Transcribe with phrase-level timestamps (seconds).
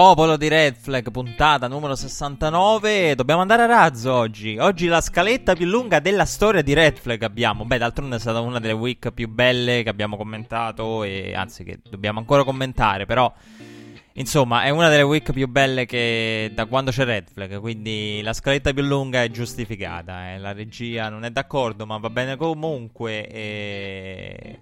[0.00, 3.14] Popolo di Red Flag, puntata numero 69.
[3.14, 4.56] Dobbiamo andare a razzo oggi.
[4.56, 7.66] Oggi la scaletta più lunga della storia di Red Flag abbiamo.
[7.66, 11.80] Beh, d'altronde è stata una delle week più belle che abbiamo commentato e anzi che
[11.86, 13.30] dobbiamo ancora commentare, però
[14.14, 18.32] insomma, è una delle week più belle che da quando c'è Red Flag, quindi la
[18.32, 20.38] scaletta più lunga è giustificata, eh.
[20.38, 24.60] La regia non è d'accordo, ma va bene comunque e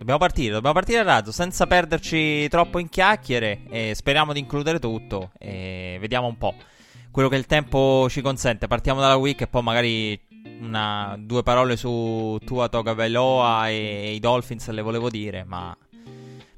[0.00, 4.78] Dobbiamo partire, dobbiamo partire a razzo senza perderci troppo in chiacchiere e speriamo di includere
[4.78, 6.54] tutto e vediamo un po'
[7.10, 8.66] quello che il tempo ci consente.
[8.66, 10.18] Partiamo dalla week e poi magari
[10.60, 15.76] una, due parole su Tua Toga Veloa e, e i Dolphins le volevo dire, ma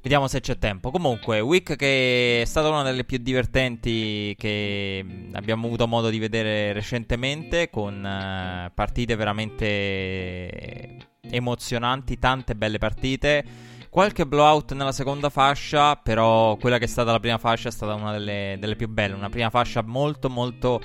[0.01, 0.89] vediamo se c'è tempo.
[0.89, 6.71] Comunque, week che è stata una delle più divertenti che abbiamo avuto modo di vedere
[6.71, 13.43] recentemente con uh, partite veramente emozionanti, tante belle partite.
[13.89, 17.93] Qualche blowout nella seconda fascia, però quella che è stata la prima fascia è stata
[17.93, 19.13] una delle, delle più belle.
[19.13, 20.81] Una prima fascia molto molto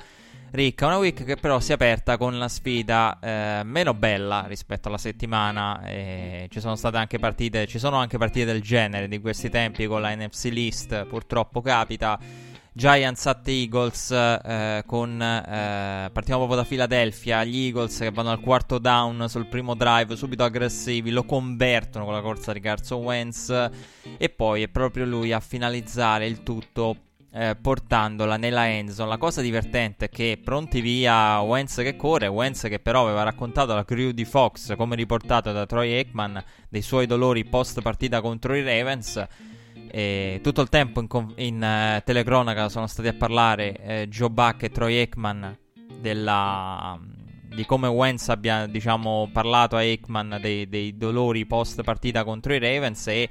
[0.51, 0.85] ricca.
[0.85, 4.99] Una week che però si è aperta con la sfida eh, meno bella rispetto alla
[4.99, 5.81] settimana.
[5.85, 9.87] Eh, ci sono state anche partite, ci sono anche partite del genere di questi tempi
[9.87, 12.19] con la NFC List, purtroppo capita.
[12.73, 17.43] Giants at Eagles eh, con eh, partiamo proprio da Philadelphia.
[17.43, 22.13] Gli Eagles che vanno al quarto down sul primo drive subito aggressivi lo convertono con
[22.13, 23.69] la corsa di Carson Wentz.
[24.17, 26.95] E poi è proprio lui a finalizzare il tutto
[27.31, 32.63] eh, portandola nella endzone la cosa divertente è che pronti via Wentz che corre Wentz
[32.63, 37.05] che però aveva raccontato alla crew di Fox come riportato da Troy Aikman dei suoi
[37.05, 39.27] dolori post partita contro i Ravens
[39.91, 44.63] e tutto il tempo in, in uh, telecronaca sono stati a parlare eh, Joe Buck
[44.63, 45.57] e Troy Aikman
[45.99, 46.99] della,
[47.53, 52.59] di come Wentz abbia diciamo, parlato a Aikman dei, dei, dolori post partita contro i
[52.59, 53.29] Ravens e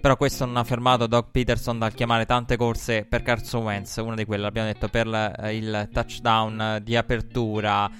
[0.00, 4.14] però questo non ha fermato Doug Peterson dal chiamare tante corse per Carson Wentz una
[4.14, 7.90] di quelle l'abbiamo detto per la, il touchdown di apertura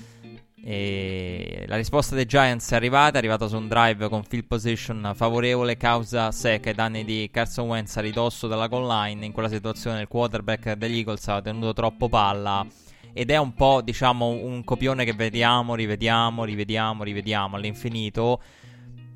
[0.69, 5.13] e la risposta dei Giants è arrivata, è arrivata su un drive con field position
[5.15, 9.25] favorevole, causa secca e danni di Carson Wentz a ridosso della goal line.
[9.25, 12.67] In quella situazione il quarterback degli Eagles ha tenuto troppo palla
[13.13, 18.43] ed è un po', diciamo, un copione che vediamo, rivediamo, rivediamo, rivediamo all'infinito.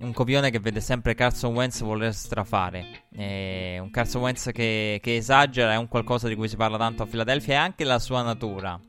[0.03, 3.06] Un copione che vede sempre Carson Wentz voler strafare.
[3.12, 7.03] E un Carson Wentz che, che esagera, è un qualcosa di cui si parla tanto
[7.03, 8.81] a Philadelphia e anche la sua natura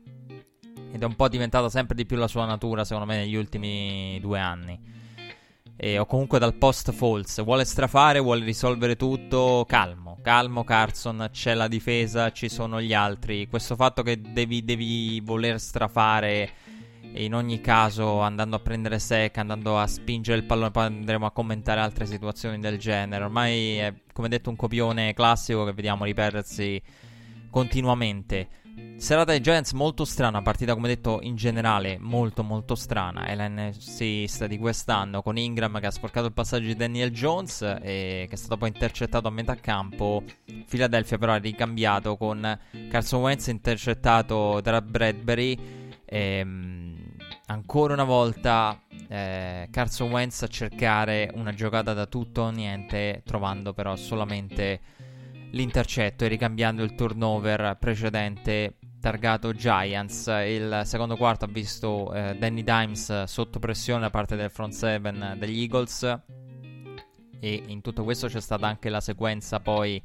[0.92, 4.18] ed è un po' diventata sempre di più la sua natura, secondo me, negli ultimi
[4.20, 4.78] due anni.
[5.74, 7.42] E, o comunque dal post false.
[7.42, 9.64] Vuole strafare, vuole risolvere tutto.
[9.66, 11.30] Calmo, calmo Carson.
[11.32, 13.48] C'è la difesa, ci sono gli altri.
[13.48, 16.52] Questo fatto che devi, devi voler strafare.
[17.14, 21.32] in ogni caso, andando a prendere sec, andando a spingere il pallone, poi andremo a
[21.32, 23.24] commentare altre situazioni del genere.
[23.24, 26.80] Ormai è, come detto, un copione classico che vediamo ripetersi
[27.50, 28.60] continuamente.
[28.96, 33.48] Serata dei Giants molto strana, partita come detto in generale molto molto strana, è la
[34.46, 38.36] di quest'anno con Ingram che ha sporcato il passaggio di Daniel Jones e che è
[38.36, 40.22] stato poi intercettato a metà campo,
[40.68, 45.80] Philadelphia però ha ricambiato con Carson Wentz intercettato da Bradbury.
[46.04, 47.16] E, ehm,
[47.46, 53.72] ancora una volta eh, Carson Wentz a cercare una giocata da tutto o niente trovando
[53.72, 54.80] però solamente
[55.52, 60.26] l'intercetto e ricambiando il turnover precedente targato Giants.
[60.46, 65.36] Il secondo quarto ha visto eh, Danny Dimes sotto pressione da parte del front seven
[65.38, 66.20] degli Eagles.
[67.40, 70.00] E in tutto questo c'è stata anche la sequenza poi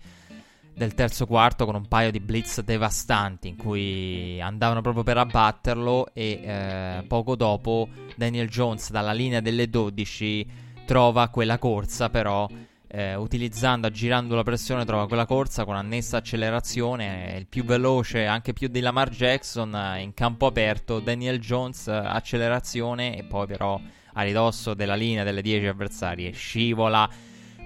[0.74, 6.14] del terzo quarto con un paio di blitz devastanti in cui andavano proprio per abbatterlo
[6.14, 10.48] e eh, poco dopo Daniel Jones dalla linea delle 12
[10.86, 12.48] trova quella corsa però
[12.88, 18.54] eh, utilizzando, aggirando la pressione, trova quella corsa con annessa accelerazione, il più veloce, anche
[18.54, 23.80] più di Lamar Jackson eh, in campo aperto, Daniel Jones, eh, accelerazione e poi però
[24.14, 27.10] a ridosso della linea delle 10 avversarie scivola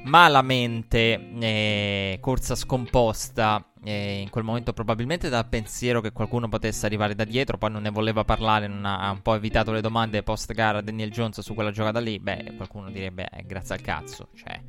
[0.04, 3.66] malamente eh, corsa scomposta.
[3.84, 7.82] Eh, in quel momento probabilmente dal pensiero che qualcuno potesse arrivare da dietro, poi non
[7.82, 11.10] ne voleva parlare, non ha, ha un po' evitato le domande post gara a Daniel
[11.10, 14.62] Jones su quella giocata lì, beh, qualcuno direbbe eh, grazie al cazzo, cioè.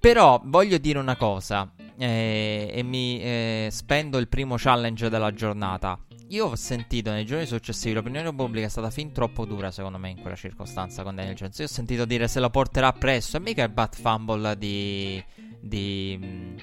[0.00, 5.98] Però voglio dire una cosa eh, e mi eh, spendo il primo challenge della giornata.
[6.28, 10.10] Io ho sentito nei giorni successivi l'opinione pubblica è stata fin troppo dura, secondo me,
[10.10, 11.58] in quella circostanza con Daniel Jones.
[11.58, 13.36] Io ho sentito dire se lo porterà presso.
[13.36, 15.22] E mica il bat fumble di.
[15.60, 16.56] di.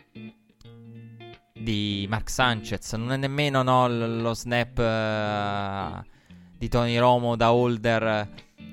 [1.53, 2.93] di Mark Sanchez.
[2.93, 6.07] Non è nemmeno no, lo snap uh,
[6.57, 8.29] di Tony Romo da holder.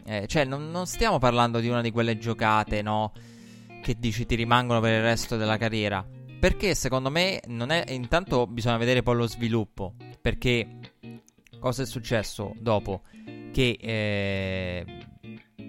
[0.06, 3.12] Eh, cioè, non, non, stiamo parlando di una di quelle giocate, no?
[3.84, 6.02] Che dici ti rimangono per il resto della carriera.
[6.40, 7.84] Perché secondo me non è.
[7.88, 9.92] Intanto bisogna vedere poi lo sviluppo.
[10.22, 10.78] Perché
[11.58, 13.02] cosa è successo dopo?
[13.52, 14.86] Che eh,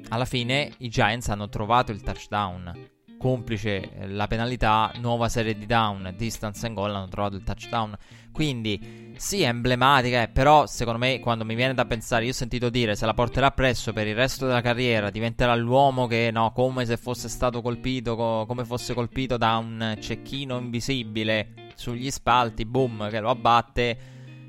[0.07, 2.91] alla fine i Giants hanno trovato il touchdown.
[3.17, 7.97] Complice eh, la penalità, nuova serie di down, distance and goal, hanno trovato il touchdown.
[8.31, 12.33] Quindi sì, è emblematica, eh, però secondo me quando mi viene da pensare, io ho
[12.33, 16.51] sentito dire se la porterà presso per il resto della carriera, diventerà l'uomo che no,
[16.51, 22.65] come se fosse stato colpito, co- come fosse colpito da un cecchino invisibile sugli spalti,
[22.65, 23.97] boom, che lo abbatte.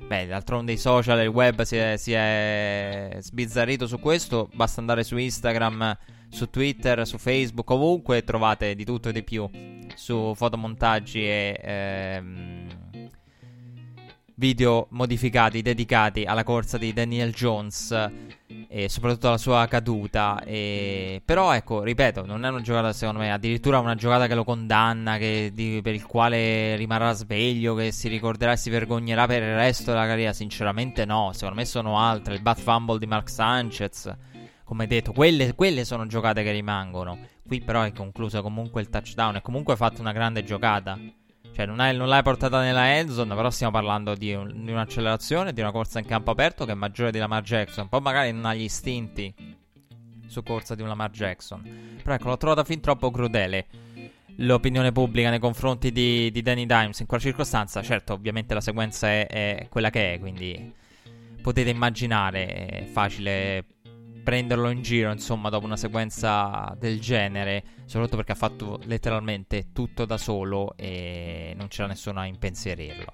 [0.07, 4.79] Beh, d'altronde i social e il web si è, si è sbizzarrito su questo, basta
[4.79, 5.97] andare su Instagram,
[6.29, 9.49] su Twitter, su Facebook, ovunque trovate di tutto e di più
[9.95, 11.59] su fotomontaggi e...
[11.61, 12.56] Ehm,
[14.39, 18.09] video modificati dedicati alla corsa di Daniel Jones
[18.67, 20.43] e soprattutto alla sua caduta.
[20.43, 21.21] E...
[21.25, 25.17] Però ecco, ripeto, non è una giocata secondo me, addirittura una giocata che lo condanna,
[25.17, 29.55] che, di, per il quale rimarrà sveglio, che si ricorderà e si vergognerà per il
[29.55, 30.33] resto della carriera.
[30.33, 32.35] Sinceramente no, secondo me sono altre.
[32.35, 34.15] Il bat fumble di Mark Sanchez,
[34.63, 37.17] come detto, quelle, quelle sono giocate che rimangono.
[37.45, 40.99] Qui però è concluso comunque il touchdown, è comunque fatto una grande giocata.
[41.53, 45.53] Cioè, non, hai, non l'hai portata nella endzone, però stiamo parlando di, un, di, un'accelerazione,
[45.53, 47.89] di una corsa in campo aperto che è maggiore di Lamar Jackson.
[47.89, 49.33] Poi magari non ha gli istinti
[50.27, 51.61] su corsa di un Lamar Jackson.
[52.01, 53.67] Però ecco, l'ho trovata fin troppo crudele
[54.37, 57.81] l'opinione pubblica nei confronti di, di Danny Dimes in quella circostanza.
[57.81, 60.73] Certo, ovviamente la sequenza è, è quella che è, quindi
[61.41, 63.65] potete immaginare, è facile
[64.23, 70.05] prenderlo in giro, insomma, dopo una sequenza del genere, soprattutto perché ha fatto letteralmente tutto
[70.05, 73.13] da solo e non c'era nessuno a impensierirlo.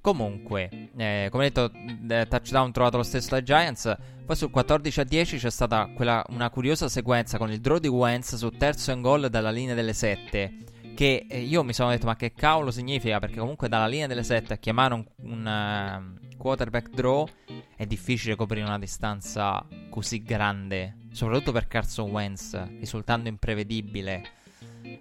[0.00, 3.96] Comunque, eh, come detto, eh, touchdown trovato lo stesso dai Giants.
[4.24, 7.88] Poi sul 14 a 10 c'è stata quella, una curiosa sequenza con il draw di
[7.88, 10.52] Wentz su terzo and goal dalla linea delle 7
[10.96, 13.18] che eh, io mi sono detto ma che cavolo significa?
[13.18, 17.28] Perché comunque dalla linea delle 7 a chiamare un, un uh, quarterback draw
[17.76, 24.22] è difficile coprire una distanza così grande soprattutto per Carson Wentz risultando imprevedibile.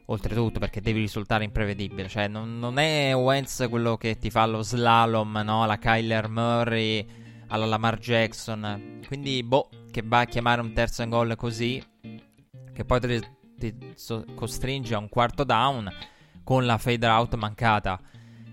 [0.07, 2.09] Oltretutto perché devi risultare imprevedibile.
[2.09, 5.65] Cioè non, non è Wentz quello che ti fa lo slalom no?
[5.65, 7.07] La Kyler Murray
[7.47, 8.99] alla Lamar Jackson.
[9.07, 11.81] Quindi boh che va a chiamare un terzo and goal così
[12.73, 12.99] che poi
[13.57, 15.91] ti so- costringe a un quarto down
[16.43, 17.99] con la fade out mancata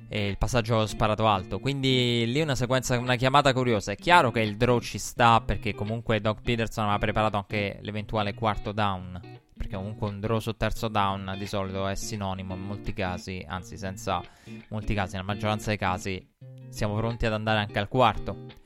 [0.08, 1.58] e il passaggio sparato alto.
[1.58, 3.92] Quindi lì una sequenza, una chiamata curiosa.
[3.92, 8.34] È chiaro che il draw ci sta perché comunque Doc Peterson aveva preparato anche l'eventuale
[8.34, 9.18] quarto down.
[9.56, 13.78] Perché comunque un draw su terzo down di solito è sinonimo in molti casi, anzi
[13.78, 14.20] senza
[14.68, 16.28] molti casi, nella maggioranza dei casi
[16.68, 18.60] siamo pronti ad andare anche al quarto.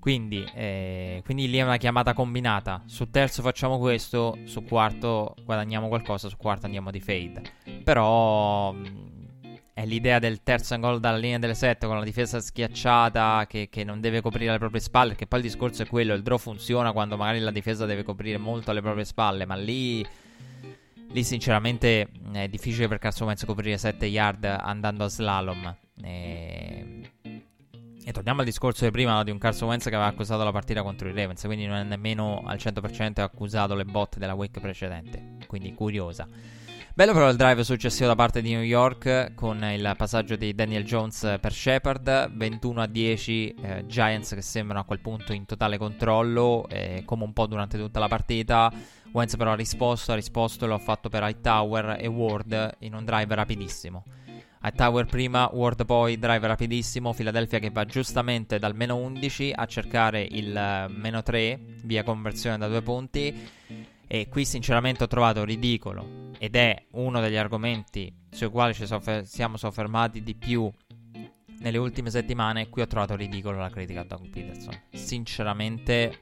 [0.00, 2.82] Quindi, eh, quindi lì è una chiamata combinata.
[2.86, 7.42] Su terzo facciamo questo, su quarto guadagniamo qualcosa, su quarto andiamo di fade.
[7.84, 8.84] Però mm,
[9.74, 13.68] è l'idea del terzo and goal dalla linea delle 7 con la difesa schiacciata che,
[13.70, 15.10] che, non deve coprire le proprie spalle.
[15.10, 18.38] Perché poi il discorso è quello: il draw funziona quando magari la difesa deve coprire
[18.38, 19.44] molto le proprie spalle.
[19.44, 20.02] Ma lì,
[21.10, 25.76] lì sinceramente è difficile per Carson Wentz coprire 7 yard andando a slalom.
[26.02, 27.10] E
[28.04, 30.82] e torniamo al discorso di prima di un Carson Wentz che aveva accusato la partita
[30.82, 35.36] contro i Ravens, quindi non è nemmeno al 100% accusato le botte della week precedente.
[35.46, 36.26] Quindi curiosa.
[36.92, 40.84] Bello però il drive successivo da parte di New York con il passaggio di Daniel
[40.84, 45.78] Jones per Shepard, 21 a 10, eh, Giants che sembrano a quel punto in totale
[45.78, 48.72] controllo, eh, come un po' durante tutta la partita.
[49.12, 52.94] Wentz però ha risposto, ha risposto e lo ha fatto per Hightower e Ward in
[52.94, 54.04] un drive rapidissimo.
[54.62, 59.64] A Tower prima, Ward poi, drive rapidissimo, Philadelphia che va giustamente dal meno 11 a
[59.64, 63.34] cercare il uh, meno 3 via conversione da due punti
[64.06, 69.24] e qui sinceramente ho trovato ridicolo ed è uno degli argomenti sui quali ci soffer-
[69.24, 70.70] siamo soffermati di più
[71.60, 72.68] nelle ultime settimane.
[72.68, 74.78] Qui ho trovato ridicolo la critica a Doug Peterson.
[74.90, 76.18] Sinceramente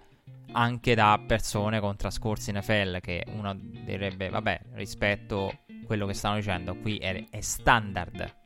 [0.52, 5.52] anche da persone con trascorsi NFL che uno direbbe vabbè rispetto
[5.88, 8.37] quello che stanno dicendo qui è, è standard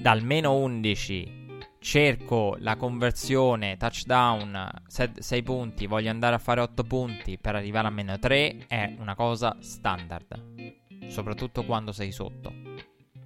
[0.00, 1.38] dal meno 11
[1.78, 7.90] cerco la conversione touchdown 6 punti, voglio andare a fare 8 punti per arrivare a
[7.90, 12.52] meno 3 è una cosa standard, soprattutto quando sei sotto.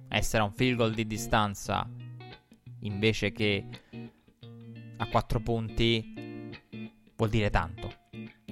[0.09, 1.89] Essere a un field goal di distanza
[2.81, 3.65] invece che
[4.97, 6.51] a 4 punti
[7.15, 8.04] vuol dire tanto.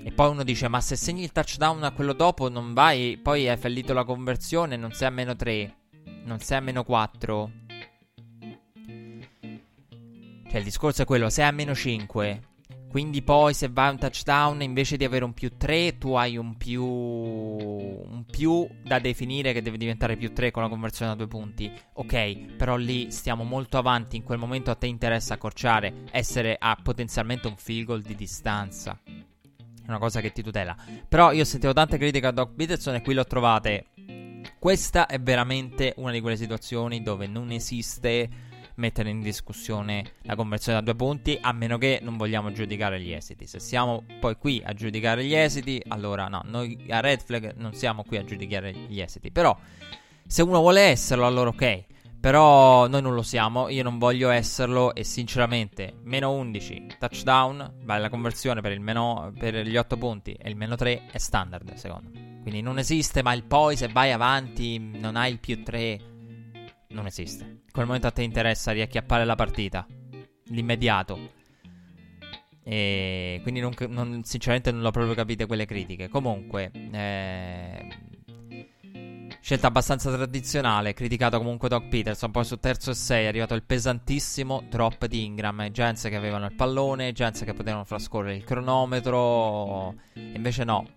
[0.05, 3.17] E poi uno dice: Ma se segni il touchdown a quello dopo, non vai.
[3.17, 5.75] Poi hai fallito la conversione, non sei a meno 3,
[6.25, 7.51] non sei a meno 4.
[10.49, 12.41] Cioè, il discorso è quello: sei a meno 5.
[12.89, 16.37] Quindi poi se vai a un touchdown invece di avere un più 3, tu hai
[16.37, 21.15] un più un più da definire che deve diventare più 3 con la conversione a
[21.15, 21.71] due punti.
[21.93, 26.77] Ok, però lì stiamo molto avanti, in quel momento a te interessa accorciare, essere a
[26.83, 28.99] potenzialmente un field goal di distanza.
[29.85, 30.75] È una cosa che ti tutela.
[31.07, 33.87] Però io sentivo tante critiche a Doc Peterson e qui l'ho trovate.
[34.57, 38.29] Questa è veramente una di quelle situazioni dove non esiste
[38.75, 43.11] mettere in discussione la conversione da due punti, a meno che non vogliamo giudicare gli
[43.11, 43.45] esiti.
[43.45, 47.73] Se siamo poi qui a giudicare gli esiti, allora no, noi a Red Flag non
[47.73, 49.31] siamo qui a giudicare gli esiti.
[49.31, 49.55] Però,
[50.25, 51.83] se uno vuole esserlo, allora ok.
[52.23, 57.99] Però noi non lo siamo, io non voglio esserlo e sinceramente meno 11 touchdown, vale
[57.99, 62.11] la conversione per, meno, per gli 8 punti e il meno 3 è standard secondo
[62.13, 62.39] me.
[62.41, 65.99] Quindi non esiste, ma il poi se vai avanti non hai il più 3
[66.91, 67.43] non esiste.
[67.43, 69.85] In quel momento a te interessa riacchiappare la partita.
[70.45, 71.19] L'immediato.
[72.63, 76.07] E quindi non, non, sinceramente non l'ho proprio capite quelle critiche.
[76.07, 77.87] Comunque, eh,
[79.43, 80.93] scelta abbastanza tradizionale.
[80.93, 82.31] Criticato comunque Doc Peterson.
[82.31, 85.69] Poi su terzo e 6 è arrivato il pesantissimo drop di Ingram.
[85.69, 89.95] Giants che avevano il pallone, Giants che potevano far scorrere il cronometro.
[90.13, 90.87] Invece no,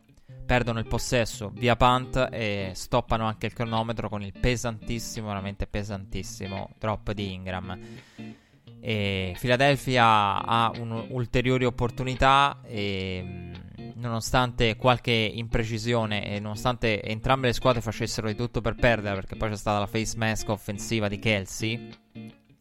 [0.46, 6.70] perdono il possesso via punt e stoppano anche il cronometro con il pesantissimo, veramente pesantissimo
[6.78, 7.78] drop di Ingram.
[8.78, 13.50] E Philadelphia ha un'ulteriore opportunità e
[13.96, 19.50] nonostante qualche imprecisione e nonostante entrambe le squadre facessero di tutto per perdere perché poi
[19.50, 21.88] c'è stata la face mask offensiva di Kelsey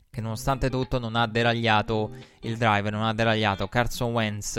[0.10, 2.10] che nonostante tutto non ha deragliato
[2.42, 4.54] il drive, non ha deragliato Carson Wentz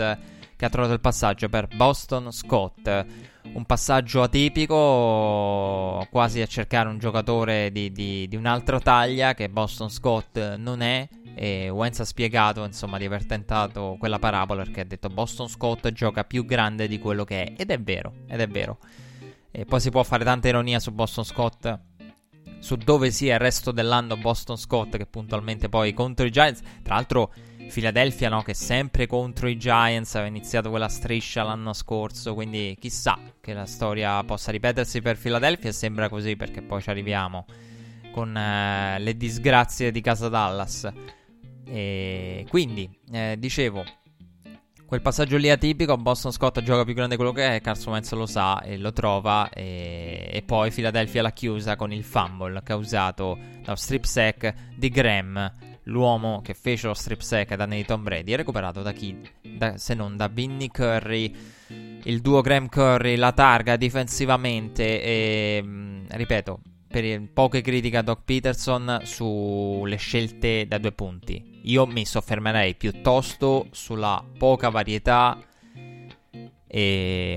[0.55, 3.05] che ha trovato il passaggio per Boston Scott.
[3.53, 9.89] Un passaggio atipico, quasi a cercare un giocatore di, di, di un'altra taglia che Boston
[9.89, 11.07] Scott non è.
[11.33, 15.91] E Wentz ha spiegato insomma di aver tentato quella parabola perché ha detto Boston Scott
[15.91, 17.53] gioca più grande di quello che è.
[17.57, 18.79] Ed è vero, ed è vero.
[19.51, 21.79] E poi si può fare tanta ironia su Boston Scott
[22.59, 26.61] su dove sia il resto dell'anno Boston Scott che puntualmente poi contro i Giants.
[26.83, 27.33] Tra l'altro
[27.71, 33.17] Philadelphia no, che sempre contro i Giants aveva iniziato quella striscia l'anno scorso, quindi chissà
[33.41, 37.45] che la storia possa ripetersi per Philadelphia sembra così perché poi ci arriviamo
[38.11, 40.91] con eh, le disgrazie di casa Dallas.
[41.65, 43.83] E quindi, eh, dicevo,
[44.87, 48.25] quel passaggio lì atipico, Boston Scott gioca più grande quello che è, Carson Wentz lo
[48.25, 53.75] sa e lo trova e, e poi Philadelphia l'ha chiusa con il fumble causato dallo
[53.75, 58.91] strip sack di Graham l'uomo che fece lo strip sack da Tom Brady, recuperato da
[58.91, 59.17] chi?
[59.41, 61.35] Da, se non da Vinny Curry,
[62.03, 68.21] il duo Graham Curry, la targa difensivamente e, mm, ripeto, per poche critiche a Doc
[68.23, 71.59] Peterson sulle scelte da due punti.
[71.63, 75.37] Io mi soffermerei piuttosto sulla poca varietà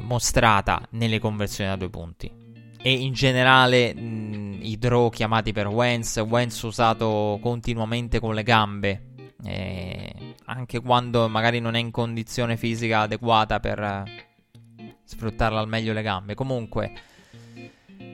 [0.02, 2.39] mostrata nelle conversioni da due punti
[2.82, 9.12] e in generale mh, i draw chiamati per Wentz, Wentz usato continuamente con le gambe,
[9.44, 15.92] eh, anche quando magari non è in condizione fisica adeguata per eh, sfruttarla al meglio
[15.92, 16.34] le gambe.
[16.34, 16.92] Comunque,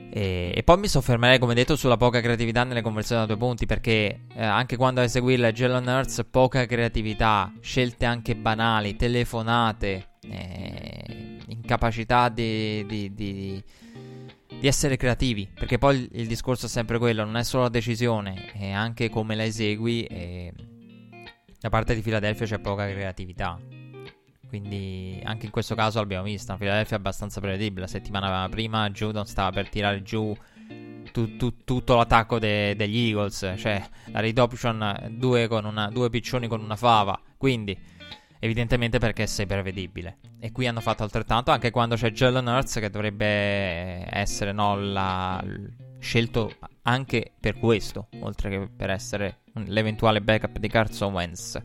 [0.09, 3.65] e, e, poi mi soffermerei, come detto, sulla poca creatività nelle conversioni da due punti.
[3.65, 11.37] Perché eh, anche quando a eseguirla Jalen Hurts, poca creatività, scelte anche banali, telefonate, eh,
[11.47, 13.63] incapacità di, di, di
[14.59, 18.51] di essere creativi, perché poi il discorso è sempre quello, non è solo la decisione,
[18.53, 20.53] è anche come la esegui e
[21.59, 23.59] da parte di Philadelphia c'è poca creatività.
[24.47, 29.25] Quindi anche in questo caso l'abbiamo vista, Philadelphia è abbastanza prevedibile, la settimana prima Judon
[29.25, 30.35] stava per tirare giù
[31.11, 36.47] tu, tu, tutto l'attacco de, degli Eagles, cioè la read option due, una, due piccioni
[36.47, 37.77] con una fava, quindi
[38.39, 40.19] evidentemente perché sei prevedibile.
[40.39, 45.43] E qui hanno fatto altrettanto anche quando c'è Jalen Hurts che dovrebbe essere no, la,
[45.99, 46.53] scelto
[46.83, 51.59] anche per questo, oltre che per essere l'eventuale backup di Carson Wentz.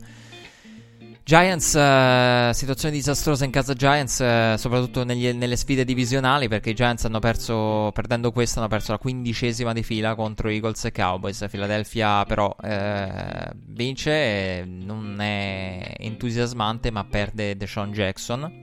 [1.25, 6.73] Giants, uh, situazione disastrosa in casa Giants, uh, soprattutto negli, nelle sfide divisionali, perché i
[6.73, 11.45] Giants hanno perso, perdendo questa, hanno perso la quindicesima di fila contro Eagles e Cowboys.
[11.49, 18.59] Philadelphia però uh, vince, non è entusiasmante, ma perde Deshaun Jackson,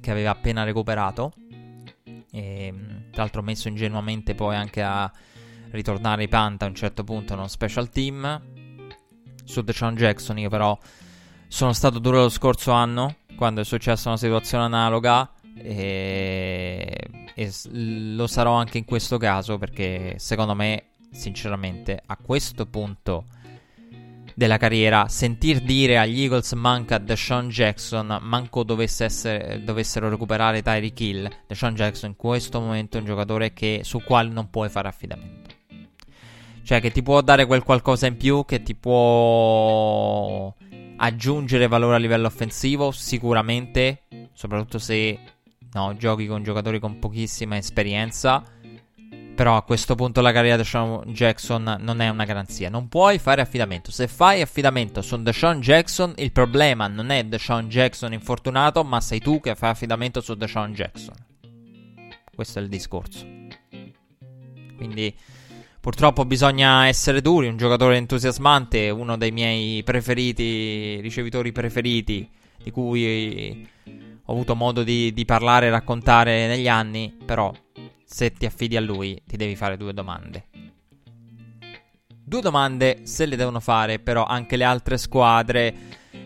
[0.00, 1.32] che aveva appena recuperato.
[2.30, 2.74] E,
[3.10, 5.10] tra l'altro messo ingenuamente poi anche a
[5.70, 8.40] ritornare i Panta a un certo punto uno special team.
[9.42, 10.78] Su Deshaun Jackson io però
[11.48, 16.98] sono stato duro lo scorso anno, quando è successa una situazione analoga, e,
[17.34, 23.24] e lo sarò anche in questo caso, perché secondo me, sinceramente, a questo punto
[24.34, 31.00] della carriera, sentir dire agli Eagles manca Deshaun Jackson, manco dovesse essere, dovessero recuperare Tyreek
[31.00, 34.88] Hill, Deshaun Jackson in questo momento è un giocatore che, su quale non puoi fare
[34.88, 35.54] affidamento.
[36.62, 40.52] Cioè che ti può dare quel qualcosa in più, che ti può
[40.96, 45.18] aggiungere valore a livello offensivo, sicuramente, soprattutto se
[45.72, 48.42] no, giochi con giocatori con pochissima esperienza.
[49.36, 52.70] Però a questo punto la carriera di Deshaun Jackson non è una garanzia.
[52.70, 53.90] Non puoi fare affidamento.
[53.90, 59.20] Se fai affidamento su Deshaun Jackson, il problema non è Deshaun Jackson infortunato, ma sei
[59.20, 61.14] tu che fai affidamento su Deshaun Jackson.
[62.34, 63.26] Questo è il discorso.
[64.76, 65.14] Quindi
[65.86, 72.28] Purtroppo bisogna essere duri, un giocatore entusiasmante, uno dei miei preferiti, ricevitori preferiti,
[72.60, 73.68] di cui
[74.24, 77.52] ho avuto modo di, di parlare e raccontare negli anni, però
[78.04, 80.46] se ti affidi a lui ti devi fare due domande.
[82.08, 85.72] Due domande se le devono fare però anche le altre squadre,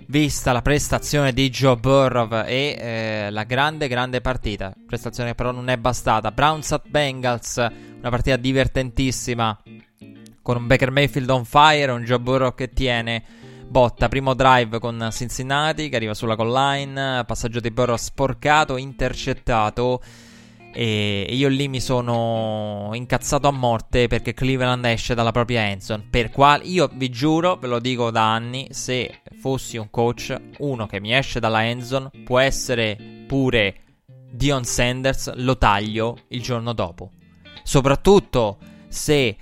[0.06, 5.52] vista la prestazione di Joe Burrow e eh, la grande grande partita, prestazione che però
[5.52, 6.32] non è bastata.
[6.32, 9.56] Browns at Bengals, una partita divertentissima
[10.42, 13.22] con un Baker Mayfield on fire, un Joe Burrow che tiene
[13.68, 20.02] botta, primo drive con Cincinnati che arriva sulla goal line, passaggio di Burrow sporcato, intercettato
[20.72, 26.06] e io lì mi sono incazzato a morte perché Cleveland esce dalla propria endzone.
[26.08, 30.86] Per quale io vi giuro, ve lo dico da anni, se fossi un coach, uno
[30.86, 33.74] che mi esce dalla endzone può essere pure
[34.30, 37.10] Dion Sanders, lo taglio il giorno dopo.
[37.62, 39.36] Soprattutto se...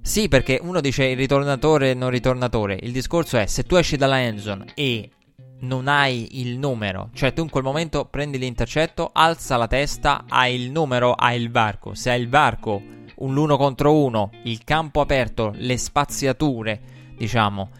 [0.00, 2.78] Sì, perché uno dice il ritornatore e non ritornatore.
[2.82, 5.10] Il discorso è se tu esci dalla endzone e
[5.60, 10.60] non hai il numero, cioè tu in quel momento prendi l'intercetto, alza la testa, hai
[10.60, 11.94] il numero, hai il varco.
[11.94, 12.82] Se hai il varco,
[13.16, 16.80] un l'uno contro uno, il campo aperto, le spaziature,
[17.16, 17.70] diciamo,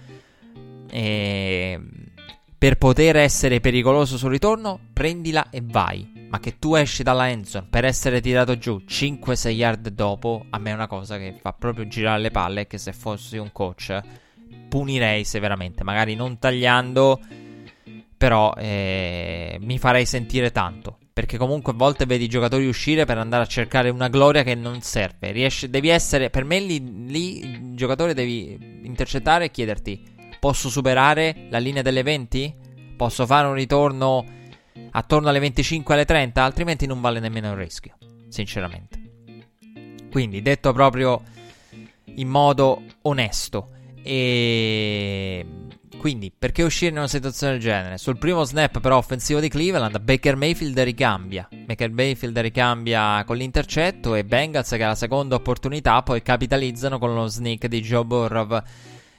[0.90, 1.80] e...
[2.56, 6.22] per poter essere pericoloso sul ritorno, prendila e vai.
[6.30, 10.70] Ma che tu esci dalla endzone per essere tirato giù 5-6 yard dopo, a me
[10.70, 14.00] è una cosa che fa proprio girare le palle che se fossi un coach
[14.68, 17.20] punirei severamente, magari non tagliando,
[18.16, 20.98] però eh, mi farei sentire tanto.
[21.12, 24.54] Perché comunque a volte vedi i giocatori uscire per andare a cercare una gloria che
[24.56, 25.30] non serve.
[25.30, 30.02] Riesci, devi essere, per me lì, lì il giocatore devi intercettare e chiederti,
[30.40, 32.54] posso superare la linea delle 20?
[32.96, 34.24] Posso fare un ritorno
[34.90, 37.96] attorno alle 25 alle 30, altrimenti non vale nemmeno il rischio,
[38.28, 39.02] sinceramente.
[40.10, 41.22] Quindi, detto proprio
[42.16, 43.70] in modo onesto
[44.02, 45.44] e
[46.04, 47.96] quindi, perché uscire in una situazione del genere?
[47.96, 51.48] Sul primo snap, però, offensivo di Cleveland, Baker Mayfield ricambia.
[51.50, 57.14] Baker Mayfield ricambia con l'intercetto e Bengals, che ha la seconda opportunità, poi capitalizzano con
[57.14, 58.60] lo sneak di Joe Burrow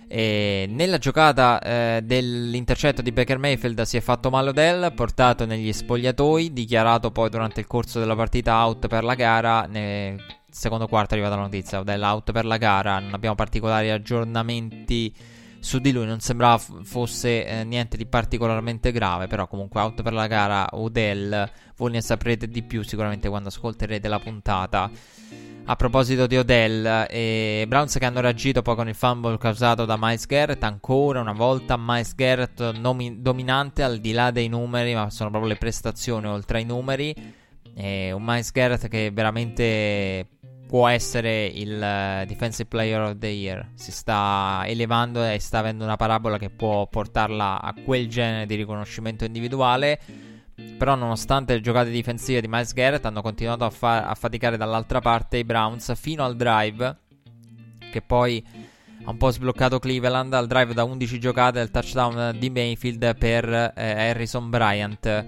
[0.07, 5.73] e nella giocata eh, dell'intercetto di Baker Mayfield si è fatto male Odell, portato negli
[5.73, 9.65] spogliatoi, dichiarato poi durante il corso della partita out per la gara.
[9.65, 13.89] Nel secondo quarto è arrivata la notizia, Odell out per la gara, non abbiamo particolari
[13.89, 15.33] aggiornamenti
[15.65, 20.03] su di lui, non sembrava f- fosse eh, niente di particolarmente grave, però comunque out
[20.03, 24.91] per la gara Odell, voi ne saprete di più sicuramente quando ascolterete la puntata.
[25.65, 29.97] A proposito di Odell, eh, Browns che hanno reagito poi con il fumble causato da
[29.99, 35.09] Miles Garrett, ancora una volta Miles Garrett nomi- dominante al di là dei numeri, ma
[35.09, 37.15] sono proprio le prestazioni oltre ai numeri.
[37.73, 40.27] Eh, un Miles Garrett che veramente
[40.67, 43.69] può essere il uh, Defensive Player of the Year.
[43.75, 48.55] Si sta elevando e sta avendo una parabola che può portarla a quel genere di
[48.55, 49.99] riconoscimento individuale.
[50.77, 54.99] Però, nonostante le giocate difensive di Miles Garrett, hanno continuato a, fa- a faticare dall'altra
[54.99, 56.97] parte i Browns fino al drive.
[57.91, 58.43] Che poi
[59.03, 60.33] ha un po' sbloccato Cleveland.
[60.33, 65.25] Al drive da 11 giocate, il touchdown di Mayfield per eh, Harrison Bryant.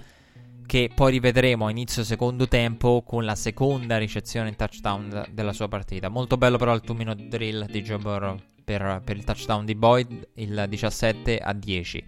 [0.68, 5.68] Che poi rivedremo a inizio secondo tempo con la seconda ricezione in touchdown della sua
[5.68, 6.10] partita.
[6.10, 10.28] Molto bello, però, il 2-minute drill di Joe Burrow per, per il touchdown di Boyd,
[10.36, 12.06] il 17 a 10.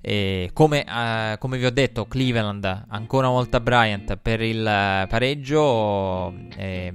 [0.00, 5.08] E come, uh, come, vi ho detto, Cleveland ancora una volta Bryant per il uh,
[5.08, 6.32] pareggio.
[6.56, 6.94] Eh,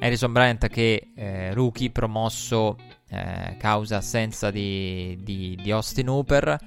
[0.00, 2.76] Harrison Bryant che eh, rookie promosso
[3.10, 6.58] eh, causa assenza di, di, di, Austin Hooper.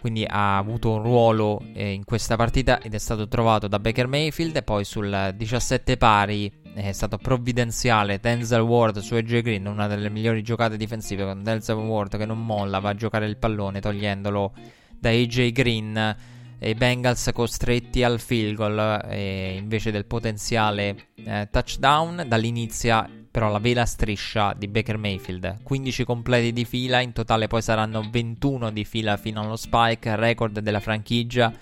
[0.00, 4.06] Quindi ha avuto un ruolo eh, in questa partita ed è stato trovato da Baker
[4.06, 4.56] Mayfield.
[4.56, 10.10] E poi sul 17 pari è stato provvidenziale Denzel Ward su AJ Green, una delle
[10.10, 14.52] migliori giocate difensive con Denzel Ward che non molla, va a giocare il pallone togliendolo
[14.98, 16.16] da AJ Green
[16.58, 23.06] e i Bengals costretti al field goal eh, invece del potenziale eh, touchdown dall'inizio
[23.38, 25.62] però la vela striscia di Baker Mayfield.
[25.62, 30.58] 15 completi di fila in totale poi saranno 21 di fila fino allo spike record
[30.58, 31.52] della franchigia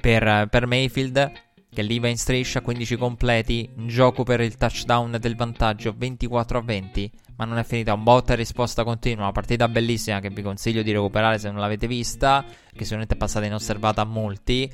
[0.00, 1.32] per, per Mayfield
[1.70, 6.58] che lì va in striscia, 15 completi, in gioco per il touchdown del vantaggio 24
[6.58, 10.30] a 20, ma non è finita, un botta e risposta continua, una partita bellissima che
[10.30, 14.70] vi consiglio di recuperare se non l'avete vista, che sicuramente è passata inosservata a molti,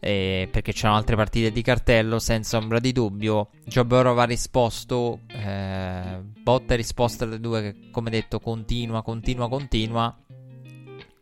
[0.00, 3.50] eh, perché c'erano altre partite di cartello, senza ombra di dubbio.
[3.64, 10.16] Joe ha risposto, eh, botta e risposta delle due che come detto continua, continua, continua,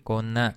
[0.02, 0.54] con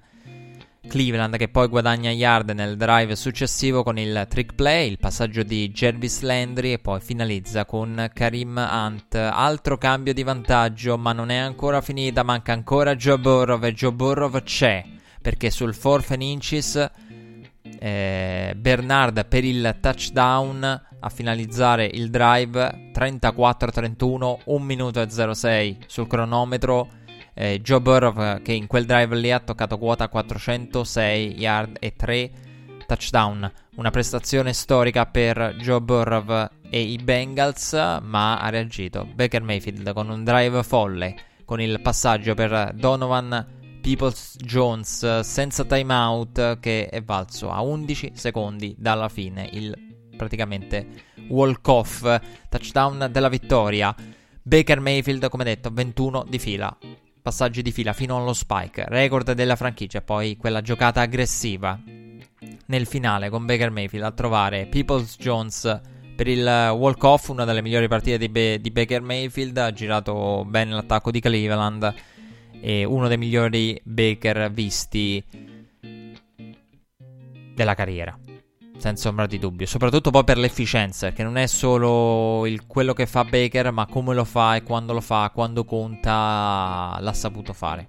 [0.90, 5.70] Cleveland che poi guadagna yard nel drive successivo con il trick play, il passaggio di
[5.72, 9.16] Jervis Landry e poi finalizza con Karim Hunt.
[9.16, 14.84] Altro cambio di vantaggio, ma non è ancora finita, manca ancora Joe e Joe c'è,
[15.22, 16.90] perché sul fourth and inches
[17.62, 26.08] eh, Bernard per il touchdown a finalizzare il drive 34-31, 1 minuto e 06 sul
[26.08, 26.90] cronometro
[27.34, 32.32] eh, Joe Burrow che in quel drive lì ha toccato quota 406 yard e 3
[32.86, 33.52] touchdown.
[33.76, 40.10] Una prestazione storica per Joe Burrow e i Bengals, ma ha reagito Baker Mayfield con
[40.10, 43.59] un drive folle, con il passaggio per Donovan
[43.90, 49.50] Peoples Jones senza timeout che è valso a 11 secondi dalla fine.
[49.52, 49.76] Il
[50.16, 50.86] praticamente
[51.30, 53.96] walk-off touchdown della vittoria.
[54.44, 56.78] Baker Mayfield, come detto, 21 di fila
[57.20, 61.80] passaggi di fila fino allo spike, record della franchigia, poi quella giocata aggressiva
[62.68, 65.82] nel finale con Baker Mayfield a trovare Peoples Jones
[66.16, 70.74] per il walk-off, una delle migliori partite di, Be- di Baker Mayfield, ha girato bene
[70.74, 71.94] l'attacco di Cleveland
[72.62, 75.24] e uno dei migliori Baker visti
[77.54, 78.18] della carriera
[78.80, 79.66] senza ombra di dubbio.
[79.66, 84.16] Soprattutto poi per l'efficienza, che non è solo il, quello che fa Baker, ma come
[84.16, 87.88] lo fa e quando lo fa, quando conta, l'ha saputo fare.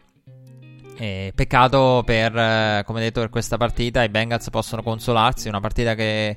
[0.97, 4.03] E peccato per, eh, come detto, per questa partita.
[4.03, 5.49] I Bengals possono consolarsi.
[5.49, 6.37] Una partita che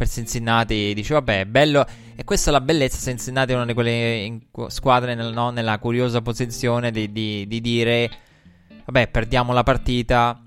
[0.00, 1.84] per Cincinnati dice, vabbè, è bello.
[2.16, 2.96] E questa è la bellezza.
[2.96, 8.10] Cincinnati è una di quelle squadre nel, no, nella curiosa posizione di, di, di dire,
[8.86, 10.40] vabbè, perdiamo la partita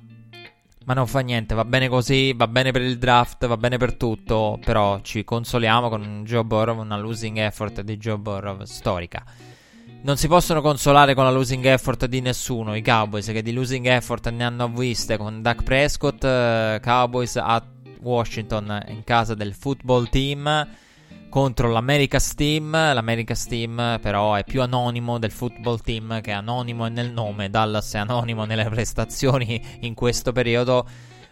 [0.85, 3.95] ma non fa niente, va bene così, va bene per il draft, va bene per
[3.95, 9.23] tutto, però ci consoliamo con un Joe Burrow, una losing effort di Joe Burrow storica.
[10.01, 13.85] Non si possono consolare con la losing effort di nessuno, i Cowboys che di losing
[13.85, 17.65] effort ne hanno viste con Dak Prescott, uh, Cowboys a
[18.03, 20.67] Washington in casa del football team
[21.29, 22.71] contro l'America's Team.
[22.71, 27.49] L'America's Team però è più anonimo del football team che è anonimo nel nome.
[27.49, 30.87] Dallas è anonimo nelle prestazioni in questo periodo.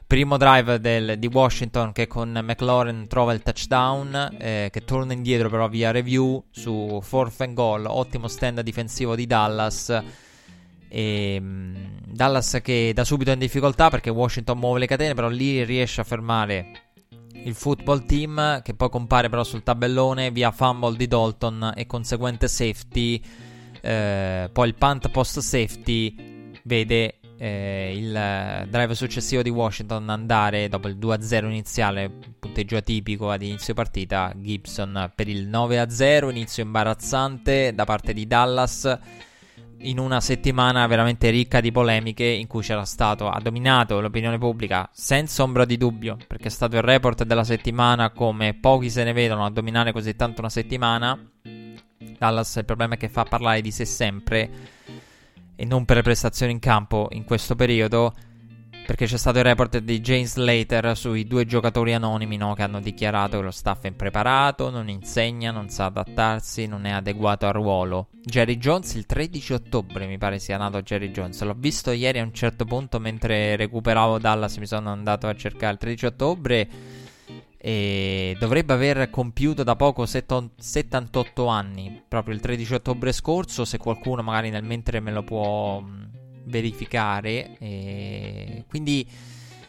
[0.07, 5.49] Primo drive del, di Washington che con McLaurin trova il touchdown, eh, che torna indietro
[5.49, 7.85] però via review su fourth and goal.
[7.85, 10.03] Ottimo stand difensivo di Dallas.
[10.93, 15.29] E, um, Dallas che da subito è in difficoltà perché Washington muove le catene, però
[15.29, 16.89] lì riesce a fermare
[17.43, 22.47] il football team che poi compare però sul tabellone via fumble di Dalton e conseguente
[22.47, 23.21] safety.
[23.81, 30.87] Eh, poi il punt post safety vede eh, il drive successivo di Washington andare dopo
[30.87, 34.31] il 2-0 iniziale, punteggio atipico ad inizio partita.
[34.35, 38.99] Gibson per il 9-0, inizio imbarazzante da parte di Dallas
[39.83, 44.89] in una settimana veramente ricca di polemiche in cui c'era stato, ha dominato l'opinione pubblica
[44.91, 49.13] senza ombra di dubbio, perché è stato il report della settimana come pochi se ne
[49.13, 51.17] vedono a dominare così tanto una settimana.
[52.17, 54.49] Dallas il problema è che fa parlare di sé sempre
[55.55, 58.13] e non per le prestazioni in campo in questo periodo
[58.85, 62.79] perché c'è stato il report di James Slater sui due giocatori anonimi no, che hanno
[62.79, 67.53] dichiarato che lo staff è impreparato, non insegna, non sa adattarsi, non è adeguato al
[67.53, 68.09] ruolo.
[68.23, 71.41] Jerry Jones il 13 ottobre mi pare sia nato Jerry Jones.
[71.41, 75.73] L'ho visto ieri a un certo punto mentre recuperavo Dallas, mi sono andato a cercare
[75.73, 76.69] il 13 ottobre
[77.63, 84.23] e dovrebbe aver compiuto da poco 78 anni, proprio il 13 ottobre scorso, se qualcuno
[84.23, 85.83] magari nel mentre me lo può
[86.45, 87.57] verificare.
[87.59, 89.07] E quindi,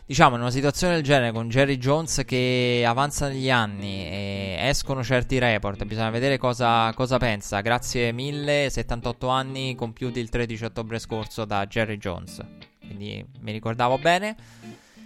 [0.06, 5.02] diciamo, in una situazione del genere con Jerry Jones che avanza negli anni e escono
[5.02, 7.60] certi report, bisogna vedere cosa, cosa pensa.
[7.60, 12.40] Grazie mille, 78 anni compiuti il 13 ottobre scorso da Jerry Jones.
[12.78, 14.36] Quindi mi ricordavo bene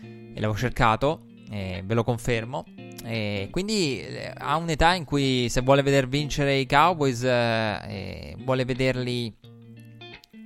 [0.02, 2.64] e l'avevo cercato, e ve lo confermo.
[3.04, 8.64] E quindi eh, ha un'età in cui se vuole veder vincere i Cowboys, eh, vuole
[8.64, 9.32] vederli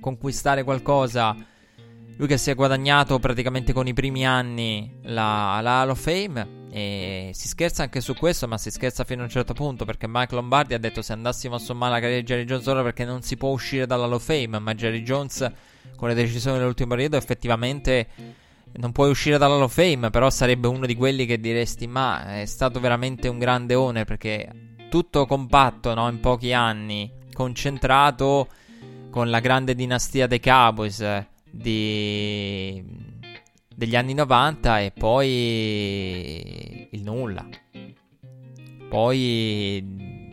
[0.01, 1.33] conquistare qualcosa,
[2.17, 6.59] lui che si è guadagnato praticamente con i primi anni la, la Hall of Fame.
[6.73, 9.85] E si scherza anche su questo, ma si scherza fino a un certo punto.
[9.85, 12.81] Perché Mike Lombardi ha detto: Se andassimo a sommare la carriera di Jerry Jones ora,
[12.83, 14.59] perché non si può uscire dalla Hall of Fame.
[14.59, 15.51] Ma Jerry Jones,
[15.95, 18.07] con le decisioni dell'ultimo periodo, effettivamente
[18.73, 22.39] non puoi uscire dalla Hall of Fame, però sarebbe uno di quelli che diresti: Ma
[22.39, 24.49] è stato veramente un grande owner perché
[24.89, 26.09] tutto compatto no?
[26.09, 28.47] in pochi anni, concentrato
[29.11, 32.83] con la grande dinastia dei Cowboys di...
[33.75, 37.47] degli anni 90 e poi il nulla.
[38.89, 40.31] Poi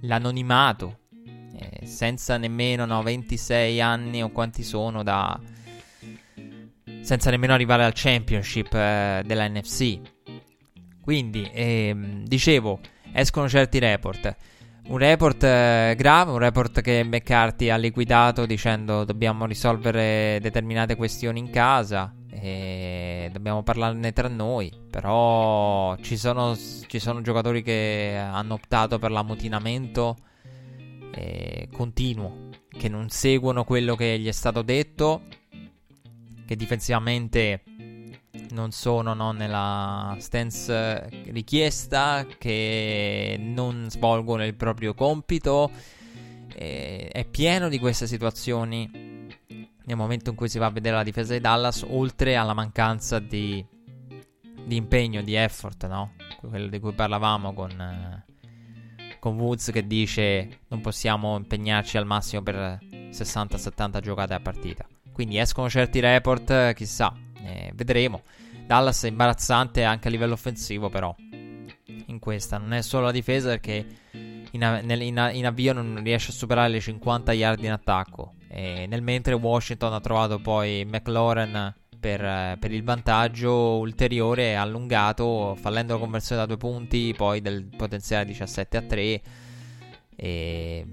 [0.00, 0.98] l'anonimato,
[1.56, 5.38] eh, senza nemmeno no, 26 anni o quanti sono da
[7.02, 10.00] senza nemmeno arrivare al championship eh, della NFC.
[11.00, 12.80] Quindi, ehm, dicevo,
[13.12, 14.36] escono certi report.
[14.88, 21.38] Un report eh, grave, un report che McCarthy ha liquidato dicendo dobbiamo risolvere determinate questioni
[21.38, 24.72] in casa e dobbiamo parlarne tra noi.
[24.90, 30.16] Però ci sono, ci sono giocatori che hanno optato per l'ammutinamento
[31.12, 35.22] eh, continuo, che non seguono quello che gli è stato detto
[36.46, 37.62] che difensivamente
[38.50, 45.70] non sono no, nella stance richiesta, che non svolgono il proprio compito.
[46.54, 49.18] E è pieno di queste situazioni
[49.84, 53.18] nel momento in cui si va a vedere la difesa di Dallas, oltre alla mancanza
[53.18, 53.64] di,
[54.64, 56.12] di impegno, di effort, no?
[56.48, 58.24] quello di cui parlavamo con,
[59.18, 64.86] con Woods che dice non possiamo impegnarci al massimo per 60-70 giocate a partita.
[65.12, 67.12] Quindi escono certi report, chissà,
[67.44, 68.22] eh, vedremo.
[68.66, 71.14] Dallas è imbarazzante anche a livello offensivo, però.
[72.06, 76.30] In questa non è solo la difesa perché in, nel, in, in avvio non riesce
[76.30, 78.34] a superare le 50 yard in attacco.
[78.48, 85.94] E nel mentre Washington ha trovato poi McLaurin per, per, il vantaggio ulteriore allungato, fallendo
[85.94, 89.22] la conversione da due punti, poi del potenziale 17 a 3.
[90.16, 90.86] E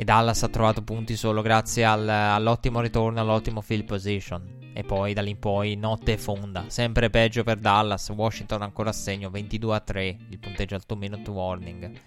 [0.00, 4.70] e Dallas ha trovato punti solo grazie al, all'ottimo ritorno, all'ottimo field position.
[4.72, 6.66] E poi da lì in poi notte fonda.
[6.68, 8.08] Sempre peggio per Dallas.
[8.10, 10.18] Washington ancora a segno 22 a 3.
[10.28, 11.98] Il punteggio al 2 minute warning.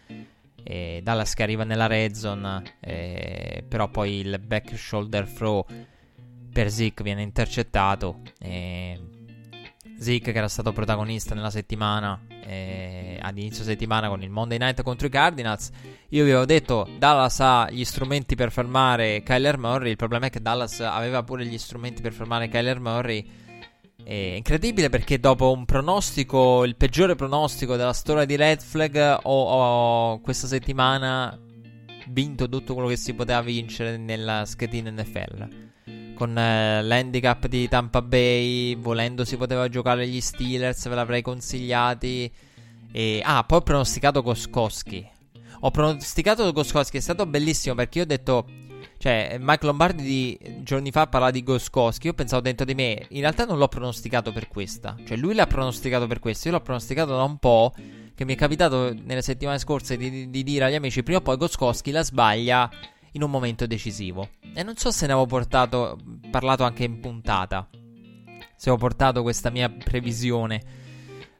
[0.63, 2.63] E Dallas che arriva nella red zone.
[2.79, 5.65] Eh, però poi il back shoulder throw
[6.49, 8.21] per Zeke viene intercettato.
[8.39, 8.97] E
[9.99, 14.81] Zeke che era stato protagonista nella settimana eh, ad inizio settimana con il Monday Night
[14.81, 15.69] contro i Cardinals
[16.13, 20.29] io vi avevo detto Dallas ha gli strumenti per fermare Kyler Murray il problema è
[20.29, 23.25] che Dallas aveva pure gli strumenti per fermare Kyler Murray
[24.03, 29.43] è incredibile perché dopo un pronostico il peggiore pronostico della storia di Red Flag ho,
[29.43, 31.37] ho questa settimana
[32.07, 35.69] vinto tutto quello che si poteva vincere nella schedina NFL
[36.21, 42.31] con eh, l'handicap di Tampa Bay, volendo si poteva giocare gli Steelers, ve l'avrei consigliati.
[42.91, 45.10] E, ah, poi ho pronosticato Goskowski.
[45.61, 48.45] Ho pronosticato Goskowski, è stato bellissimo perché io ho detto...
[48.97, 52.05] Cioè, Mike Lombardi di giorni fa parlava di Goskowski.
[52.05, 54.95] Io pensavo dentro di me, in realtà non l'ho pronosticato per questa.
[55.03, 56.49] Cioè, lui l'ha pronosticato per questo.
[56.49, 57.73] Io l'ho pronosticato da un po'.
[58.13, 61.21] Che mi è capitato nelle settimane scorse di, di, di dire agli amici: prima o
[61.21, 62.69] poi Goskowski la sbaglia
[63.13, 64.29] in un momento decisivo.
[64.53, 65.97] E non so se ne avevo portato,
[66.29, 67.67] parlato anche in puntata.
[68.55, 70.61] Se ho portato questa mia previsione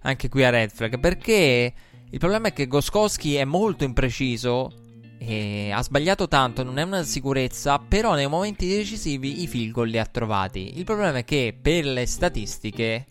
[0.02, 1.00] anche qui a Red Flag.
[1.00, 1.74] Perché
[2.12, 4.72] il problema è che Goskowski è molto impreciso.
[5.18, 9.88] E ha sbagliato tanto, non è una sicurezza, però nei momenti decisivi i field goal
[9.88, 10.80] li ha trovati.
[10.80, 13.06] Il problema è che per le statistiche,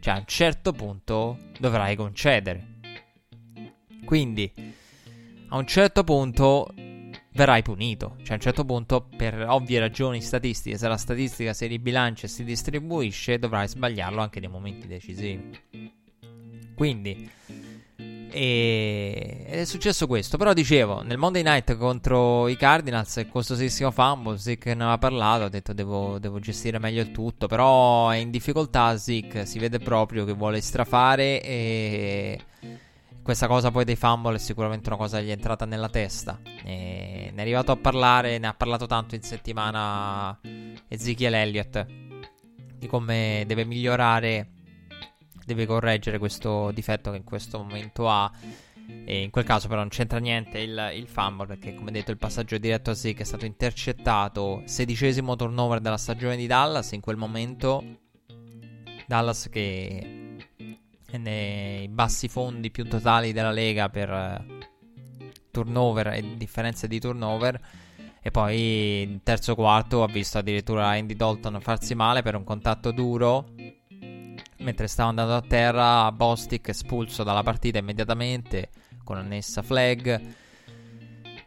[0.00, 2.80] cioè a un certo punto dovrai concedere.
[4.04, 4.52] Quindi,
[5.48, 6.68] a un certo punto
[7.32, 8.16] verrai punito.
[8.18, 12.28] Cioè, a un certo punto, per ovvie ragioni statistiche, se la statistica si ribilancia e
[12.28, 15.60] si distribuisce, dovrai sbagliarlo anche nei momenti decisivi.
[16.74, 17.30] Quindi,
[18.36, 19.46] e...
[19.46, 20.36] è successo questo.
[20.36, 25.48] Però dicevo, nel Monday Night contro i Cardinals, costosissimo fumble, Zeke ne aveva parlato, ha
[25.48, 30.26] detto devo, devo, gestire meglio il tutto, però è in difficoltà Zeke, si vede proprio
[30.26, 32.44] che vuole strafare e
[33.22, 36.38] questa cosa poi dei fumble è sicuramente una cosa che gli è entrata nella testa.
[36.44, 40.38] E ne è arrivato a parlare, ne ha parlato tanto in settimana
[40.88, 41.86] Ezekiel Elliott
[42.78, 44.55] di come deve migliorare,
[45.46, 48.30] deve correggere questo difetto che in questo momento ha.
[49.04, 52.18] E in quel caso però non c'entra niente il, il fumble perché come detto il
[52.18, 57.16] passaggio diretto a Zeke è stato intercettato, sedicesimo turnover della stagione di Dallas, in quel
[57.16, 57.82] momento
[59.06, 60.36] Dallas che
[61.18, 64.44] nei bassi fondi più totali della Lega per eh,
[65.50, 67.60] turnover e differenze di turnover.
[68.20, 72.90] E poi in terzo quarto ha visto addirittura Andy Dalton farsi male per un contatto
[72.90, 73.50] duro.
[74.66, 78.70] Mentre stava andando a terra, Bostic espulso dalla partita immediatamente
[79.04, 80.20] con annessa flag.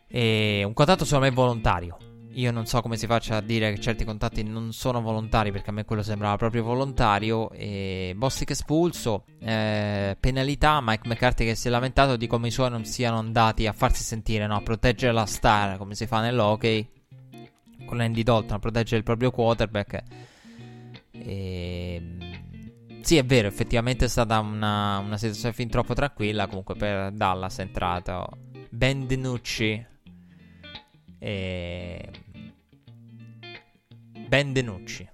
[0.07, 1.97] E un contatto secondo me volontario.
[2.35, 5.71] Io non so come si faccia a dire che certi contatti non sono volontari, perché
[5.71, 7.51] a me quello sembrava proprio volontario.
[7.51, 10.79] E Bostic espulso, eh, penalità.
[10.81, 14.01] Mike McCarthy che si è lamentato di come i suoi non siano andati a farsi
[14.01, 14.55] sentire, no?
[14.55, 16.89] a proteggere la star come si fa nell'hockey.
[17.83, 20.03] Con Andy Dalton a proteggere il proprio quarterback.
[21.11, 22.28] E...
[23.01, 26.47] Sì, è vero, effettivamente è stata una, una situazione fin troppo tranquilla.
[26.47, 28.27] Comunque per Dallas è entrato
[28.69, 29.85] Ben DiNucci
[31.17, 32.09] e...
[34.27, 35.09] Ben Denucci.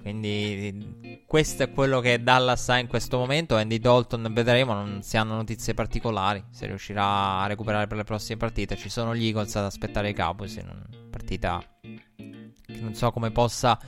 [0.00, 3.54] Quindi questo è quello che Dallas ha in questo momento.
[3.54, 6.42] Andy Dalton vedremo, non si hanno notizie particolari.
[6.50, 8.76] Se riuscirà a recuperare per le prossime partite.
[8.76, 13.30] Ci sono gli Eagles ad aspettare i Cowboys in una partita che non so come
[13.30, 13.78] possa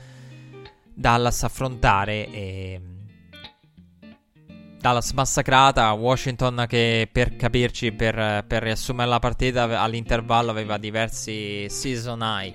[0.93, 2.29] Dallas affrontare.
[2.29, 2.81] E...
[4.83, 12.19] Dallas massacrata, Washington che per capirci, per, per riassumere la partita all'intervallo aveva diversi season
[12.21, 12.53] high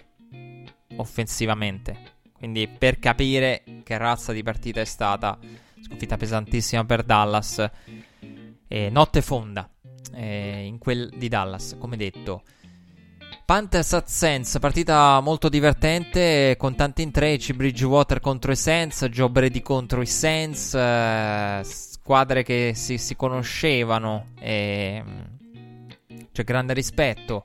[0.97, 2.17] offensivamente.
[2.35, 5.38] Quindi per capire che razza di partita è stata,
[5.81, 7.67] sconfitta pesantissima per Dallas.
[8.69, 9.67] E notte fonda
[10.12, 12.43] eh, in quel di Dallas, come detto.
[13.47, 19.62] Panthers at Saints, partita molto divertente con tanti intrecci, Bridgewater contro i Saints, Joe Brady
[19.62, 21.62] contro i Saints, eh,
[22.09, 25.05] squadre che si, si conoscevano, e,
[26.33, 27.44] c'è grande rispetto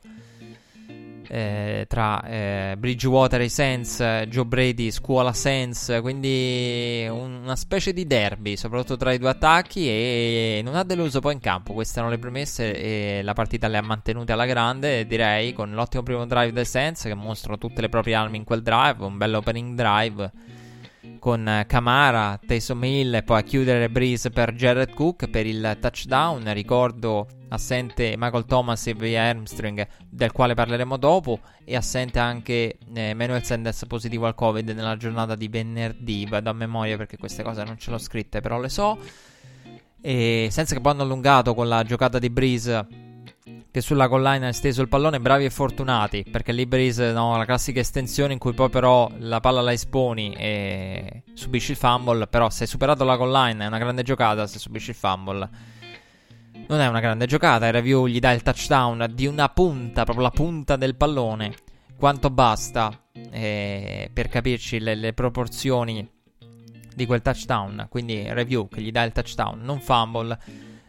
[1.27, 3.97] eh, tra eh, Bridgewater e Saints,
[4.29, 10.61] Joe Brady, scuola Saints, quindi una specie di derby, soprattutto tra i due attacchi e
[10.63, 13.81] non ha deluso poi in campo, queste erano le premesse e la partita le ha
[13.81, 18.15] mantenute alla grande, direi, con l'ottimo primo drive dei Saints che mostrano tutte le proprie
[18.15, 20.31] armi in quel drive, un bel opening drive
[21.19, 26.51] con Camara, Taysom Hill e poi a chiudere Breeze per Jared Cook per il touchdown.
[26.53, 33.13] Ricordo assente Michael Thomas e via Armstrong, del quale parleremo dopo, e assente anche eh,
[33.13, 36.25] Manuel Sanders positivo al Covid nella giornata di venerdì.
[36.25, 38.97] Vado a memoria perché queste cose non ce l'ho scritte, però le so.
[40.01, 43.11] E senza che poi hanno allungato con la giocata di Breeze
[43.73, 47.79] che sulla collina ha esteso il pallone, bravi e fortunati, perché Breeze, no, la classica
[47.79, 52.65] estensione in cui poi però la palla la esponi e subisci il fumble, però se
[52.65, 55.49] hai superato la collina è una grande giocata, se subisci il fumble
[56.67, 60.25] non è una grande giocata, il review gli dà il touchdown di una punta, proprio
[60.25, 61.55] la punta del pallone,
[61.97, 66.07] quanto basta eh, per capirci le, le proporzioni
[66.93, 70.37] di quel touchdown, quindi review che gli dà il touchdown, non fumble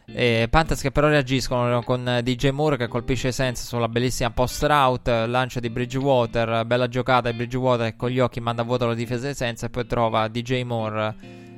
[0.06, 5.26] eh, Panthers che però reagiscono con DJ Moore che colpisce senza sulla bellissima post route,
[5.26, 8.94] lancio di Bridgewater, bella giocata di Bridgewater che con gli occhi manda a vuoto la
[8.94, 11.14] difesa di senza e poi trova DJ Moore.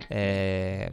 [0.09, 0.92] Eh,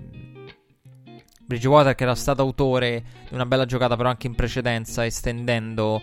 [1.46, 6.02] Bridgewater che era stato autore di una bella giocata però anche in precedenza estendendo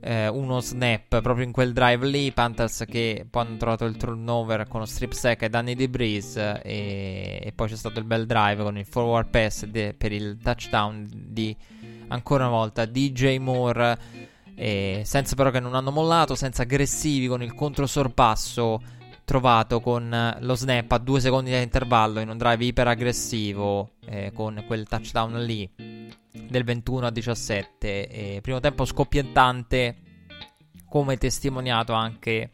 [0.00, 2.32] eh, uno snap proprio in quel drive lì.
[2.32, 6.62] Panthers che poi hanno trovato il turnover con strip sack ai danni di Breeze.
[6.62, 10.38] E, e, poi c'è stato il bel drive con il forward pass de, per il
[10.42, 11.56] touchdown di
[12.08, 14.26] ancora una volta DJ Moore.
[14.54, 18.80] E senza però che non hanno mollato, senza aggressivi con il controsorpasso
[19.28, 24.32] trovato con lo snap a due secondi di intervallo in un drive iper aggressivo eh,
[24.32, 28.08] con quel touchdown lì del 21 a 17.
[28.08, 29.96] E primo tempo scoppiettante,
[30.88, 32.48] come testimoniato anche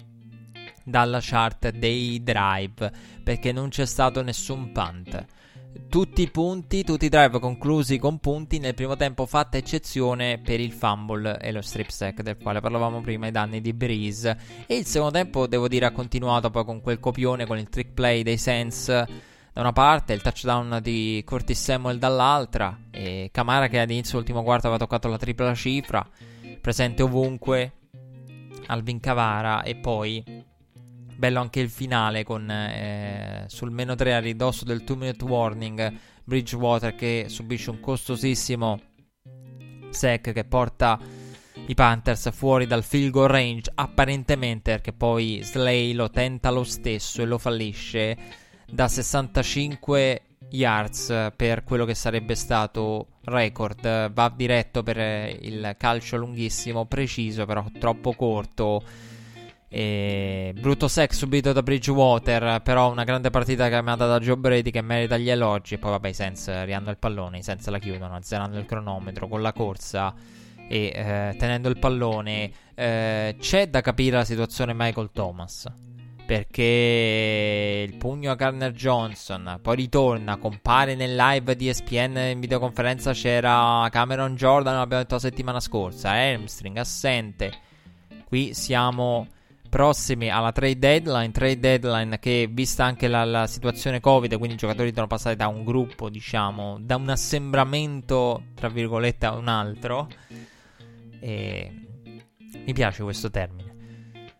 [0.82, 2.90] dalla chart dei drive,
[3.22, 5.26] perché non c'è stato nessun punt.
[5.88, 10.60] Tutti i punti, tutti i drive conclusi con punti nel primo tempo, fatta eccezione per
[10.60, 14.36] il fumble e lo strip sack del quale parlavamo prima, i danni di Breeze.
[14.66, 17.92] E il secondo tempo, devo dire, ha continuato poi con quel copione, con il trick
[17.92, 23.78] play dei Saints da una parte, il touchdown di Curtis Samuel dall'altra, e Camara che
[23.78, 26.04] all'inizio dell'ultimo quarto aveva toccato la tripla cifra,
[26.60, 27.72] presente ovunque,
[28.66, 30.43] Alvin Cavara e poi
[31.16, 35.92] bello anche il finale con eh, sul meno 3 a ridosso del 2 minute warning
[36.24, 38.80] Bridgewater che subisce un costosissimo
[39.90, 40.98] Sec che porta
[41.66, 47.22] i Panthers fuori dal field goal range, apparentemente perché poi Slay lo tenta lo stesso
[47.22, 48.16] e lo fallisce
[48.70, 54.12] da 65 yards per quello che sarebbe stato record.
[54.12, 54.98] Va diretto per
[55.40, 58.82] il calcio lunghissimo, preciso, però troppo corto.
[59.76, 64.80] E brutto sec subito da Bridgewater, però una grande partita chiamata da Joe Brady che
[64.82, 65.74] merita gli elogi.
[65.74, 69.26] E poi vabbè, i Sens rihanno il pallone, i Sens la chiudono, azzerando il cronometro
[69.26, 70.14] con la corsa
[70.68, 72.52] e eh, tenendo il pallone.
[72.72, 75.66] Eh, c'è da capire la situazione Michael Thomas
[76.24, 83.12] perché il pugno a Garner Johnson poi ritorna, compare nel live di ESPN in videoconferenza
[83.12, 87.52] c'era Cameron Jordan, l'abbiamo detto la settimana scorsa, Elmstring assente.
[88.24, 89.26] Qui siamo
[89.74, 94.56] prossimi alla trade deadline, trade deadline che vista anche la, la situazione Covid, quindi i
[94.56, 100.08] giocatori devono passare da un gruppo, diciamo, da un assembramento, tra virgolette, a un altro.
[101.18, 101.72] E
[102.64, 103.72] mi piace questo termine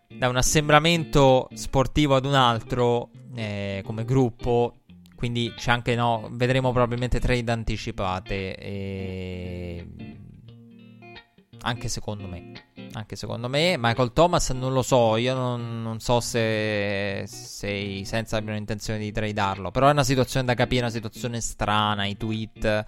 [0.07, 4.83] da un assembramento sportivo ad un altro eh, come gruppo.
[5.17, 8.55] Quindi c'è anche, no, vedremo probabilmente trade anticipate.
[8.55, 9.87] E...
[11.63, 12.53] Anche secondo me.
[12.95, 13.77] Anche secondo me.
[13.79, 15.17] Michael Thomas non lo so.
[15.17, 19.71] Io non, non so se, se i Senza abbiano intenzione di tradarlo.
[19.71, 22.07] Però è una situazione da capire, una situazione strana.
[22.07, 22.85] I tweet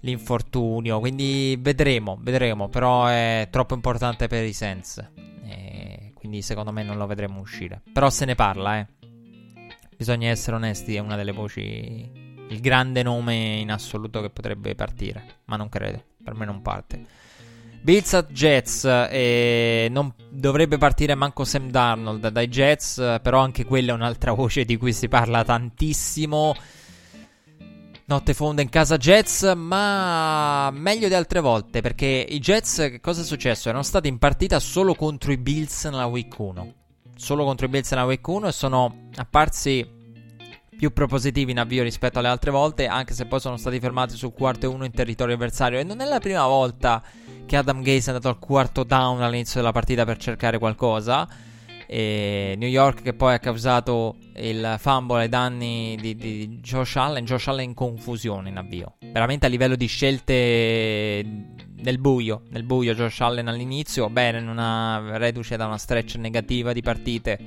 [0.00, 1.00] l'infortunio.
[1.00, 2.68] Quindi vedremo, vedremo.
[2.68, 5.12] Però è troppo importante per i Sense.
[6.14, 7.80] Quindi secondo me non lo vedremo uscire.
[7.92, 8.86] Però se ne parla, eh.
[9.96, 11.58] Bisogna essere onesti, è una delle voci.
[11.62, 15.38] Il grande nome in assoluto che potrebbe partire.
[15.46, 16.04] Ma non credo.
[16.22, 17.04] Per me non parte.
[17.82, 18.84] Bills at Jets.
[18.84, 22.96] Eh, non dovrebbe partire manco Sam Darnold dai Jets.
[23.22, 26.54] Però anche quella è un'altra voce di cui si parla tantissimo.
[28.10, 33.24] Notte fonda in casa Jets, ma meglio di altre volte perché i Jets, cosa è
[33.24, 33.68] successo?
[33.68, 36.74] Erano stati in partita solo contro i Bills nella week 1.
[37.14, 39.86] Solo contro i Bills nella week 1 e sono apparsi
[40.76, 44.32] più propositivi in avvio rispetto alle altre volte, anche se poi sono stati fermati sul
[44.32, 45.78] quarto e 1 in territorio avversario.
[45.78, 47.00] E non è la prima volta
[47.50, 51.28] che Adam Gaze è andato al quarto down all'inizio della partita per cercare qualcosa.
[51.84, 57.24] E New York che poi ha causato il fumble ai danni di, di, Josh Allen.
[57.24, 58.98] Josh Allen in confusione in avvio.
[59.00, 61.24] Veramente a livello di scelte
[61.78, 62.42] nel buio.
[62.50, 64.08] Nel buio Josh Allen all'inizio.
[64.10, 67.38] Bene, in una reduce da una stretch negativa di partite.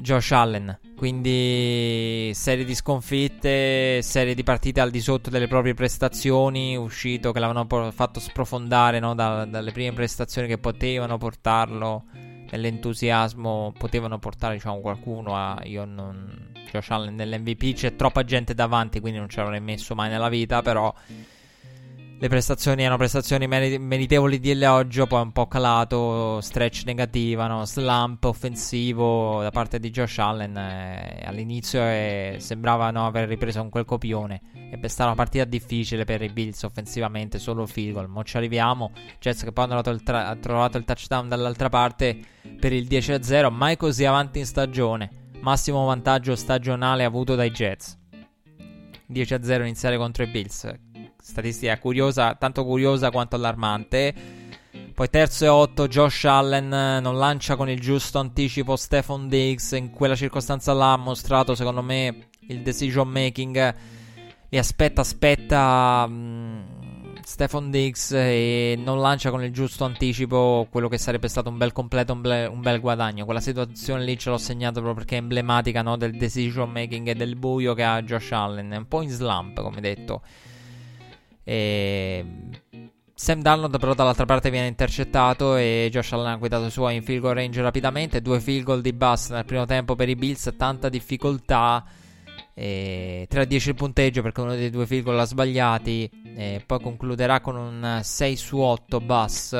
[0.00, 0.78] Josh Allen.
[0.96, 6.76] Quindi serie di sconfitte, serie di partite al di sotto delle proprie prestazioni.
[6.76, 12.04] Uscito che l'avevano fatto sprofondare no, da, dalle prime prestazioni che potevano portarlo
[12.50, 19.00] nell'entusiasmo potevano portare diciamo, qualcuno a io non Josh Allen nell'MVP c'è troppa gente davanti
[19.00, 20.92] quindi non ce l'avrei messo mai nella vita però
[22.16, 27.64] le prestazioni erano prestazioni meritevoli di elogio poi un po' calato stretch negativa no?
[27.66, 33.70] slump offensivo da parte di Josh Allen eh, all'inizio eh, sembrava no, aver ripreso con
[33.70, 34.40] quel copione.
[34.70, 38.08] E per stare una partita difficile per i Bills offensivamente solo field goal.
[38.08, 38.92] Mo ci arriviamo.
[39.20, 42.18] Jets che poi hanno tra- trovato il touchdown dall'altra parte
[42.58, 45.10] per il 10-0 mai così avanti in stagione.
[45.40, 47.98] Massimo vantaggio stagionale avuto dai Jets.
[49.12, 50.83] 10-0 iniziale contro i Bills
[51.24, 54.14] statistica curiosa, tanto curiosa quanto allarmante.
[54.92, 59.72] Poi terzo e otto, Josh Allen non lancia con il giusto anticipo Stephon Diggs.
[59.72, 63.74] In quella circostanza là ha mostrato, secondo me, il decision making.
[64.50, 66.06] E aspetta, aspetta.
[66.06, 66.62] Mh, mm,
[67.24, 71.72] Stephon Diggs e non lancia con il giusto anticipo quello che sarebbe stato un bel
[71.72, 73.24] completo, un, ble- un bel guadagno.
[73.24, 77.14] Quella situazione lì ce l'ho segnato proprio perché è emblematica no, del decision making e
[77.14, 78.72] del buio che ha Josh Allen.
[78.72, 80.20] È un po' in slump, come detto.
[81.44, 82.24] E...
[83.16, 87.20] Sam Darnold però dall'altra parte viene intercettato e Josh Allen ha guidato suoi in field
[87.20, 88.20] goal range rapidamente.
[88.20, 91.84] Due field goal di bust nel primo tempo per i Bills, tanta difficoltà.
[92.56, 96.10] E 3 a 10 il punteggio perché uno dei due field goal l'ha sbagliati.
[96.36, 99.52] E poi concluderà con un 6 su 8 bus.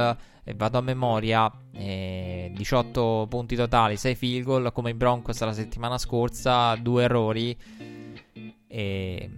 [0.42, 1.50] E vado a memoria.
[1.72, 7.56] E 18 punti totali, 6 field goal come i Broncos la settimana scorsa, due errori.
[8.66, 9.30] E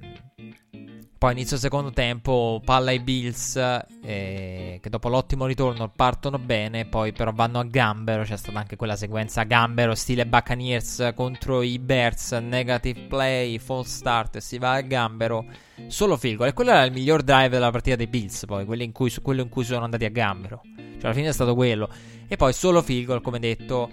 [1.18, 7.12] poi inizio secondo tempo, palla ai Bills eh, che dopo l'ottimo ritorno partono bene, poi
[7.12, 11.78] però vanno a gambero, c'è stata anche quella sequenza a gambero stile Buccaneers contro i
[11.78, 15.46] Bears, negative play, false start, si va a gambero,
[15.86, 16.50] solo field goal.
[16.50, 19.40] E quello era il miglior drive della partita dei Bills, poi quello in cui, quello
[19.40, 20.60] in cui sono andati a gambero.
[20.64, 21.88] Cioè alla fine è stato quello.
[22.28, 23.88] E poi solo field goal, come detto.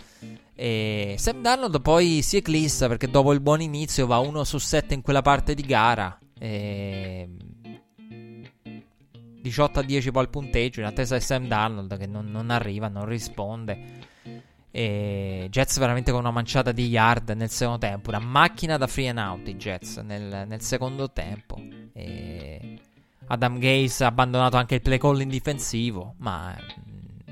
[0.56, 4.94] E Sam Darnold poi si eclissa perché dopo il buon inizio va 1 su 7
[4.94, 6.18] in quella parte di gara.
[6.44, 7.30] E...
[7.30, 7.52] Ehm,
[9.44, 12.88] 18 a 10 poi il punteggio in attesa di Sam Darnold che non, non arriva,
[12.88, 14.12] non risponde.
[14.72, 18.10] E Jets veramente con una manciata di yard nel secondo tempo.
[18.10, 21.62] Una macchina da free and out i Jets nel, nel secondo tempo.
[21.92, 22.80] E
[23.28, 26.16] Adam Gaze ha abbandonato anche il play calling difensivo.
[26.20, 26.56] Ma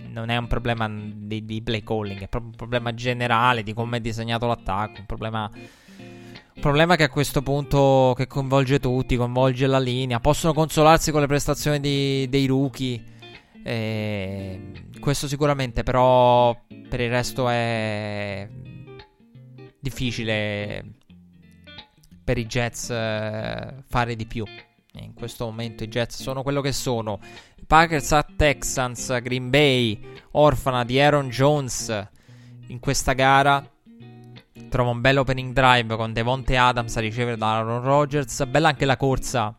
[0.09, 3.97] non è un problema di, di play calling, è proprio un problema generale di come
[3.97, 4.99] è disegnato l'attacco.
[4.99, 5.49] Un problema.
[6.61, 10.19] Problema che a questo punto che coinvolge tutti, coinvolge la linea.
[10.19, 13.03] Possono consolarsi con le prestazioni di, dei rookie.
[13.63, 16.55] Eh, questo sicuramente, però
[16.87, 18.47] per il resto è
[19.79, 20.85] difficile
[22.23, 24.45] per i Jets eh, fare di più.
[24.93, 27.19] In questo momento i Jets sono quello che sono.
[27.65, 29.99] Packers a Texans, Green Bay,
[30.33, 32.07] orfana di Aaron Jones
[32.67, 33.67] in questa gara.
[34.69, 38.45] Trova un bel opening drive con Devonte Adams a ricevere da Aaron Rodgers.
[38.45, 39.55] Bella anche la corsa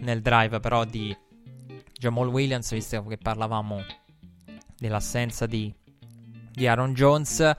[0.00, 1.16] nel drive però di
[1.92, 3.82] Jamal Williams, visto che parlavamo
[4.76, 5.74] dell'assenza di,
[6.52, 7.54] di Aaron Jones.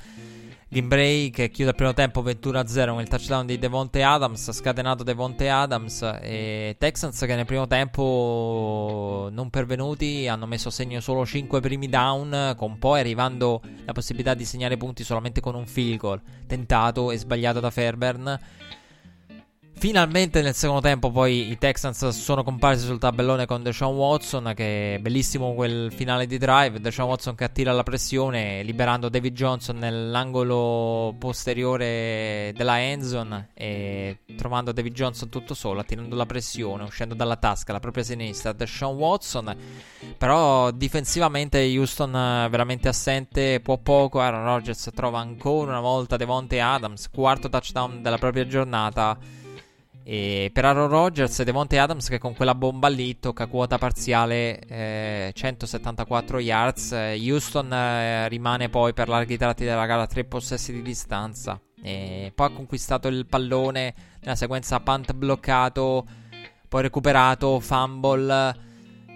[0.67, 5.47] Gimbray che chiude il primo tempo 21-0 con il touchdown di Devonte Adams, scatenato Devonte
[5.47, 11.59] Adams e Texans che nel primo tempo non pervenuti hanno messo a segno solo 5
[11.61, 16.21] primi down con poi arrivando la possibilità di segnare punti solamente con un field goal
[16.47, 18.39] tentato e sbagliato da Fairburn
[19.77, 24.95] Finalmente nel secondo tempo poi i Texans sono comparsi sul tabellone con Deshaun Watson che
[24.95, 29.77] è bellissimo quel finale di drive, Deshaun Watson che attira la pressione liberando David Johnson
[29.77, 37.35] nell'angolo posteriore della endzone e trovando David Johnson tutto solo, attirando la pressione, uscendo dalla
[37.35, 38.53] tasca la propria sinistra.
[38.53, 39.55] Deshaun Watson,
[40.17, 42.11] però difensivamente Houston
[42.49, 48.17] veramente assente, può poco, Aaron Rodgers trova ancora una volta Devonte Adams, quarto touchdown della
[48.17, 49.43] propria giornata
[50.07, 54.59] e per Aaron Rodgers e Devontae Adams che con quella bomba lì tocca quota parziale
[54.59, 56.91] eh, 174 yards.
[56.91, 61.59] Houston eh, rimane poi per larghi tratti della gara a tre possessi di distanza.
[61.81, 66.05] E poi ha conquistato il pallone nella sequenza punt bloccato,
[66.69, 68.55] poi recuperato, fumble.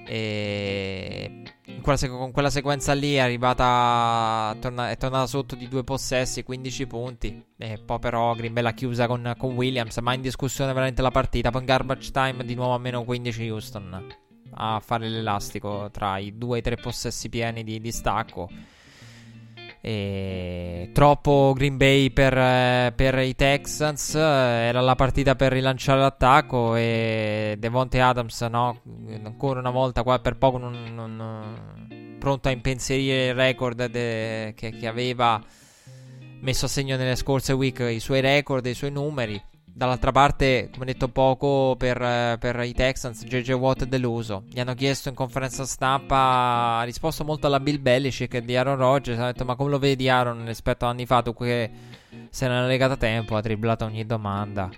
[0.08, 1.44] E
[1.82, 4.56] con quella sequenza lì è arrivata.
[4.60, 7.44] Torna- è tornata sotto di due possessi, 15 punti.
[7.58, 9.98] E poi però Green Bay l'ha chiusa con, con, Williams.
[9.98, 11.52] Ma in discussione veramente la partita.
[11.52, 14.08] Poi in garbage time di nuovo a meno 15 Houston.
[14.54, 18.50] A fare l'elastico tra i due e i tre possessi pieni di, di stacco.
[19.82, 24.16] E troppo Green Bay per, eh, per, i Texans.
[24.16, 26.76] Eh, era la partita per rilanciare l'attacco.
[26.76, 28.82] E Devonte Adams, no?
[29.24, 34.72] Ancora una volta, qua per poco non, non, pronto a impensierire il record de, che,
[34.72, 35.42] che aveva
[36.42, 39.42] messo a segno nelle scorse week i suoi record i suoi numeri.
[39.80, 44.44] Dall'altra parte, come detto poco, per, per, i Texans, JJ Watt è deluso.
[44.50, 49.18] Gli hanno chiesto in conferenza stampa, ha risposto molto alla Bill Belichick di Aaron Rodgers.
[49.18, 51.72] Ha detto, ma come lo vedi Aaron rispetto a anni fa, tu che
[52.30, 54.70] se ne è legato a tempo, ha dribblato ogni domanda.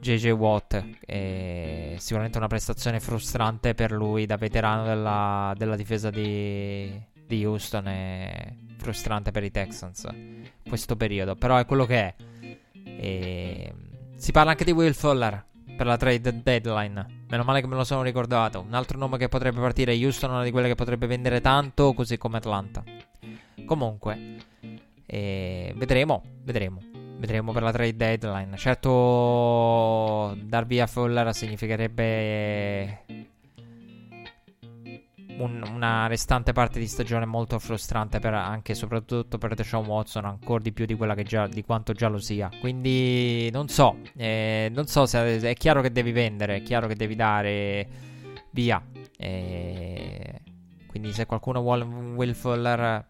[0.00, 7.00] JJ Watt è sicuramente una prestazione frustrante per lui da veterano della, della difesa di,
[7.12, 10.04] di Houston e frustrante per i Texans
[10.68, 11.36] questo periodo.
[11.36, 12.14] Però è quello che è.
[12.98, 13.72] E
[14.16, 15.44] si parla anche di Will Fuller
[15.76, 17.24] per la trade deadline.
[17.28, 18.60] Meno male che me lo sono ricordato.
[18.60, 22.16] Un altro nome che potrebbe partire Houston, una di quelle che potrebbe vendere tanto, così
[22.16, 22.82] come Atlanta.
[23.64, 24.36] Comunque,
[25.04, 26.80] eh, vedremo, vedremo.
[27.18, 28.56] Vedremo per la trade deadline.
[28.56, 33.04] Certo, dar via Fuller significherebbe
[35.38, 40.24] un, una restante parte di stagione molto frustrante per, anche e soprattutto per Deshaun Watson,
[40.24, 42.50] ancora di più di, già, di quanto già lo sia.
[42.60, 46.94] Quindi non so, eh, non so se è chiaro che devi vendere, è chiaro che
[46.94, 47.88] devi dare
[48.50, 48.82] via.
[49.18, 50.40] Eh,
[50.86, 53.06] quindi se qualcuno vuole un Will Fuller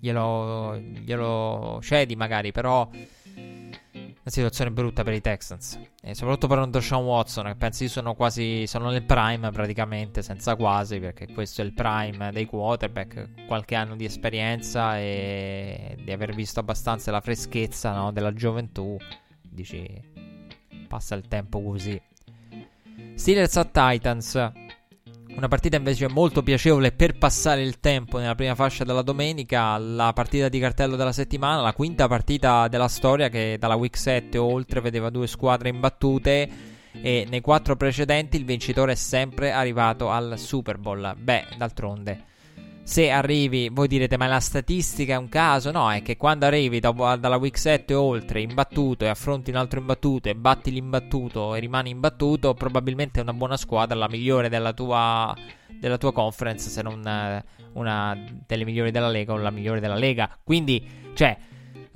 [0.00, 2.88] glielo, glielo cedi magari, però
[4.26, 5.78] una situazione brutta per i Texans.
[6.02, 8.66] E soprattutto per un Deshaun Watson, che penso io sono quasi.
[8.66, 13.46] sono nel prime praticamente, senza quasi, perché questo è il prime dei quarterback.
[13.46, 18.96] Qualche anno di esperienza e di aver visto abbastanza la freschezza no, della gioventù.
[19.40, 19.86] Dici,
[20.88, 22.00] passa il tempo così.
[23.14, 24.52] Steelers a Titans.
[25.34, 30.12] Una partita invece molto piacevole per passare il tempo nella prima fascia della domenica, la
[30.12, 34.80] partita di cartello della settimana, la quinta partita della storia che dalla week 7 oltre
[34.80, 36.48] vedeva due squadre imbattute
[36.92, 41.14] e nei quattro precedenti il vincitore è sempre arrivato al Super Bowl.
[41.18, 42.34] Beh, d'altronde
[42.86, 45.72] se arrivi, voi direte, ma la statistica è un caso?
[45.72, 49.56] No, è che quando arrivi dopo, dalla week 7 o oltre, imbattuto e affronti un
[49.56, 54.48] altro imbattuto e batti l'imbattuto e rimani imbattuto, probabilmente è una buona squadra, la migliore
[54.48, 55.34] della tua,
[55.80, 58.16] della tua conference, se non eh, una
[58.46, 60.38] delle migliori della Lega o la migliore della Lega.
[60.44, 61.36] Quindi, cioè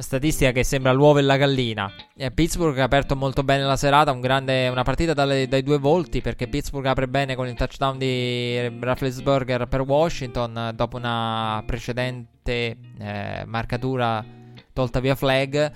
[0.01, 1.93] statistica che sembra l'uovo e la gallina.
[2.17, 5.79] E Pittsburgh ha aperto molto bene la serata, un grande, una partita dalle, dai due
[5.79, 12.77] volti perché Pittsburgh apre bene con il touchdown di Rafflesberger per Washington dopo una precedente
[12.99, 14.25] eh, marcatura
[14.73, 15.73] tolta via flag.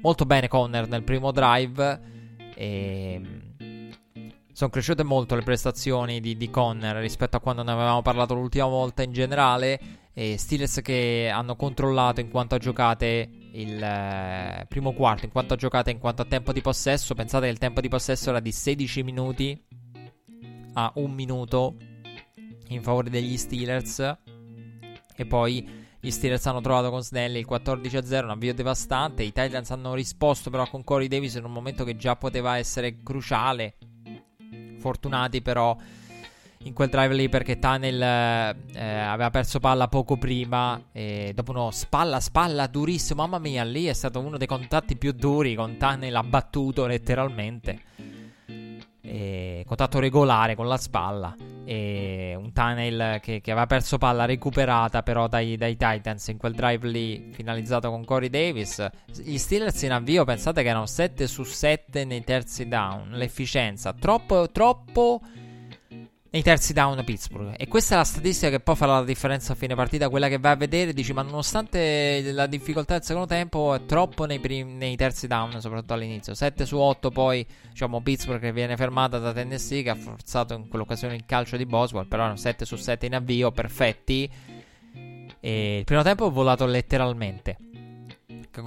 [0.00, 2.00] Molto bene Conner nel primo drive
[2.54, 3.20] e
[4.52, 8.66] sono cresciute molto le prestazioni di, di Conner rispetto a quando ne avevamo parlato l'ultima
[8.66, 9.80] volta in generale.
[10.12, 13.28] E Steelers che hanno controllato in quanto a giocate
[13.58, 17.14] il eh, primo quarto, in quanto a giocate, in quanto a tempo di possesso.
[17.14, 19.60] Pensate che il tempo di possesso era di 16 minuti
[20.74, 21.76] a un minuto
[22.68, 24.16] in favore degli Steelers.
[25.16, 29.24] E poi gli Steelers hanno trovato con Snelli il 14-0, un avvio devastante.
[29.24, 33.02] I Titans hanno risposto però con Corey Davis in un momento che già poteva essere
[33.02, 33.76] cruciale.
[34.78, 35.76] Fortunati però
[36.68, 41.70] in quel drive lì perché Tunnel eh, aveva perso palla poco prima e dopo uno
[41.70, 46.14] spalla spalla durissimo, mamma mia, lì è stato uno dei contatti più duri con Tunnel
[46.14, 47.82] abbattuto letteralmente.
[49.00, 55.02] E contatto regolare con la spalla e un tunnel che, che aveva perso palla recuperata
[55.02, 58.86] però dai, dai, Titans in quel drive lì finalizzato con Corey Davis
[59.22, 64.50] gli Steelers in avvio pensate che erano 7 su 7 nei terzi down l'efficienza troppo
[64.50, 65.20] troppo
[66.30, 67.54] nei terzi down Pittsburgh.
[67.56, 70.08] E questa è la statistica che poi farà la differenza a fine partita.
[70.08, 74.26] Quella che vai a vedere, dici, ma nonostante la difficoltà del secondo tempo, è troppo
[74.26, 76.34] nei, prim- nei terzi down, soprattutto all'inizio.
[76.34, 80.68] 7 su 8, poi diciamo Pittsburgh che viene fermata da Tennessee, che ha forzato in
[80.68, 82.06] quell'occasione il calcio di Boswell.
[82.06, 84.30] Però erano 7 su 7 in avvio, perfetti.
[85.40, 87.56] E il primo tempo è volato letteralmente.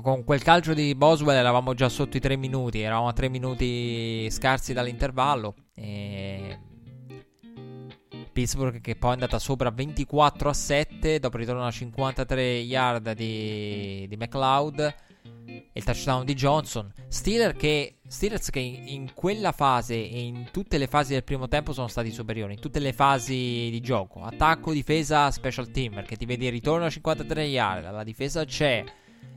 [0.01, 4.29] Con quel calcio di Boswell eravamo già sotto i 3 minuti, eravamo a 3 minuti
[4.31, 5.53] scarsi dall'intervallo.
[5.75, 6.57] E
[8.31, 13.11] Pittsburgh che poi è andata sopra 24 a 7 dopo il ritorno a 53 yard
[13.13, 14.95] di, di McLeod
[15.45, 16.91] e il touchdown di Johnson.
[17.07, 21.47] Steelers che, Steelers che in, in, quella fase e in tutte le fasi del primo
[21.47, 24.23] tempo sono stati superiori, in tutte le fasi di gioco.
[24.23, 28.83] Attacco, difesa, special team, perché ti vedi il ritorno a 53 yard, la difesa c'è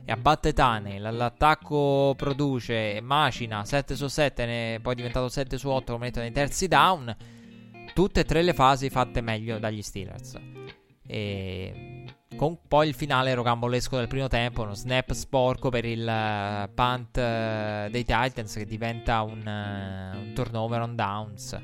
[0.07, 5.93] e abbatte Tane, l'attacco produce, macina 7 su 7, poi è diventato 7 su 8
[5.93, 7.15] come detto nei terzi down
[7.95, 10.37] tutte e tre le fasi fatte meglio dagli Steelers.
[11.07, 12.03] E
[12.35, 17.15] con poi il finale rocambolesco del primo tempo, uno snap sporco per il uh, punt
[17.15, 21.57] uh, dei Titans che diventa un, uh, un, turnover on downs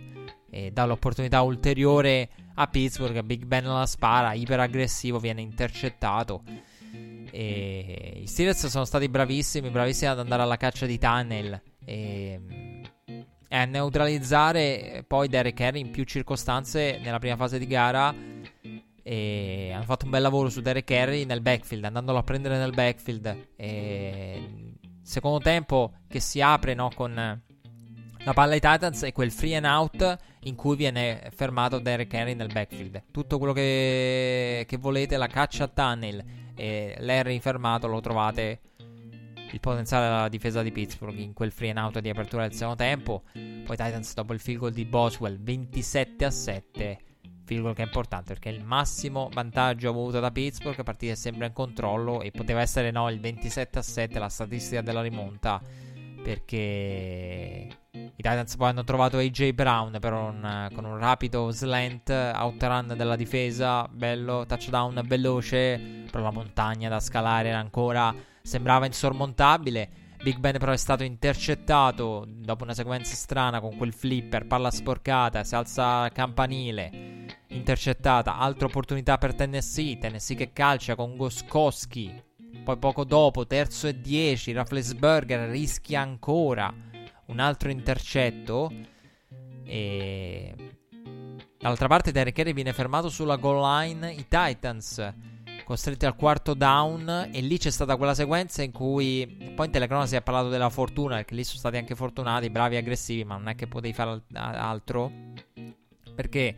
[0.50, 3.22] e dà l'opportunità ulteriore a Pittsburgh.
[3.24, 6.44] Big Ben la spara, iperaggressivo, viene intercettato.
[7.30, 11.62] E i Steelers sono stati bravissimi, bravissimi ad andare alla caccia di Tunnel.
[11.84, 12.71] E
[13.52, 18.14] a neutralizzare poi Derek Henry in più circostanze nella prima fase di gara.
[19.04, 22.72] E hanno fatto un bel lavoro su Derek Henry nel backfield, andandolo a prendere nel
[22.72, 23.48] backfield.
[23.56, 27.14] E secondo tempo che si apre no, con
[28.24, 32.36] la palla ai Titans e quel free and out in cui viene fermato Derek Henry
[32.36, 33.06] nel backfield.
[33.12, 36.24] Tutto quello che, che volete, la caccia a tunnel
[36.56, 38.60] e l'Henry fermato lo trovate
[39.52, 42.76] il potenziale della difesa di Pittsburgh in quel free and out di apertura del secondo
[42.78, 43.24] tempo.
[43.34, 47.00] Poi Titans dopo il field goal di Boswell 27 a 7.
[47.44, 50.78] Field goal che è importante perché è il massimo vantaggio avuto da Pittsburgh.
[50.78, 54.30] La partita è sempre in controllo e poteva essere no il 27 a 7 la
[54.30, 55.62] statistica della rimonta.
[56.24, 63.16] Perché i Titans poi hanno trovato AJ Brown un, con un rapido slant outrun della
[63.16, 69.90] difesa, bello touchdown veloce, però la montagna da scalare era ancora sembrava insormontabile.
[70.22, 75.44] Big Ben però è stato intercettato dopo una sequenza strana con quel flipper, palla sporcata,
[75.44, 82.22] si alza campanile, intercettata, altra opportunità per Tennessee, Tennessee che calcia con Goskowski,
[82.64, 86.72] poi poco dopo, terzo e dieci, Rafflesberger rischia ancora
[87.26, 88.72] un altro intercetto.
[89.64, 90.54] E...
[91.58, 95.14] Dall'altra parte Derek Henry viene fermato sulla goal line, i Titans
[95.64, 100.08] costretti al quarto down e lì c'è stata quella sequenza in cui poi in telecronaca
[100.08, 103.38] si è parlato della fortuna perché lì sono stati anche fortunati, bravi e aggressivi ma
[103.38, 105.12] non è che potevi fare altro.
[106.14, 106.56] Perché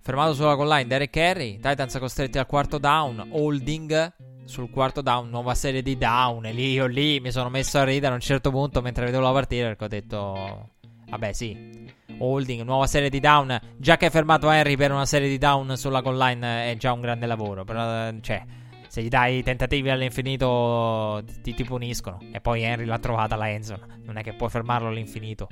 [0.00, 4.12] fermato sulla goal line Derek Carey Titans costretti al quarto down holding
[4.44, 7.84] sul quarto down nuova serie di down e lì io lì mi sono messo a
[7.84, 10.68] ridere a un certo punto mentre vedevo la partita perché ho detto
[11.08, 13.58] vabbè sì holding, nuova serie di down.
[13.76, 16.92] Già che hai fermato Henry per una serie di down sulla goal line è già
[16.92, 17.64] un grande lavoro.
[17.64, 18.44] Però, cioè,
[18.88, 22.20] se gli dai tentativi all'infinito ti, ti puniscono.
[22.32, 24.02] E poi Henry l'ha trovata la Endzone.
[24.04, 25.48] Non è che puoi fermarlo all'infinito.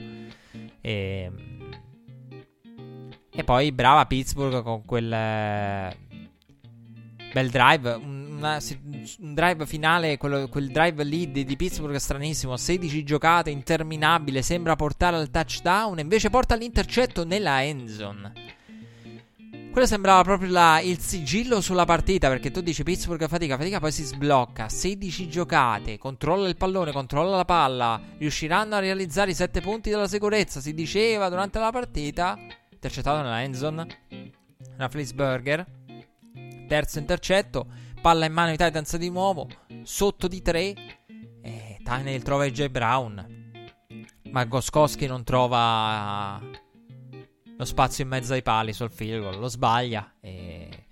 [0.81, 1.31] E,
[3.35, 5.11] e poi brava Pittsburgh con quel
[7.33, 7.93] bel drive.
[7.95, 8.59] Una,
[9.21, 12.57] un drive finale, quello, quel drive lead di Pittsburgh stranissimo.
[12.57, 14.43] 16 giocate, interminabile.
[14.43, 15.99] Sembra portare al touchdown.
[15.99, 18.33] Invece porta all'intercetto nella endzone.
[19.73, 22.29] Quello sembrava proprio la, il sigillo sulla partita.
[22.29, 24.69] Perché tu dici Pittsburgh fatica, fatica, poi si sblocca.
[24.69, 28.01] 16 giocate, controlla il pallone, controlla la palla.
[28.19, 30.61] Riusciranno a realizzare i 7 punti della sicurezza.
[30.61, 32.37] Si diceva durante la partita.
[32.71, 33.87] Intercettato nella endzone.
[34.75, 35.65] Una Flisburger
[36.73, 37.67] terzo intercetto,
[38.01, 39.47] palla in mano ai Titans di nuovo,
[39.83, 40.75] sotto di 3,
[41.43, 43.53] e Tyneil trova AJ Brown,
[44.31, 46.41] ma Goskowski non trova
[47.59, 50.87] lo spazio in mezzo ai pali sul field goal, lo sbaglia e...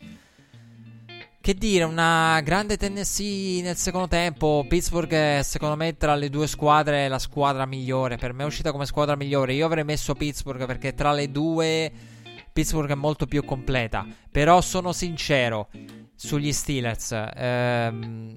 [1.40, 4.66] Che dire, una grande Tennessee nel secondo tempo.
[4.68, 8.18] Pittsburgh è secondo me tra le due squadre la squadra migliore.
[8.18, 9.54] Per me è uscita come squadra migliore.
[9.54, 11.90] Io avrei messo Pittsburgh perché tra le due
[12.52, 14.06] Pittsburgh è molto più completa.
[14.30, 15.68] Però sono sincero
[16.14, 17.30] sugli Steelers.
[17.34, 18.36] Ehm,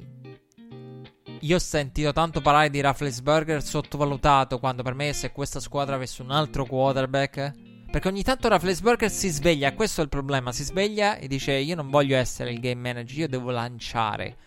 [1.41, 6.21] io ho sentito tanto parlare di Rafflesberger sottovalutato quando per me se questa squadra avesse
[6.21, 7.51] un altro quarterback.
[7.91, 10.51] Perché ogni tanto Rafflesberger si sveglia, questo è il problema.
[10.51, 14.37] Si sveglia e dice: Io non voglio essere il game manager, io devo lanciare.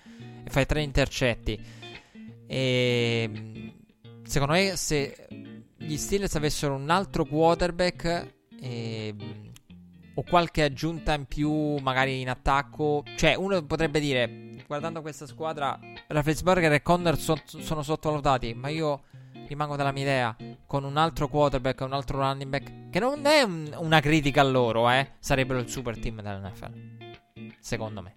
[0.42, 1.60] E fai tre intercetti.
[2.46, 3.74] E
[4.24, 5.28] secondo me, se
[5.76, 8.34] gli Steelers avessero un altro quarterback.
[8.58, 9.14] E
[10.18, 13.04] o qualche aggiunta in più, magari in attacco.
[13.16, 19.02] Cioè, uno potrebbe dire, guardando questa squadra, Rafflesberger e Connor so- sono sottovalutati, ma io
[19.46, 20.36] rimango della mia idea,
[20.66, 24.44] con un altro quarterback, un altro running back, che non è un- una critica a
[24.44, 27.54] loro, eh, sarebbero il super team dell'NFL.
[27.60, 28.16] Secondo me.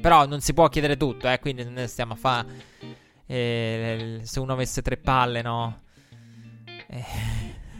[0.00, 2.46] Però non si può chiedere tutto, eh, quindi ne stiamo a fare...
[3.26, 5.80] Eh, se uno avesse tre palle, no?
[6.86, 7.04] Eh,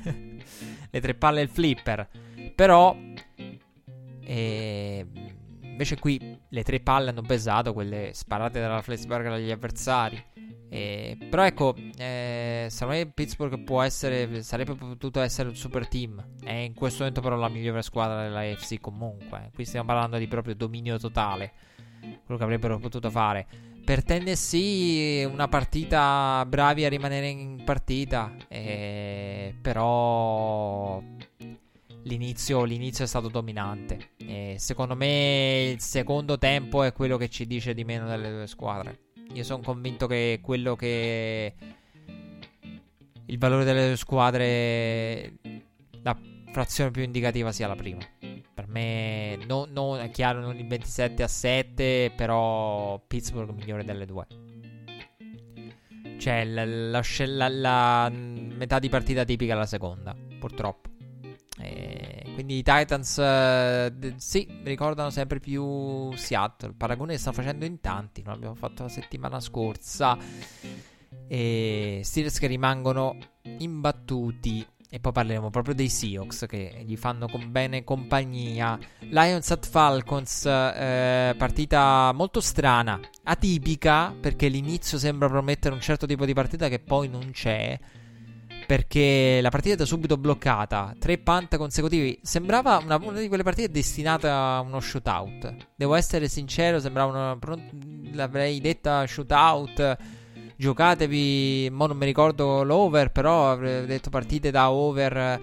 [0.90, 2.08] le tre palle e il flipper.
[2.54, 2.96] Però
[4.24, 5.06] e
[5.60, 10.22] invece qui le tre palle hanno pesato, quelle sparate dalla Flesberg agli avversari.
[10.68, 16.24] E, però ecco, eh, secondo me Pittsburgh essere, sarebbe potuto essere un super team.
[16.42, 19.50] È in questo momento però la migliore squadra della AFC comunque.
[19.54, 21.52] Qui stiamo parlando di proprio dominio totale.
[22.24, 23.46] Quello che avrebbero potuto fare.
[23.84, 28.32] Per Tennessee una partita bravi a rimanere in partita.
[28.48, 31.02] Eh, però
[32.04, 34.10] L'inizio, l'inizio, è stato dominante.
[34.18, 38.46] E secondo me il secondo tempo è quello che ci dice di meno delle due
[38.46, 39.00] squadre.
[39.32, 41.54] Io sono convinto che quello che.
[43.26, 45.38] Il valore delle due squadre.
[46.02, 46.16] La
[46.52, 48.00] frazione più indicativa sia la prima.
[48.54, 54.06] Per me, no, no, è chiaro, non il 27 a 7, però Pittsburgh migliore delle
[54.06, 54.26] due.
[56.18, 60.93] Cioè, la, la, la, la metà di partita tipica è la seconda, purtroppo.
[61.56, 66.70] E quindi i Titans, eh, d- sì, ricordano sempre più Seattle.
[66.70, 68.22] Il paragone che stanno facendo in tanti.
[68.24, 70.18] Lo abbiamo fatto la settimana scorsa.
[71.28, 73.16] E Steelers che rimangono
[73.58, 74.66] imbattuti.
[74.90, 78.78] E poi parleremo proprio dei Seahawks che gli fanno con bene compagnia.
[79.00, 86.24] Lions at Falcons, eh, partita molto strana, atipica perché l'inizio sembra promettere un certo tipo
[86.24, 87.76] di partita che poi non c'è
[88.66, 90.94] perché la partita è da subito bloccata.
[90.98, 92.18] Tre punt consecutivi.
[92.22, 95.54] Sembrava una, una, di quelle partite destinate a uno shootout.
[95.74, 97.38] Devo essere sincero, sembrava una.
[98.12, 99.96] L'avrei detta shootout.
[100.56, 101.68] Giocatevi.
[101.72, 105.40] Mo non mi ricordo l'over, però avrei detto partite da over.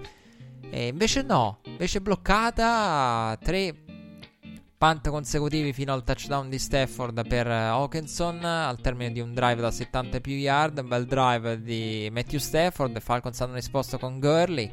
[0.70, 1.58] E invece no.
[1.64, 3.36] Invece bloccata.
[3.42, 3.74] Tre
[4.82, 9.60] punt consecutivi fino al touchdown di Stafford per eh, Hawkinson al termine di un drive
[9.60, 14.72] da 70 più yard, un bel drive di Matthew Stafford, Falcons hanno risposto con Gurley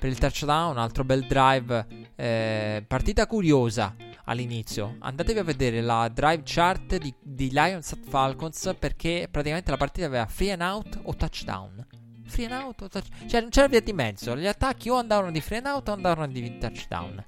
[0.00, 6.40] per il touchdown, altro bel drive, eh, partita curiosa all'inizio, andatevi a vedere la drive
[6.42, 11.14] chart di, di Lions at Falcons perché praticamente la partita aveva free and out o
[11.14, 11.86] touchdown.
[12.24, 15.30] Free and out o touchdown, cioè non c'era via di mezzo, gli attacchi o andavano
[15.30, 17.22] di free and out o andavano di touchdown.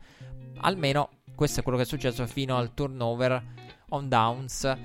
[0.60, 3.40] Almeno questo è quello che è successo fino al turnover
[3.90, 4.76] on downs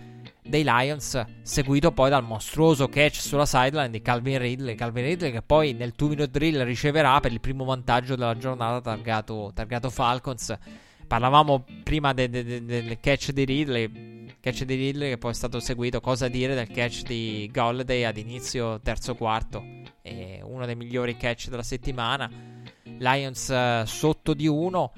[0.43, 4.75] dei Lions, seguito poi dal mostruoso catch sulla sideline di Calvin Ridley.
[4.75, 9.49] Calvin Ridley che poi nel 2-minute drill riceverà per il primo vantaggio della giornata targato,
[9.51, 10.55] targato Falcons.
[11.07, 15.33] Parlavamo prima de, de, de, del catch di Ridley, catch di Ridley che poi è
[15.33, 16.01] stato seguito.
[16.01, 19.65] Cosa dire del catch di Golladay ad inizio terzo quarto?
[20.03, 22.29] È uno dei migliori catch della settimana.
[22.99, 24.91] Lions uh, sotto di 1.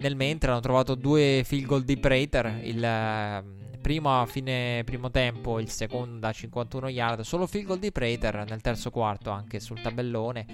[0.00, 2.60] Nel mentre hanno trovato due field goal di Prater.
[2.62, 7.20] Il uh, primo a fine primo tempo, il secondo da 51 yard.
[7.22, 10.46] Solo field goal di Prater nel terzo quarto, anche sul tabellone.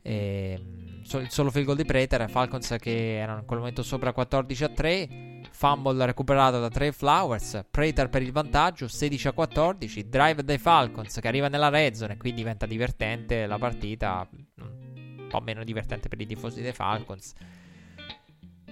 [0.00, 0.60] E,
[1.02, 2.30] ehm, solo field goal di Prater.
[2.30, 5.08] Falcons che erano in quel momento sopra 14 a 3.
[5.50, 7.62] Fumble recuperato da Trey Flowers.
[7.70, 10.08] Prater per il vantaggio 16 a 14.
[10.08, 12.14] Drive dai Falcons che arriva nella red zone.
[12.14, 14.26] E qui diventa divertente la partita.
[14.30, 17.34] Un po' meno divertente per i tifosi dei Falcons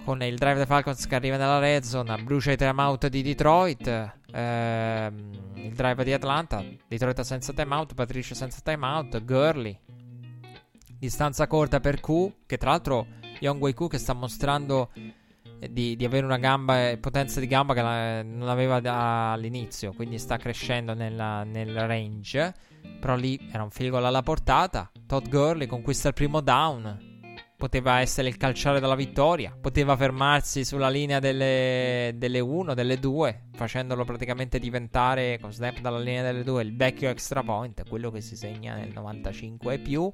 [0.05, 3.87] con il drive dei Falcons che arriva nella red zone, brucia i timeout di Detroit,
[4.31, 9.75] ehm, il drive di Atlanta, Detroit senza timeout, Patricia senza timeout, Gurley,
[10.99, 13.07] distanza corta per Q, che tra l'altro
[13.39, 14.91] Youngway Q che sta mostrando
[15.67, 20.19] di, di, avere una gamba, potenza di gamba che la, non aveva da, all'inizio, quindi
[20.19, 22.53] sta crescendo nella, nel range,
[22.99, 27.14] però lì era un field alla portata, Todd Gurley conquista il primo down,
[27.57, 33.43] poteva essere il calciare della vittoria, poteva fermarsi sulla linea delle, delle 1, delle 2,
[33.53, 38.21] facendolo praticamente diventare con snap dalla linea delle 2 il vecchio extra point, quello che
[38.21, 40.11] si segna nel 95 e più.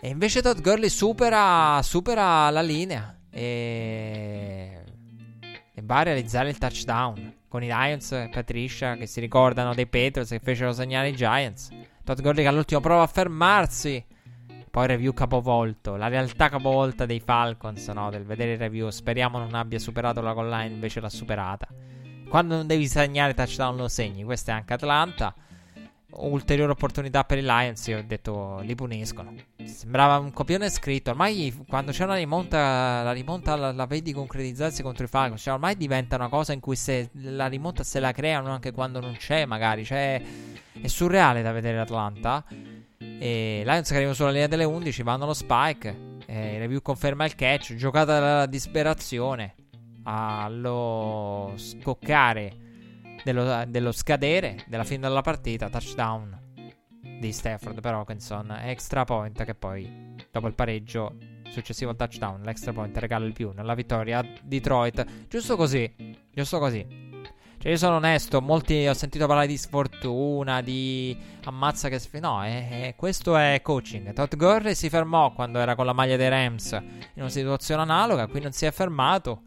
[0.00, 4.82] E invece Todd Gurley supera, supera la linea e,
[5.72, 9.86] e va a realizzare il touchdown con i Lions e Patricia che si ricordano dei
[9.86, 11.68] Patriots che fecero segnare i Giants.
[12.04, 14.04] Todd Gurley che all'ultimo prova a fermarsi
[14.72, 15.96] poi review capovolto.
[15.96, 18.08] La realtà capovolta dei Falcons, no?
[18.08, 18.88] Del vedere il review.
[18.88, 21.68] Speriamo non abbia superato la goal line, invece l'ha superata.
[22.26, 24.24] Quando non devi segnare touchdown lo segni.
[24.24, 25.34] Questa è anche Atlanta.
[26.12, 27.86] Ulteriore opportunità per i Lions.
[27.88, 29.34] Io ho detto li puniscono.
[29.62, 31.10] Sembrava un copione scritto.
[31.10, 35.42] Ormai quando c'è una rimonta, la rimonta la, la vedi concretizzarsi contro i Falcons.
[35.42, 39.00] Cioè, ormai diventa una cosa in cui se la rimonta se la creano anche quando
[39.00, 39.84] non c'è, magari.
[39.84, 40.22] Cioè,
[40.80, 42.42] è surreale da vedere Atlanta.
[43.18, 46.10] E Lions che arrivano sulla linea delle 11 vanno allo spike.
[46.26, 47.74] E review conferma il catch.
[47.74, 49.54] Giocata dalla disperazione.
[50.04, 52.56] Allo scoccare
[53.24, 55.68] dello, dello scadere della fine della partita.
[55.68, 56.40] Touchdown
[57.20, 58.50] di Stafford per Hawkinson.
[58.62, 61.16] Extra point che poi, dopo il pareggio
[61.48, 65.28] successivo al touchdown, l'extra point regala il più nella vittoria a Detroit.
[65.28, 65.94] Giusto così.
[66.32, 67.10] Giusto così.
[67.62, 72.08] Cioè, io sono onesto, molti ho sentito parlare di sfortuna, di ammazza che si...
[72.18, 74.12] No, eh, eh, questo è coaching.
[74.14, 78.26] Todd Gurley si fermò quando era con la maglia dei Rams in una situazione analoga,
[78.26, 79.42] qui non si è fermato.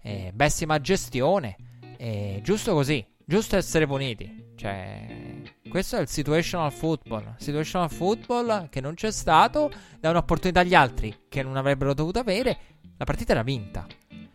[0.00, 1.56] Eh, pessima gestione.
[1.96, 4.52] Eh, giusto così, giusto essere puniti.
[4.54, 7.34] Cioè, questo è il situational football.
[7.36, 12.58] Situational football che non c'è stato, dà un'opportunità agli altri che non avrebbero dovuto avere.
[12.96, 13.84] La partita era vinta.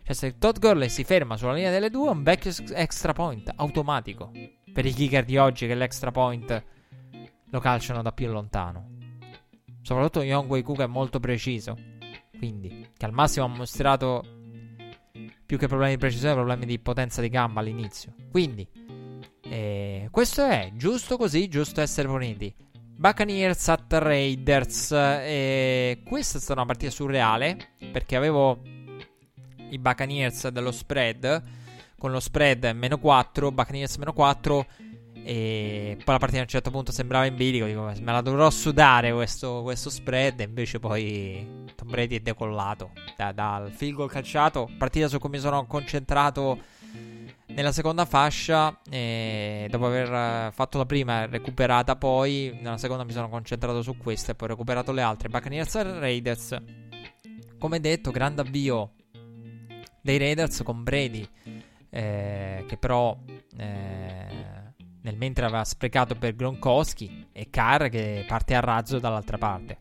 [0.02, 4.30] Cioè, se Todd Gurley si ferma sulla linea delle due, un vecchio extra point automatico.
[4.72, 6.64] Per i kicker di oggi, che l'extra point
[7.50, 8.98] lo calciano da più lontano.
[9.82, 11.76] Soprattutto Young Wei Cook è molto preciso.
[12.36, 14.24] Quindi, che al massimo ha mostrato
[15.44, 18.14] più che problemi di precisione, problemi di potenza di gamba all'inizio.
[18.30, 18.66] Quindi,
[19.42, 22.52] eh, questo è giusto così, giusto essere puniti.
[22.96, 24.92] Buccaneers at Raiders.
[24.92, 28.62] Eh, questa è stata una partita surreale perché avevo
[29.72, 31.42] i Buccaneers dello spread.
[31.98, 34.66] Con lo spread meno 4, Buccaneers meno 4.
[35.24, 37.66] E poi la partita a un certo punto sembrava in bilico.
[37.66, 40.40] Dico, me la dovrò sudare questo, questo spread.
[40.40, 44.68] E invece poi Tom Brady è decollato da, dal field goal calciato.
[44.76, 46.58] Partita su cui mi sono concentrato
[47.46, 48.80] nella seconda fascia.
[48.90, 52.58] E dopo aver fatto la prima, recuperata poi.
[52.60, 55.28] Nella seconda mi sono concentrato su questa e poi ho recuperato le altre.
[55.28, 56.56] Buccaneers e Raiders.
[57.58, 58.94] Come detto, grande avvio
[60.02, 61.26] dei Raiders con Brady,
[61.88, 63.16] eh, che però
[63.56, 64.26] eh,
[65.02, 69.78] nel mentre aveva sprecato per Gronkowski e Carr che parte a razzo dall'altra parte.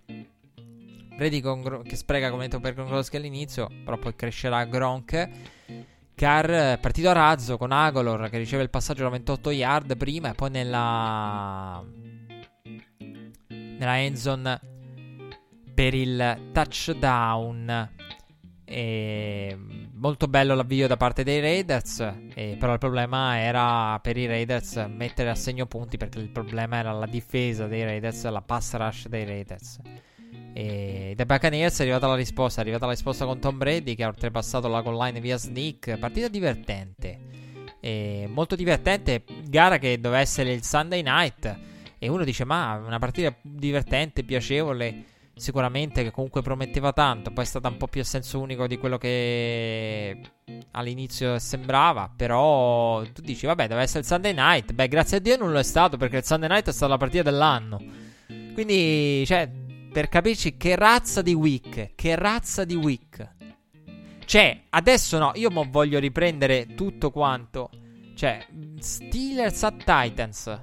[1.16, 5.30] Brady Gro- che spreca come detto per Gronkowski all'inizio, però poi crescerà Gronk.
[6.16, 10.34] Carr partito a razzo con Agolor che riceve il passaggio da 28 yard prima e
[10.36, 11.84] poi nella
[13.82, 14.60] nella endzone
[15.74, 17.90] per il touchdown
[18.64, 19.58] e
[20.02, 22.00] molto bello l'avvio da parte dei Raiders,
[22.34, 26.78] eh, però il problema era per i Raiders mettere a segno punti perché il problema
[26.78, 29.80] era la difesa dei Raiders, la pass rush dei Raiders.
[30.54, 34.04] E dai Buccaneers è arrivata la risposta, è arrivata la risposta con Tom Brady che
[34.04, 37.20] ha oltrepassato la goal line via sneak, partita divertente,
[37.80, 41.60] e molto divertente, gara che doveva essere il Sunday night.
[42.00, 47.48] E uno dice ma una partita divertente, piacevole sicuramente che comunque prometteva tanto, poi è
[47.48, 50.20] stata un po' più a senso unico di quello che
[50.72, 55.38] all'inizio sembrava, però tu dici vabbè deve essere il Sunday Night, beh grazie a Dio
[55.38, 57.82] non lo è stato perché il Sunday Night è stata la partita dell'anno,
[58.54, 59.50] quindi cioè
[59.92, 63.30] per capirci che razza di week, che razza di week.
[64.24, 67.70] Cioè, adesso no, io mo voglio riprendere tutto quanto.
[68.16, 68.48] Cioè,
[68.80, 70.62] Steelers a Titans.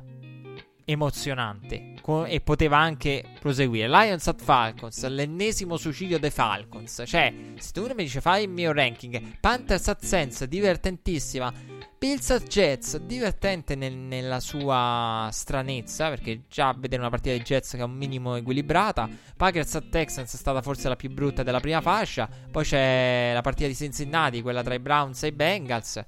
[0.87, 3.89] Emozionante e poteva anche proseguire.
[3.89, 7.03] Lions at Falcons, l'ennesimo suicidio dei Falcons.
[7.07, 11.53] Cioè, se tu mi dici fai il mio ranking, Panthers at Saints, divertentissima.
[11.99, 17.73] Bills at Jets, divertente nel, nella sua stranezza, perché già vedere una partita di Jets
[17.73, 19.09] che è un minimo equilibrata.
[19.37, 22.29] Packers at Texans è stata forse la più brutta della prima fascia.
[22.51, 26.05] Poi c'è la partita di Cincinnati, quella tra i Browns e i Bengals.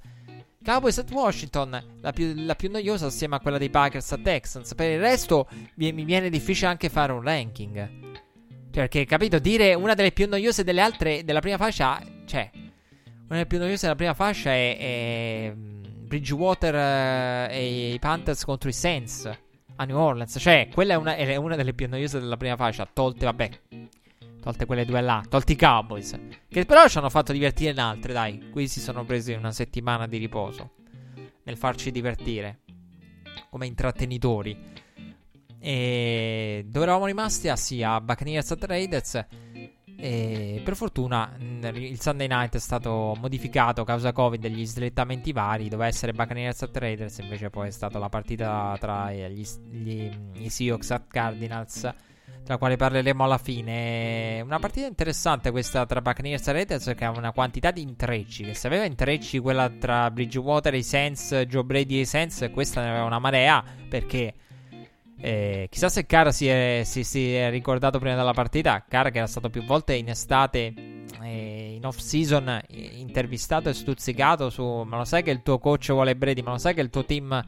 [0.63, 4.75] Cowboys at Washington, la più, la più, noiosa assieme a quella dei Packers a Texans.
[4.75, 7.89] Per il resto mi, mi, viene difficile anche fare un ranking.
[8.69, 13.25] Cioè, perché, capito, dire una delle più noiose delle altre della prima fascia, cioè, una
[13.27, 16.75] delle più noiose della prima fascia è, è mm, Bridgewater
[17.49, 19.29] uh, e i Panthers contro i Saints
[19.75, 20.37] a New Orleans.
[20.39, 23.49] Cioè, quella è una, è una delle più noiose della prima fascia, tolte, vabbè,
[24.41, 26.19] Tolte quelle due là, tolti i Cowboys.
[26.47, 28.49] Che però ci hanno fatto divertire in altre, dai.
[28.49, 30.71] Qui si sono presi una settimana di riposo.
[31.43, 32.61] Nel farci divertire.
[33.51, 34.57] Come intrattenitori.
[35.59, 37.49] E dove eravamo rimasti?
[37.49, 39.25] Ah sì, a Buccaneers at Raiders.
[39.95, 45.69] E per fortuna il Sunday night è stato modificato a causa Covid degli slittamenti vari.
[45.69, 50.49] Doveva essere Buccaneers at Raiders, invece poi è stata la partita tra gli, gli, gli
[50.49, 51.93] Seahawks at Cardinals
[52.43, 54.41] della quale parleremo alla fine.
[54.41, 58.43] Una partita interessante questa tra Buccaneers e Raiders che ha una quantità di intrecci.
[58.43, 62.49] Che se aveva intrecci quella tra Bridgewater e i Saints, Joe Brady e i Saints,
[62.51, 64.33] questa ne aveva una marea perché...
[65.23, 68.83] Eh, chissà se Carr si è, si, si è, ricordato prima della partita.
[68.87, 70.73] Carr che era stato più volte in estate,
[71.21, 74.63] eh, in off season, intervistato e stuzzicato su.
[74.63, 76.41] Ma lo sai che il tuo coach vuole Brady?
[76.41, 77.39] Ma lo sai che il tuo team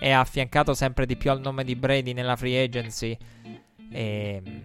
[0.00, 3.16] è affiancato sempre di più al nome di Brady nella free agency?
[3.94, 4.62] E, ehm,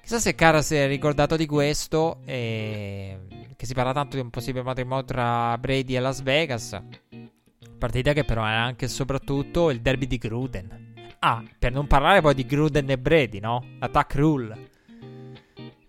[0.00, 2.20] chissà se Cara si è ricordato di questo.
[2.24, 3.18] E,
[3.54, 6.80] che si parla tanto di un possibile matrimonio tra Brady e Las Vegas.
[7.78, 10.92] Partita che però è anche e soprattutto il derby di Gruden.
[11.20, 13.64] Ah, per non parlare poi di Gruden e Brady, no?
[13.78, 14.72] Attack Rule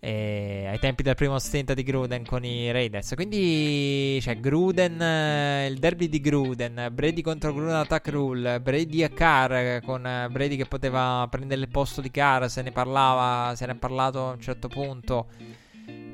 [0.05, 3.13] eh, ai tempi del primo stint di Gruden con i Raiders.
[3.15, 9.09] Quindi c'è Gruden, eh, il derby di Gruden, Brady contro Gruden attack rule, Brady a
[9.09, 13.65] Carr con eh, Brady che poteva prendere il posto di Carr, se ne parlava, se
[13.65, 15.25] ne è parlato a un certo punto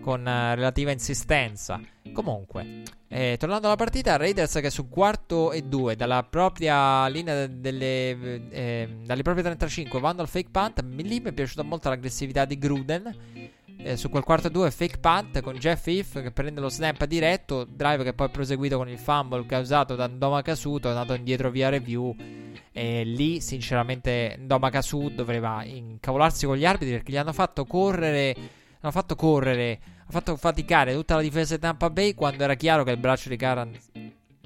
[0.01, 1.79] con uh, relativa insistenza.
[2.13, 8.49] Comunque, eh, tornando alla partita, Raiders che su quarto e due dalla propria linea delle,
[8.49, 10.83] eh, dalle proprie 35 vanno al fake punt.
[10.95, 13.40] Lì mi è piaciuta molto l'aggressività di Gruden
[13.84, 17.65] eh, su quel quarto 2 fake punt con Jeff If che prende lo snap diretto,
[17.65, 21.49] drive che poi è proseguito con il fumble causato da Ndoma Kasuto, è andato indietro
[21.49, 22.15] via review.
[22.71, 28.36] E lì sinceramente Ndoma Kasu doveva incavolarsi con gli arbitri perché gli hanno fatto correre,
[28.79, 32.84] hanno fatto correre, hanno fatto faticare tutta la difesa di Tampa Bay quando era chiaro
[32.84, 33.77] che il braccio di Karan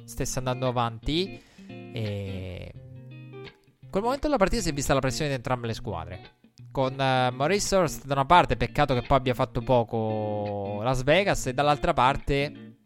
[0.05, 1.41] stesse andando avanti.
[1.67, 2.71] E
[3.81, 6.34] in quel momento della partita si è vista la pressione di entrambe le squadre
[6.71, 11.47] con uh, Maurice Hurst da una parte, peccato che poi abbia fatto poco Las Vegas,
[11.47, 12.77] e dall'altra parte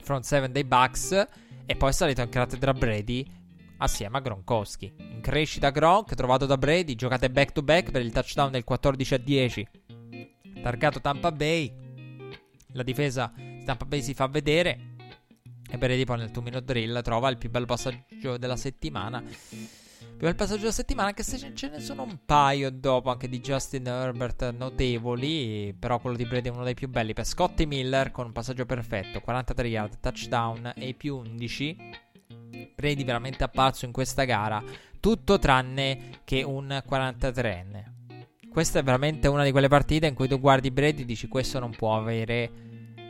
[0.00, 1.26] front 7 dei Bucks,
[1.66, 3.24] e poi è salito anche la Tedra Brady
[3.78, 4.94] assieme a Gronkowski.
[4.98, 9.14] In crescita Gronk, trovato da Brady, giocate back to back per il touchdown del 14
[9.14, 9.68] a 10.
[10.62, 11.72] Targato Tampa Bay,
[12.72, 14.92] la difesa di Tampa Bay si fa vedere.
[15.70, 19.22] E Brady poi nel 2 minute drill trova il più bello passaggio della settimana
[20.16, 23.40] Prima il passaggio della settimana, anche se ce ne sono un paio dopo, anche di
[23.40, 27.12] Justin Herbert notevoli, però quello di Brady è uno dei più belli.
[27.12, 31.76] Per Scotty Miller con un passaggio perfetto, 43 yard, touchdown e più 11.
[32.74, 34.62] Brady veramente apparso in questa gara,
[35.00, 37.92] tutto tranne che un 43enne.
[38.48, 41.58] Questa è veramente una di quelle partite in cui tu guardi Brady e dici questo
[41.58, 42.50] non può avere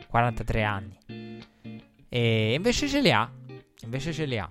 [0.09, 0.97] 43 anni.
[2.09, 3.31] E invece ce li ha.
[3.83, 4.49] Invece ce li ha.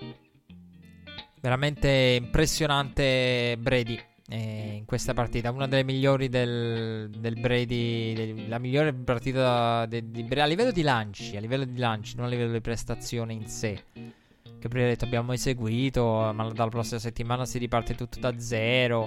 [1.45, 5.51] Veramente impressionante Brady eh, in questa partita.
[5.51, 8.15] Una delle migliori del, del Brady.
[8.15, 11.37] Del, la migliore partita de, di Brady a livello di lanci.
[11.37, 13.79] A livello di lanci, non a livello di prestazione in sé.
[13.93, 16.33] Che prima detto abbiamo eseguito.
[16.35, 19.07] Ma dalla prossima settimana si riparte tutto da zero.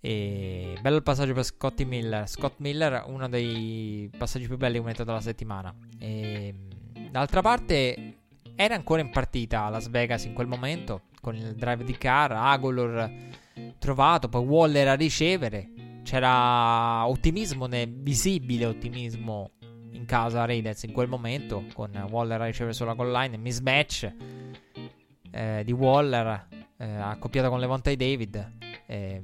[0.00, 2.28] E bello il passaggio per Scotty Miller.
[2.28, 5.72] Scott Miller, uno dei passaggi più belli che ho metto dalla settimana.
[6.00, 6.52] E
[7.12, 8.14] d'altra parte,
[8.56, 13.10] era ancora in partita Las Vegas in quel momento con il drive di Carr, Agolor
[13.78, 15.68] trovato, poi Waller a ricevere.
[16.02, 19.50] C'era ottimismo, visibile ottimismo
[19.92, 24.10] in casa Raiders in quel momento, con Waller a ricevere sulla goal line, mismatch
[25.30, 26.48] eh, di Waller
[26.78, 28.52] eh, accoppiato con Levante David.
[28.86, 29.22] Eh,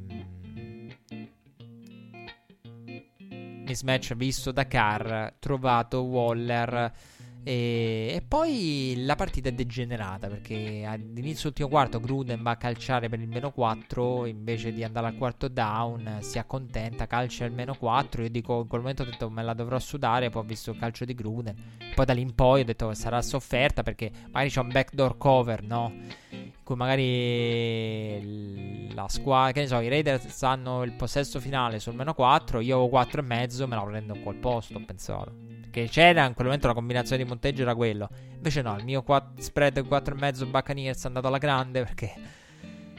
[3.65, 6.93] mismatch visto da Carr, trovato Waller.
[7.47, 13.11] E, e, poi la partita è degenerata perché all'inizio ultimo quarto Gruden va a calciare
[13.11, 17.75] per il meno 4 invece di andare al quarto down si accontenta, calcia il meno
[17.75, 20.71] 4 io dico in quel momento ho detto me la dovrò sudare poi ho visto
[20.71, 21.55] il calcio di Gruden.
[21.95, 25.19] Poi da lì in poi ho detto che sarà sofferta perché magari c'è un backdoor
[25.19, 25.93] cover no?
[26.31, 28.15] in cui magari
[28.95, 32.79] la squadra che ne so i Raiders hanno il possesso finale sul meno 4 io
[32.79, 34.85] ho 4 e mezzo me la prendo in quel posto ho
[35.75, 38.09] che c'era in quel momento la combinazione di monteggio era quello.
[38.33, 42.13] Invece no, il mio quatt- spread 4,5 Buccaneers è andato alla grande perché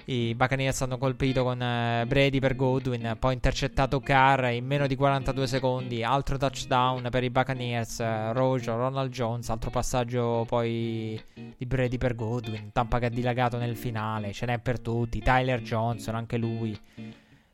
[0.07, 4.95] i Buccaneers hanno colpito con uh, Brady per Godwin, poi intercettato Carr in meno di
[4.97, 11.19] 42 secondi, altro touchdown per i Buccaneers, uh, Rojo, Ronald Jones, altro passaggio poi
[11.57, 15.61] di Brady per Godwin, Tampa che ha dilagato nel finale, ce n'è per tutti, Tyler
[15.61, 16.77] Johnson, anche lui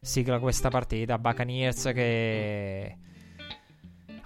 [0.02, 2.98] sigla questa partita, Buccaneers che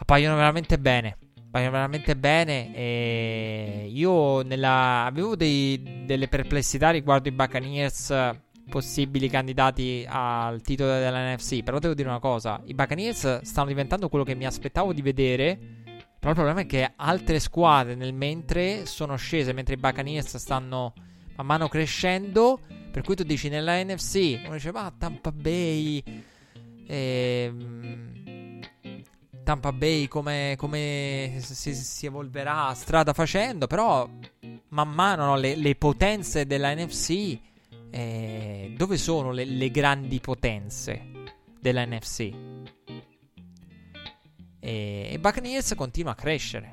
[0.05, 1.17] appaiono veramente bene.
[1.47, 2.73] Appaiono veramente bene.
[2.75, 5.05] E io nella...
[5.05, 8.13] avevo dei, delle perplessità riguardo i Buccaneers
[8.69, 11.63] possibili candidati al titolo dell'NFC.
[11.63, 15.57] Però devo dire una cosa: i Buccaneers stanno diventando quello che mi aspettavo di vedere.
[16.19, 20.93] Però il problema è che altre squadre nel mentre sono scese, mentre i Buccaneers stanno
[21.35, 22.59] man mano crescendo.
[22.91, 26.01] Per cui tu dici nella NFC, uno dice, ma Tampa Bay.
[26.87, 28.14] Ehm
[29.45, 34.09] Tampa Bay come, come si, si, evolverà strada facendo, però
[34.69, 37.39] man mano no, le, le, potenze della NFC,
[37.91, 41.11] eh, dove sono le, le, grandi potenze
[41.61, 42.19] della NFC?
[44.59, 46.71] E, e Buccaneers continua a crescere.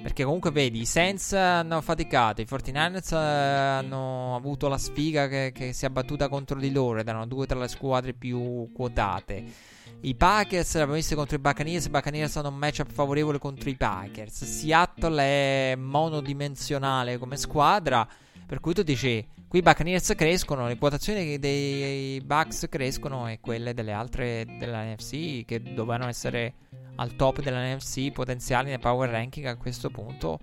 [0.00, 5.72] Perché comunque vedi, i Saints hanno faticato, i 49ers hanno avuto la sfiga che, che
[5.72, 9.76] si è abbattuta contro di loro ed erano due tra le squadre più quotate.
[10.00, 11.86] I Packers l'abbiamo visto contro i Buccaneers.
[11.86, 14.44] I Buccaneers hanno un matchup favorevole contro i Packers.
[14.44, 18.06] Seattle è monodimensionale come squadra.
[18.46, 23.74] Per cui tu dici, qui i Buccaneers crescono, le quotazioni dei Bucks crescono e quelle
[23.74, 26.54] delle altre della NFC che dovevano essere
[26.96, 30.40] al top della NFC potenziali nel power ranking a questo punto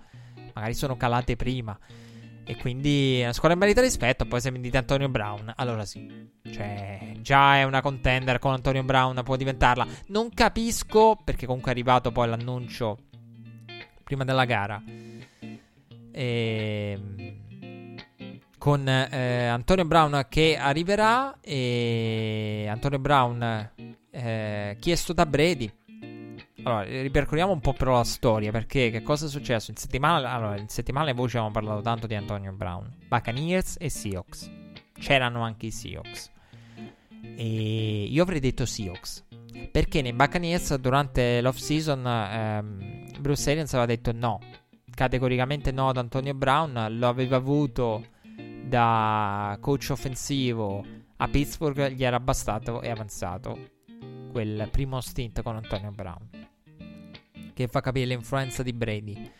[0.56, 1.78] magari sono calate prima.
[2.48, 4.24] E quindi una squadra merita rispetto.
[4.24, 6.30] Poi se mi dite Antonio Brown, allora sì.
[6.48, 9.84] Cioè, già è una contender con Antonio Brown, può diventarla.
[10.08, 12.98] Non capisco perché comunque è arrivato poi l'annuncio
[14.04, 14.80] prima della gara.
[16.12, 17.34] E, ehm,
[18.58, 21.38] con eh, Antonio Brown che arriverà.
[21.40, 23.70] E Antonio Brown
[24.12, 25.68] eh, chiesto da Brady
[26.66, 29.70] allora, ripercorriamo un po' però la storia, perché che cosa è successo?
[29.70, 33.88] In settimana, allora, in settimana le voci abbiamo parlato tanto di Antonio Brown, Buccaneers e
[33.88, 34.50] Seahawks.
[34.98, 36.32] C'erano anche i Seahawks.
[37.36, 39.24] E io avrei detto Seahawks.
[39.70, 44.40] Perché nei Buccaneers durante l'off season ehm, Bruce Arians aveva detto no,
[44.90, 48.06] categoricamente no ad Antonio Brown, lo aveva avuto
[48.64, 50.84] da coach offensivo
[51.18, 53.56] a Pittsburgh, gli era bastato e avanzato
[54.32, 56.35] quel primo stint con Antonio Brown
[57.56, 59.30] che fa capire l'influenza di Brady.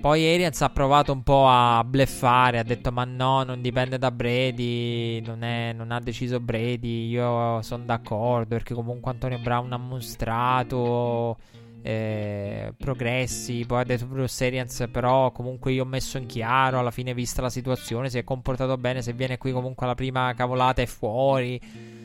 [0.00, 4.10] Poi Arians ha provato un po' a bleffare, ha detto ma no, non dipende da
[4.10, 9.76] Brady, non, è, non ha deciso Brady, io sono d'accordo perché comunque Antonio Brown ha
[9.76, 11.36] mostrato
[11.82, 16.90] eh, progressi, poi ha detto Bruce Arians però comunque io ho messo in chiaro, alla
[16.90, 20.80] fine vista la situazione, si è comportato bene, se viene qui comunque la prima cavolata
[20.80, 21.97] è fuori.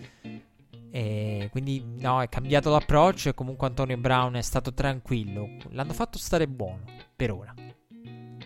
[0.96, 5.50] E quindi no, è cambiato l'approccio e comunque Antonio Brown è stato tranquillo.
[5.72, 6.84] L'hanno fatto stare buono
[7.16, 7.52] per ora.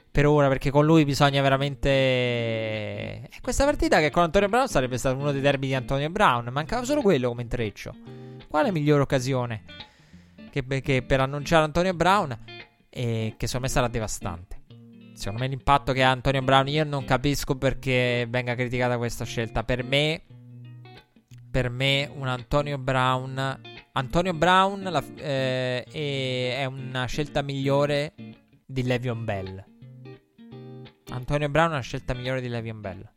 [0.10, 1.90] Per ora, perché con lui bisogna veramente.
[1.90, 6.48] E questa partita che con Antonio Brown sarebbe stato uno dei derby di Antonio Brown.
[6.50, 7.94] Mancava solo quello come intreccio.
[8.48, 9.64] Quale migliore occasione
[10.50, 12.34] che, che per annunciare Antonio Brown?
[12.90, 14.62] E che secondo me sarà devastante.
[15.16, 19.66] Secondo me l'impatto che ha Antonio Brown, io non capisco perché venga criticata questa scelta.
[19.66, 20.22] Per me
[21.50, 23.62] per me un Antonio Brown.
[23.94, 28.14] Antonio Brown la, eh, è una scelta migliore
[28.66, 29.64] di Levion Bell.
[31.10, 33.10] Antonio Brown è una scelta migliore di Levion Bell.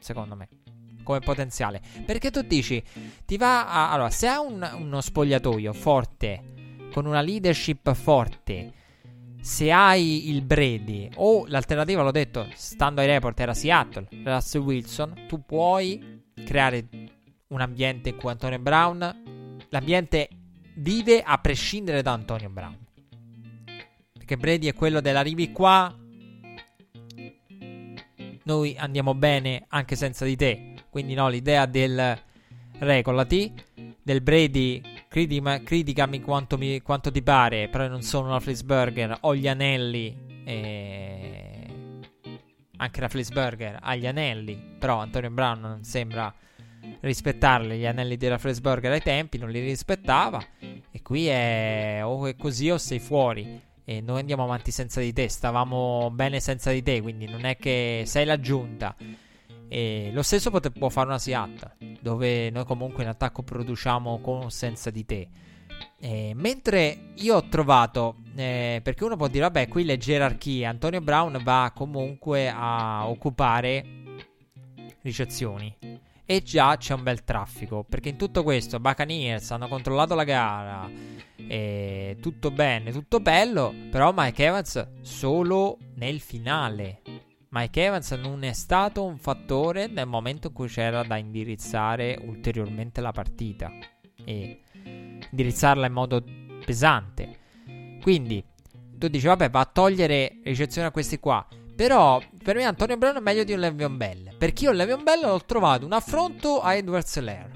[0.00, 0.48] Secondo me.
[1.02, 1.80] Come potenziale.
[2.04, 2.82] Perché tu dici,
[3.24, 3.92] ti va a.
[3.92, 6.54] Allora, se hai un, uno spogliatoio forte,
[6.90, 8.72] con una leadership forte,
[9.40, 15.26] se hai il Brady o l'alternativa, l'ho detto, stando ai report, era Seattle, Russell Wilson,
[15.28, 16.88] tu puoi creare
[17.48, 20.28] un ambiente in cui Antonio Brown, l'ambiente
[20.74, 22.76] vive a prescindere da Antonio Brown.
[24.12, 25.94] Perché Brady è quello dell'arrivi qua,
[28.44, 30.74] noi andiamo bene anche senza di te.
[30.90, 32.18] Quindi no, l'idea del
[32.78, 33.52] regolati,
[34.02, 39.34] del Brady critica, criticami quanto, mi, quanto, ti pare, però non sono una Flisburger, ho
[39.34, 41.60] gli anelli e...
[42.78, 46.34] Anche la Flisburger ha gli anelli, però Antonio Brown non sembra
[47.00, 52.36] rispettarli gli anelli della Flisburger ai tempi, non li rispettava e qui è o è
[52.36, 56.82] così o sei fuori e noi andiamo avanti senza di te, stavamo bene senza di
[56.82, 58.96] te, quindi non è che sei l'aggiunta.
[59.68, 64.42] E lo stesso pote- può fare una Seat, dove noi comunque in attacco produciamo con
[64.42, 65.28] o senza di te.
[66.00, 71.00] E mentre io ho trovato, eh, perché uno può dire, vabbè, qui le gerarchie, Antonio
[71.00, 73.84] Brown va comunque a occupare
[75.02, 75.74] ricezioni.
[76.28, 80.90] E già c'è un bel traffico, perché in tutto questo Buccaneers hanno controllato la gara,
[82.20, 87.00] tutto bene, tutto bello, però Mike Evans solo nel finale.
[87.50, 93.00] Mike Evans non è stato un fattore nel momento in cui c'era da indirizzare ulteriormente
[93.00, 93.70] la partita
[94.24, 94.62] e
[95.30, 96.24] indirizzarla in modo
[96.64, 97.38] pesante.
[98.02, 98.44] Quindi
[98.98, 101.46] tu dici, vabbè, va a togliere ricezione a questi qua.
[101.76, 104.34] Però per me Antonio Brown è meglio di un Levion Bell.
[104.38, 107.50] Perché io Levion Bell l'ho trovato un affronto a Edward Seller.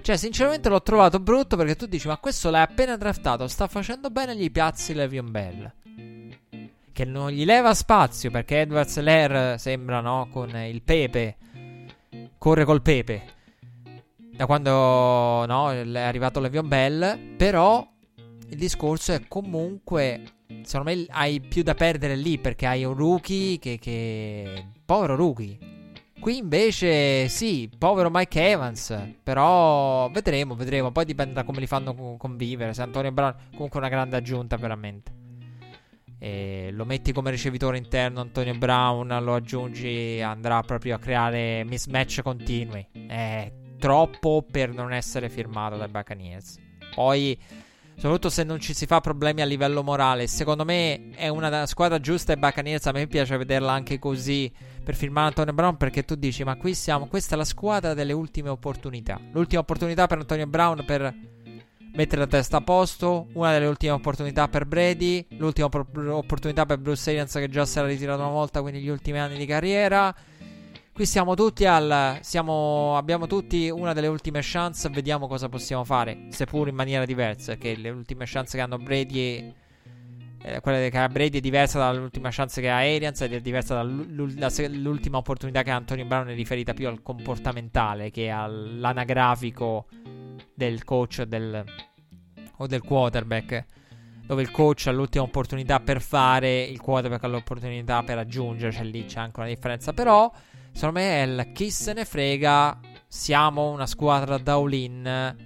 [0.00, 4.08] Cioè, sinceramente l'ho trovato brutto perché tu dici, ma questo l'hai appena draftato, sta facendo
[4.08, 5.72] bene, gli piazzi Levion Bell.
[6.92, 11.36] Che non gli leva spazio perché Edward Seller sembra, no, con il pepe.
[12.38, 13.22] Corre col pepe.
[14.32, 17.36] Da quando, no, è arrivato Levion Bell.
[17.36, 17.86] Però
[18.48, 20.22] il discorso è comunque
[20.62, 24.66] secondo me hai più da perdere lì perché hai un rookie che, che...
[24.84, 25.58] povero rookie.
[26.20, 32.16] Qui invece sì, povero Mike Evans, però vedremo, vedremo, poi dipende da come li fanno
[32.18, 32.74] convivere.
[32.74, 35.12] Se Antonio Brown comunque una grande aggiunta veramente.
[36.18, 42.20] E lo metti come ricevitore interno Antonio Brown, lo aggiungi, andrà proprio a creare mismatch
[42.20, 42.86] continui.
[42.92, 46.58] È troppo per non essere firmato dai Buccaneers.
[46.94, 47.38] Poi
[48.00, 50.26] Soprattutto se non ci si fa problemi a livello morale.
[50.26, 52.86] Secondo me è una squadra giusta e Buccaneers.
[52.86, 54.50] A me piace vederla anche così
[54.82, 55.76] per firmare Antonio Brown.
[55.76, 57.08] Perché tu dici, ma qui siamo.
[57.08, 59.20] Questa è la squadra delle ultime opportunità.
[59.32, 61.14] L'ultima opportunità per Antonio Brown per
[61.92, 63.26] mettere la testa a posto.
[63.34, 65.26] Una delle ultime opportunità per Brady.
[65.36, 68.62] L'ultima opportunità per Bruce Arians che già si era ritirato una volta.
[68.62, 70.14] Quindi gli ultimi anni di carriera.
[71.00, 72.18] Qui siamo tutti al.
[72.20, 74.86] Siamo, abbiamo tutti una delle ultime chance.
[74.90, 76.26] Vediamo cosa possiamo fare.
[76.28, 77.56] Seppur in maniera diversa.
[77.56, 79.54] Perché le ultime chance che hanno Brady.
[80.42, 83.18] Eh, quella che ha Brady è diversa dall'ultima chance che ha Arians.
[83.22, 86.28] Ed è diversa dall'ultima opportunità che ha Antonio Brown.
[86.28, 89.86] È riferita più al comportamentale che all'anagrafico
[90.54, 91.64] del coach del,
[92.58, 93.64] o del quarterback.
[94.26, 96.60] Dove il coach ha l'ultima opportunità per fare.
[96.60, 98.70] Il quarterback ha l'opportunità per aggiungere.
[98.70, 99.94] Cioè lì c'è anche una differenza.
[99.94, 100.30] Però.
[100.72, 102.78] Secondo me è il chi se ne frega.
[103.06, 105.36] Siamo una squadra da all-in.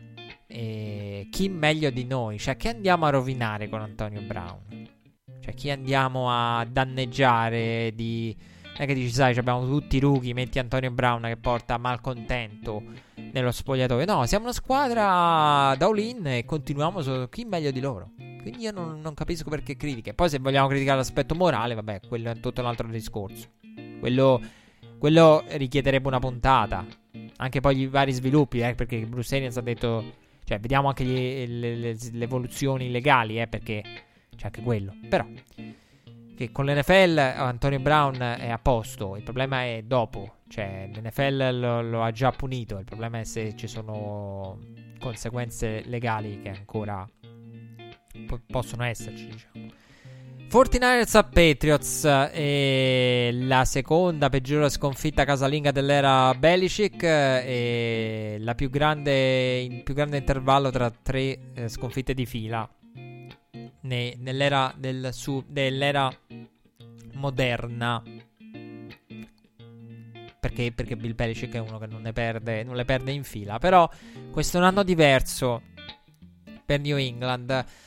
[0.46, 2.38] E chi meglio di noi?
[2.38, 4.88] Cioè, chi andiamo a rovinare con Antonio Brown?
[5.40, 8.36] Cioè, chi andiamo a danneggiare di.
[8.62, 12.82] Non è che dici, sai, abbiamo tutti i rookie, metti Antonio Brown che porta malcontento
[13.14, 14.04] nello spogliatoio.
[14.04, 18.10] No, siamo una squadra da all-in e continuiamo su chi meglio di loro.
[18.16, 20.12] Quindi io non, non capisco perché critiche.
[20.12, 23.48] Poi se vogliamo criticare l'aspetto morale, vabbè, quello è tutto un altro discorso.
[24.00, 24.40] Quello
[24.98, 26.84] quello richiederebbe una puntata.
[27.36, 30.22] Anche poi i vari sviluppi, eh, perché Bruce Arians ha detto...
[30.44, 33.82] Cioè, vediamo anche gli, le, le, le, evoluzioni legali, eh, perché
[34.36, 34.94] c'è anche quello.
[35.08, 35.26] Però,
[36.36, 39.16] che con l'NFL Antonio Brown è a posto.
[39.16, 40.40] Il problema è dopo.
[40.48, 42.78] Cioè, l'NFL lo, lo ha già punito.
[42.78, 44.58] Il problema è se ci sono
[44.98, 47.06] conseguenze legali che ancora
[48.26, 49.82] po- possono esserci, diciamo.
[50.54, 58.38] 49ers a Patriots e la seconda peggiore sconfitta casalinga dell'era Belichick e
[58.70, 62.72] grande, il più grande intervallo tra tre eh, sconfitte di fila
[63.80, 66.08] ne, nell'era, del, su, dell'era
[67.14, 68.00] moderna.
[70.38, 73.58] Perché, perché Bill Belichick è uno che non ne perde, non le perde in fila.
[73.58, 73.90] Però
[74.30, 75.62] questo è un anno diverso
[76.64, 77.82] per New England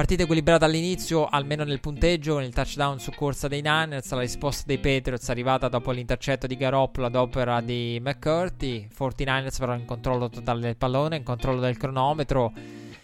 [0.00, 4.62] Partita equilibrata all'inizio, almeno nel punteggio, con il touchdown su corsa dei Niners, la risposta
[4.66, 8.88] dei Patriots arrivata dopo l'intercetto di Garoppolo ad opera di McCurdy.
[8.98, 12.50] 49ers però in controllo totale del pallone, in controllo del cronometro.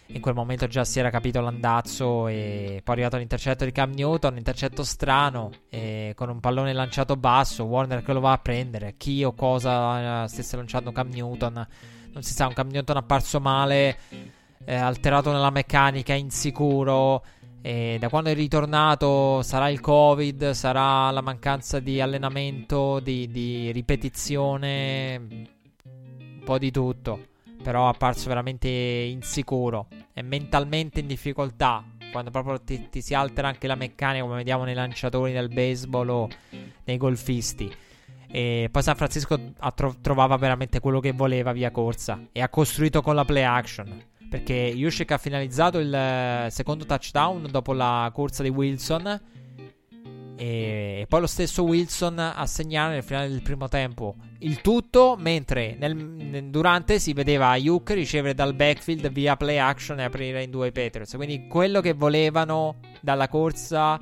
[0.07, 3.91] In quel momento già si era capito l'andazzo e poi è arrivato l'intercetto di Cam
[3.91, 5.51] Newton, intercetto strano,
[6.15, 10.27] con un pallone lanciato basso, Warner che lo va a prendere, chi o cosa eh,
[10.29, 11.67] stesse lanciando Cam Newton,
[12.11, 13.99] non si sa, un Cam Newton apparso male
[14.69, 17.23] eh, alterato nella meccanica, insicuro.
[17.61, 23.71] E da quando è ritornato sarà il covid, sarà la mancanza di allenamento, di, di
[23.71, 25.47] ripetizione,
[25.83, 27.27] un po' di tutto.
[27.63, 31.83] però è apparso veramente insicuro e mentalmente in difficoltà.
[32.11, 36.09] Quando proprio ti, ti si altera anche la meccanica, come vediamo nei lanciatori del baseball
[36.09, 36.27] o
[36.85, 37.69] nei golfisti.
[38.29, 39.37] E poi San Francisco
[39.75, 44.01] tro- trovava veramente quello che voleva via corsa e ha costruito con la play action.
[44.29, 49.35] Perché Yushik ha finalizzato il eh, secondo touchdown dopo la corsa di Wilson
[50.39, 54.15] e poi lo stesso Wilson a segnare nel finale del primo tempo.
[54.39, 60.03] Il tutto mentre nel, durante si vedeva Ayuk ricevere dal backfield via play action e
[60.03, 61.15] aprire in due i Patriots.
[61.15, 63.99] Quindi quello che volevano dalla corsa,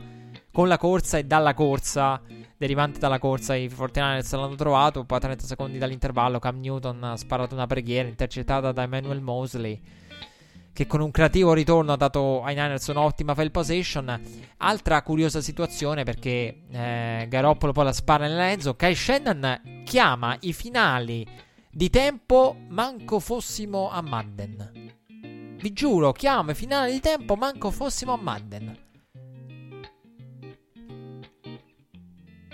[0.52, 2.22] con la corsa e dalla corsa,
[2.58, 5.06] derivante dalla corsa, i 49ers l'hanno trovato.
[5.06, 9.82] Poi a 30 secondi dall'intervallo Cam Newton ha sparato una preghiera intercettata da Emmanuel Mosley
[10.76, 14.22] che con un creativo ritorno ha dato ai Niners un'ottima fail possession.
[14.58, 18.76] Altra curiosa situazione perché eh, Garoppolo poi la spara nell'Enzo.
[18.76, 21.26] Kai Shannon chiama i finali
[21.72, 24.94] di tempo manco fossimo a Madden.
[25.62, 28.78] Vi giuro, chiama i finali di tempo manco fossimo a Madden.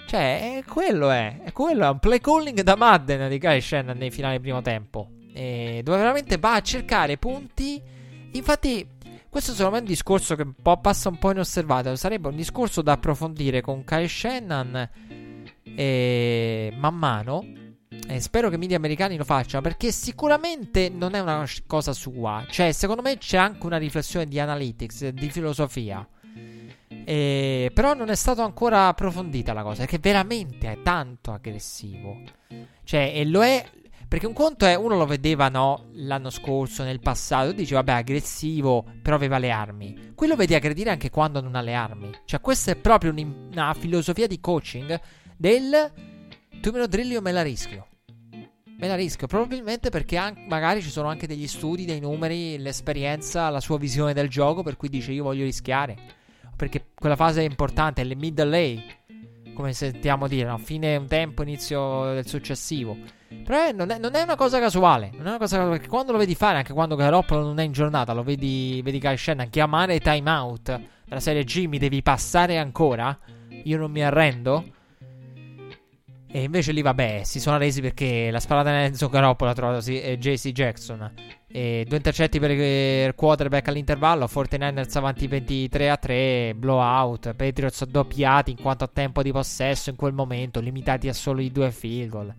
[0.05, 3.97] Cioè, è quello è, è quello, è un play calling da Madden di Kai Shannon
[3.97, 5.09] nei finali di primo tempo.
[5.33, 7.81] E dove veramente va a cercare punti
[8.33, 8.87] Infatti,
[9.29, 11.95] questo secondo me è un discorso che un passa un po' inosservato.
[11.95, 14.89] Sarebbe un discorso da approfondire con Kyle Shannon
[15.63, 17.45] e man mano.
[18.07, 22.45] E spero che i media americani lo facciano perché sicuramente non è una cosa sua.
[22.49, 26.07] Cioè, secondo me c'è anche una riflessione di analytics, di filosofia.
[27.05, 27.71] E...
[27.73, 32.21] Però non è stato ancora approfondita la cosa, perché veramente è tanto aggressivo.
[32.83, 33.63] Cioè, e lo è
[34.11, 38.83] perché un conto è, uno lo vedeva, no, l'anno scorso, nel passato, dice, vabbè, aggressivo,
[39.01, 40.11] però aveva le armi.
[40.15, 42.09] Qui lo vedi aggredire anche quando non ha le armi.
[42.25, 44.99] Cioè, questa è proprio una filosofia di coaching
[45.37, 45.93] del
[46.59, 47.87] tu me lo drilli o me la rischio.
[48.77, 53.47] Me la rischio, probabilmente perché an- magari ci sono anche degli studi, dei numeri, l'esperienza,
[53.47, 55.95] la sua visione del gioco, per cui dice io voglio rischiare.
[56.57, 60.57] Perché quella fase è importante, è le middle A, come sentiamo dire, no?
[60.57, 63.19] fine un tempo, inizio del successivo.
[63.43, 65.09] Però non, è, non, è, una cosa casuale.
[65.13, 65.77] Non è una cosa casuale.
[65.77, 68.99] Perché quando lo vedi fare, anche quando Garoppolo non è in giornata, lo vedi, vedi
[68.99, 73.17] Kyle Shannon chiamare timeout della serie G, mi devi passare ancora?
[73.63, 74.63] Io non mi arrendo.
[76.33, 79.81] E invece lì, vabbè, si sono resi perché la sparata in Enzo Garoppolo ha trovato
[79.81, 81.11] sì, eh, JC Jackson.
[81.47, 84.25] E due intercetti per il quarterback all'intervallo.
[84.25, 86.53] 49ers avanti 23 a 3.
[86.55, 87.33] Blowout.
[87.33, 91.51] Patriots doppiati in quanto a tempo di possesso in quel momento, limitati a solo i
[91.51, 92.33] due field goal.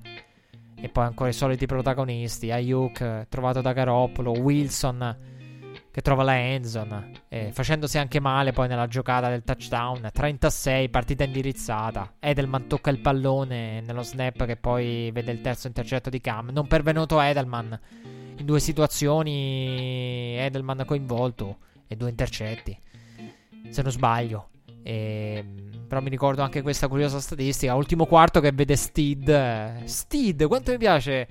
[0.82, 5.30] E poi ancora i soliti protagonisti: Ayuk trovato da Garoppolo, Wilson
[5.92, 10.08] che trova la endzone, eh, facendosi anche male poi nella giocata del touchdown.
[10.10, 12.14] 36, partita indirizzata.
[12.18, 16.48] Edelman tocca il pallone nello snap che poi vede il terzo intercetto di Cam.
[16.48, 17.78] Non pervenuto Edelman.
[18.38, 22.76] In due situazioni Edelman coinvolto e due intercetti.
[23.68, 24.51] Se non sbaglio.
[24.82, 27.74] E, ehm, però mi ricordo anche questa curiosa statistica.
[27.74, 29.84] Ultimo quarto che vede Steed.
[29.84, 31.26] Steed, quanto mi piace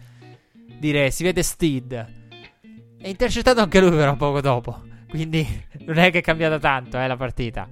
[0.79, 1.93] dire, si vede Steed.
[2.99, 4.83] È intercettato anche lui però poco dopo.
[5.09, 5.45] Quindi
[5.85, 7.67] non è che è cambiata tanto eh, la partita.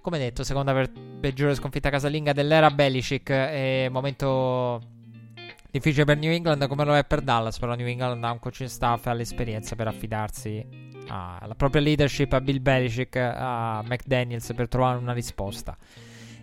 [0.00, 0.90] Come detto, seconda per
[1.20, 3.30] peggiore sconfitta casalinga dell'era Belichick.
[3.30, 4.80] È momento
[5.78, 7.58] difficile per New England come lo è per Dallas.
[7.58, 12.32] Però New England ha un coaching staff e ha l'esperienza per affidarsi alla propria leadership,
[12.34, 15.76] a Bill Belichick, a McDaniels per trovare una risposta.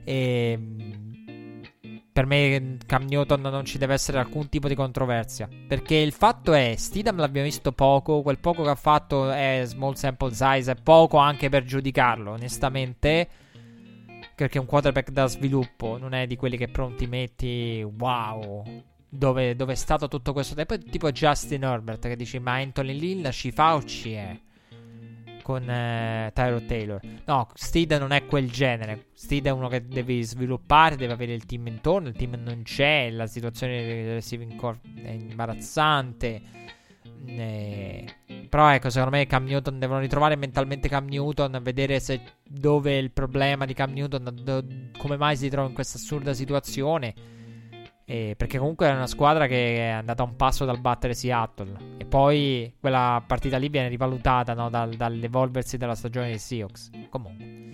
[0.04, 0.60] E
[2.12, 5.48] per me Cam Newton non ci deve essere alcun tipo di controversia.
[5.68, 9.94] Perché il fatto è, Steedham l'abbiamo visto poco, quel poco che ha fatto è small
[9.94, 13.28] sample size, è poco anche per giudicarlo, onestamente.
[14.34, 18.64] Perché un quarterback da sviluppo non è di quelli che pronti metti, wow,
[19.10, 20.78] dove, dove è stato tutto questo tempo.
[20.78, 24.40] Tipo Justin Herbert che dici, ma Anthony Lilla ci fa o ci è?
[25.46, 27.00] con eh, Tyro Taylor.
[27.26, 29.10] No, Steed non è quel genere.
[29.14, 32.08] Steed è uno che devi sviluppare, deve avere il team intorno.
[32.08, 33.12] Il team non c'è.
[33.12, 36.42] La situazione del receiving core è imbarazzante.
[37.28, 38.06] Eh,
[38.50, 42.98] però ecco, secondo me Cam Newton devono ritrovare mentalmente Cam Newton, vedere se dove è
[42.98, 44.66] il problema di Cam Newton, do,
[44.98, 47.14] come mai si trova in questa assurda situazione.
[48.08, 51.96] Eh, perché comunque è una squadra che è andata un passo dal battere Seattle.
[51.98, 56.92] E poi quella partita lì viene rivalutata no, dal, dall'evolversi della stagione dei Seahawks.
[57.10, 57.72] Comunque,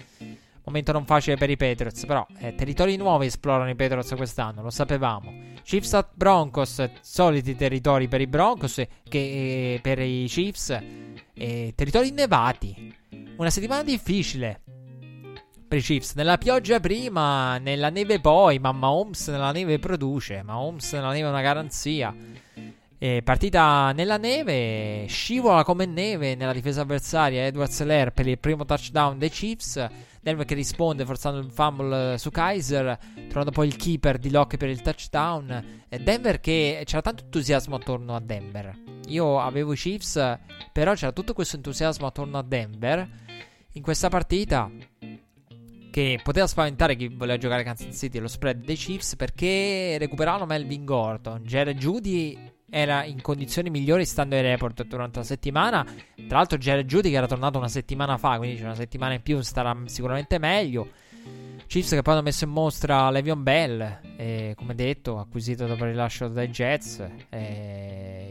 [0.64, 2.06] momento non facile per i Patriots.
[2.06, 5.50] Però, eh, territori nuovi esplorano i Patriots quest'anno, lo sapevamo.
[5.64, 9.20] Chiefs at Broncos, soliti territori per i Broncos, che
[9.74, 10.70] eh, per i Chiefs,
[11.34, 12.96] eh, territori innevati.
[13.38, 14.62] Una settimana difficile
[15.72, 16.16] per i Chiefs.
[16.16, 20.44] Nella pioggia prima, nella neve poi, ma Mahomes nella neve produce.
[20.44, 22.14] Mahomes nella neve è una garanzia.
[22.98, 28.66] E partita nella neve, scivola come neve nella difesa avversaria Edward Seller per il primo
[28.66, 29.88] touchdown dei Chiefs.
[30.20, 33.00] Denver che risponde forzando il fumble su Kaiser,
[33.30, 35.84] trovando poi il keeper di Locke per il touchdown.
[35.88, 38.78] Denver che c'era tanto entusiasmo attorno a Denver.
[39.08, 40.38] Io avevo i Chiefs,
[40.74, 43.08] però c'era tutto questo entusiasmo attorno a Denver
[43.76, 44.70] in questa partita
[45.92, 50.86] che poteva spaventare chi voleva giocare Kansas City lo spread dei Chiefs perché recuperavano Melvin
[50.86, 55.84] Gordon, Jared Judy era in condizioni migliori stando ai report durante la settimana.
[56.16, 59.22] Tra l'altro, Jared Judy che era tornato una settimana fa, quindi c'è una settimana in
[59.22, 60.88] più, starà sicuramente meglio.
[61.68, 65.92] Chiefs che poi hanno messo in mostra Levion Bell, e, come detto, acquisito dopo il
[65.92, 67.06] rilascio dai Jets,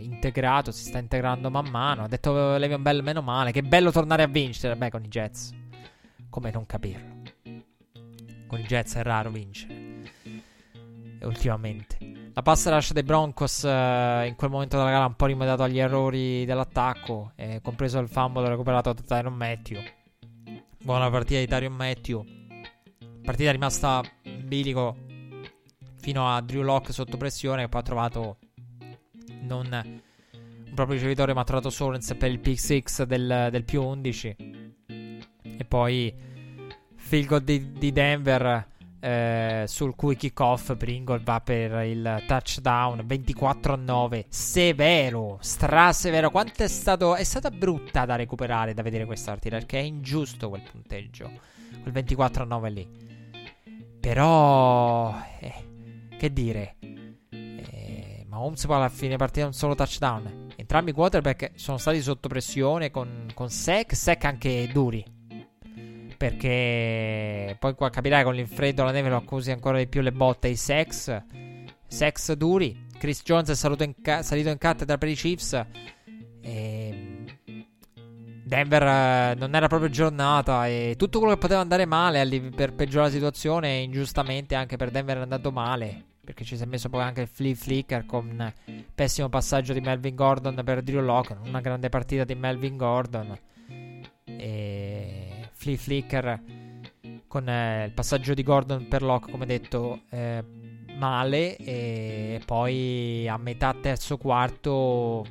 [0.00, 2.04] integrato, si sta integrando man mano.
[2.04, 5.52] Ha detto Levion Bell, meno male, che bello tornare a vincere, beh, con i Jets.
[6.30, 7.19] Come non capirlo?
[8.50, 10.02] Con i Jets è raro vincere.
[11.22, 11.98] Ultimamente.
[12.34, 15.78] La pass rush dei Broncos eh, in quel momento della gara un po' rimediato agli
[15.78, 19.80] errori dell'attacco, eh, compreso il fumble recuperato da Tyron Matthew.
[20.82, 22.24] Buona partita di Tyron Matthew.
[23.22, 24.02] Partita rimasta
[24.42, 24.96] bilico
[26.00, 28.38] fino a Drew Locke sotto pressione che poi ha trovato
[29.42, 33.80] non un proprio ricevitore ma ha trovato Sorens per il pick 6 del, del, più
[33.80, 34.36] 11
[34.86, 36.29] e poi
[37.10, 38.68] field goal di, di Denver
[39.00, 46.30] eh, sul cui kickoff Pringle va per il touchdown 24-9 severo strasevero.
[46.30, 50.50] Quanto è stato è stata brutta da recuperare da vedere questa partita perché è ingiusto
[50.50, 51.32] quel punteggio
[51.82, 52.88] quel 24-9 lì.
[53.98, 55.54] Però eh,
[56.16, 56.76] che dire?
[57.28, 60.46] Eh, Mahomes poi alla fine partita un solo touchdown.
[60.54, 65.18] Entrambi i quarterback sono stati sotto pressione con, con sec sec anche duri
[66.20, 70.48] perché poi qua capirai con l'infreddo la neve lo accusi ancora di più le botte
[70.48, 71.22] i sex
[71.86, 72.88] sex duri.
[72.98, 75.64] Chris Jones è salito in, ca- salito in cattedra per i Chiefs.
[76.42, 77.24] E
[78.44, 83.08] Denver eh, non era proprio giornata e tutto quello che poteva andare male per peggiorare
[83.08, 87.02] la situazione ingiustamente anche per Denver è andato male perché ci si è messo poi
[87.02, 88.52] anche il flea flicker con
[88.94, 93.38] pessimo passaggio di Melvin Gordon per Drew Locke una grande partita di Melvin Gordon.
[94.24, 95.29] E
[95.60, 96.42] flea flicker
[97.28, 100.42] con eh, il passaggio di Gordon per Locke, come detto, eh,
[100.96, 101.56] male.
[101.58, 105.26] E poi a metà terzo quarto.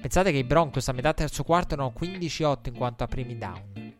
[0.00, 3.94] Pensate che i Broncos a metà terzo quarto erano 15-8 in quanto a primi down.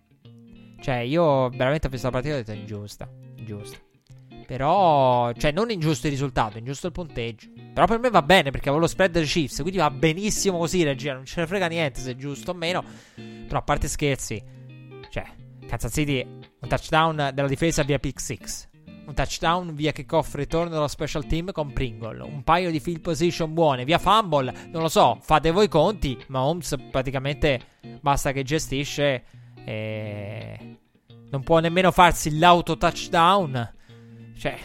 [0.80, 3.08] Cioè, io veramente ho visto la partita e ho detto ingiusta.
[3.36, 3.89] Ingiusta.
[4.50, 7.50] Però, cioè, non ingiusto il risultato, ingiusto il punteggio.
[7.72, 9.60] Però per me va bene perché avevo lo spread dei Chiefs.
[9.60, 11.14] Quindi va benissimo così, regia.
[11.14, 12.82] Non ce ne frega niente se è giusto o meno.
[13.14, 14.42] Però a parte scherzi,
[15.08, 15.24] cioè,
[15.68, 18.38] Kansas City, un touchdown della difesa via pick 6.
[19.06, 22.20] Un touchdown via kickoff ritorno dello special team con Pringle.
[22.20, 24.52] Un paio di field position buone via fumble.
[24.72, 26.20] Non lo so, fate voi i conti.
[26.26, 27.60] Ma Holmes praticamente
[28.00, 29.22] basta che gestisce.
[29.64, 30.76] E...
[31.30, 33.74] Non può nemmeno farsi l'auto touchdown.
[34.40, 34.58] Cioè,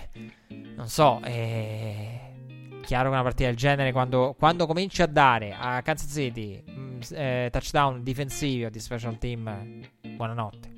[0.78, 1.20] non so.
[1.26, 6.64] E chiaro che una partita del genere, quando, quando cominci a dare a Kansas City
[6.66, 9.86] mh, mm, eh, touchdown difensivi o di special team,
[10.16, 10.74] buonanotte.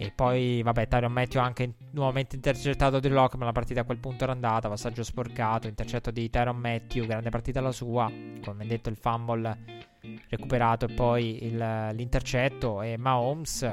[0.00, 3.84] E poi, vabbè, Tyron Matthew ha anche nuovamente intercettato di Locke, ma la partita a
[3.84, 4.68] quel punto era andata.
[4.68, 8.08] Passaggio sporcato, intercetto di Tyron Matthew, grande partita la sua.
[8.44, 9.58] Come detto, il fumble
[10.28, 12.80] recuperato e poi il, l'intercetto.
[12.80, 13.68] E Mahomes,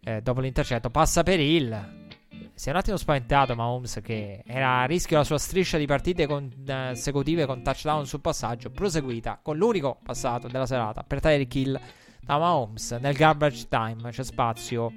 [0.00, 2.06] eh, dopo l'intercetto, passa per il
[2.54, 6.26] si è un attimo spaventato Mahomes che era a rischio la sua striscia di partite
[6.26, 11.80] consecutive con touchdown sul passaggio, proseguita con l'unico passato della serata per Tyreek Hill
[12.20, 14.10] da Mahomes nel garbage time.
[14.10, 14.92] C'è spazio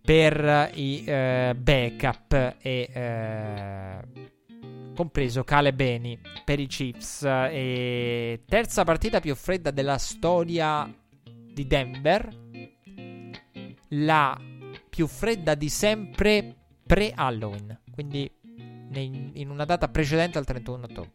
[0.00, 3.98] per i eh, backup e eh,
[4.94, 7.22] compreso Cale Beni per i Chiefs.
[7.24, 10.92] E terza partita più fredda della storia
[11.24, 12.42] di Denver.
[13.88, 14.38] La
[14.94, 16.54] più fredda di sempre
[16.86, 18.30] pre-Halloween, quindi
[18.92, 21.10] in una data precedente al 31 ottobre.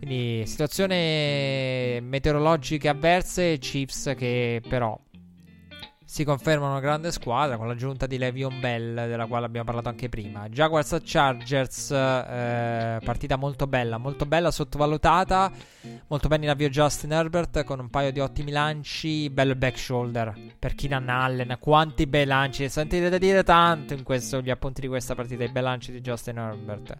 [0.00, 5.00] Quindi situazione meteorologiche avverse, Chiefs che però
[6.12, 10.10] si conferma una grande squadra con l'aggiunta di Levion Bell, della quale abbiamo parlato anche
[10.10, 10.46] prima.
[10.50, 15.50] Jaguars Chargers, eh, partita molto bella, molto bella, sottovalutata.
[16.08, 19.30] Molto bene in avvio Justin Herbert con un paio di ottimi lanci.
[19.30, 21.56] Bello back shoulder per Keenan Allen.
[21.58, 25.62] Quanti bei lanci, sentirete dire tanto in questo, gli appunti di questa partita, i bei
[25.62, 26.94] lanci di Justin Herbert.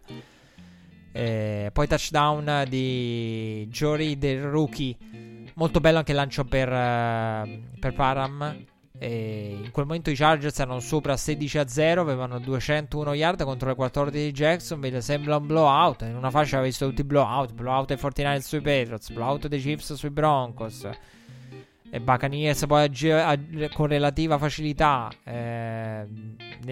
[1.11, 4.97] Eh, poi touchdown di Jory del rookie.
[5.53, 8.71] Molto bello anche il lancio per, uh, per Param
[9.03, 13.67] E in quel momento i Chargers erano sopra 16 a 0, avevano 201 yard contro
[13.67, 15.01] le 14 di Jacksonville.
[15.01, 16.03] Sembra un blowout.
[16.03, 19.59] In una fascia aveva visto tutti i blowout: blowout ai 49 sui Patriots, blowout dei
[19.59, 20.87] Chiefs sui Broncos.
[21.89, 22.89] E Buccaneers poi
[23.73, 26.07] con relativa facilità eh,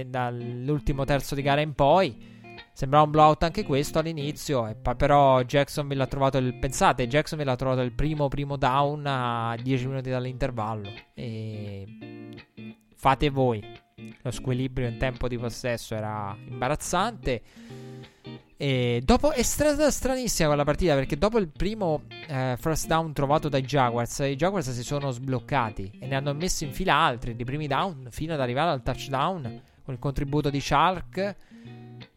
[0.05, 2.29] dall'ultimo terzo di gara in poi.
[2.71, 6.57] Sembrava un blowout anche questo all'inizio, però Jacksonville ha trovato il...
[6.57, 10.89] Pensate, Jacksonville ha trovato il primo primo down a 10 minuti dall'intervallo.
[11.13, 12.10] E
[13.01, 13.59] fate voi.
[14.21, 17.41] Lo squilibrio in tempo di possesso era imbarazzante.
[18.55, 23.49] E dopo è stata stranissima quella partita perché dopo il primo eh, first down trovato
[23.49, 27.43] dai Jaguars, i Jaguars si sono sbloccati e ne hanno messi in fila altri di
[27.43, 31.35] primi down fino ad arrivare al touchdown con il contributo di Shark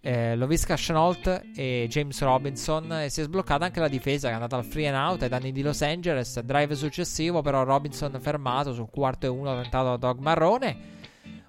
[0.00, 4.36] eh, Loviska Chenault e James Robinson e si è sbloccata anche la difesa che è
[4.36, 8.72] andata al free and out ai danni di Los Angeles drive successivo però Robinson fermato
[8.72, 10.92] sul quarto e uno tentato da Dog Marrone.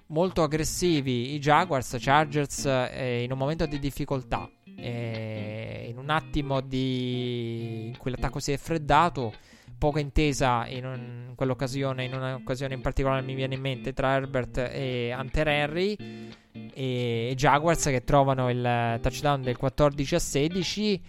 [0.08, 6.60] Molto aggressivi i Jaguars Chargers eh, in un momento di difficoltà eh, in un attimo
[6.60, 9.32] di in cui l'attacco si è freddato
[9.78, 14.14] poca intesa in, un, in quell'occasione in un'occasione in particolare mi viene in mente tra
[14.14, 15.96] Herbert e Hunter Henry
[16.72, 21.02] e Jaguars che trovano il touchdown del 14 a 16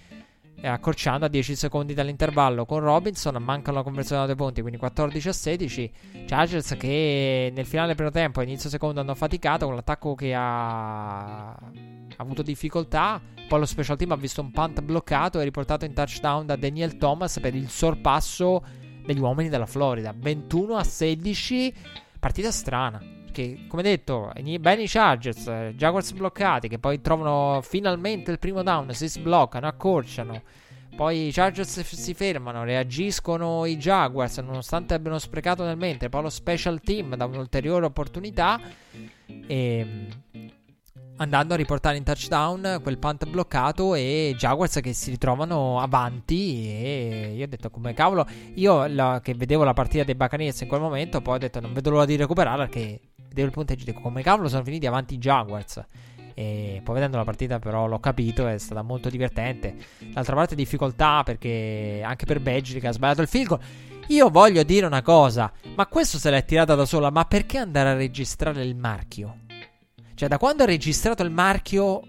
[0.62, 5.28] accorciando a 10 secondi dall'intervallo con Robinson mancano la conversione da due punti quindi 14
[5.28, 5.92] a 16
[6.26, 10.34] Chargers che nel finale del primo tempo e inizio secondo hanno faticato con l'attacco che
[10.34, 11.50] ha...
[11.50, 11.60] ha
[12.18, 13.22] avuto difficoltà.
[13.48, 16.98] Poi lo special team ha visto un punt bloccato e riportato in touchdown da Daniel
[16.98, 18.62] Thomas per il sorpasso
[19.06, 20.14] degli uomini della Florida.
[20.16, 21.74] 21 a 16
[22.20, 28.32] partita strana che, come detto, bene i Chargers, eh, Jaguars bloccati, che poi trovano finalmente
[28.32, 30.42] il primo down, si sbloccano, accorciano.
[30.96, 36.10] Poi i Chargers si fermano, reagiscono i Jaguars nonostante abbiano sprecato nel mente.
[36.10, 38.60] Poi lo special team dà un'ulteriore opportunità.
[39.46, 40.08] E
[41.18, 47.34] andando a riportare in touchdown quel punt bloccato e Jaguars che si ritrovano avanti e
[47.36, 48.24] io ho detto come cavolo
[48.54, 51.74] io la, che vedevo la partita dei Buccaneers in quel momento poi ho detto non
[51.74, 53.00] vedo l'ora di recuperare perché
[53.46, 55.84] il punteggio dico come cavolo sono finiti avanti i Jaguars.
[56.34, 59.76] E poi vedendo la partita però l'ho capito è stata molto divertente.
[60.14, 63.60] D'altra parte difficoltà perché anche per Badgley che ha sbagliato il field goal.
[64.10, 67.90] Io voglio dire una cosa ma questo se l'è tirata da sola ma perché andare
[67.90, 69.40] a registrare il marchio?
[70.14, 72.02] Cioè da quando ha registrato il marchio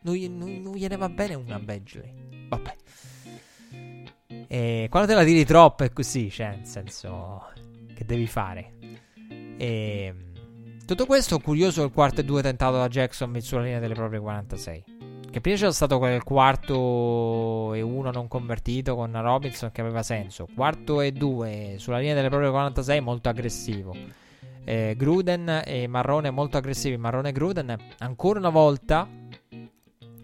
[0.00, 2.76] non, non, non gliene va bene una Badgley vabbè.
[4.48, 7.52] E quando te la tiri troppo è così cioè nel senso
[7.94, 8.72] che devi fare?
[9.58, 10.14] E
[10.86, 14.84] tutto questo curioso il quarto e due tentato da Jackson sulla linea delle proprie 46.
[15.30, 20.46] Che prima c'era stato quel quarto e uno non convertito con Robinson che aveva senso.
[20.54, 23.96] Quarto e due sulla linea delle proprie 46 molto aggressivo.
[24.64, 26.96] Eh, Gruden e Marrone molto aggressivi.
[26.98, 29.08] Marrone e Gruden ancora una volta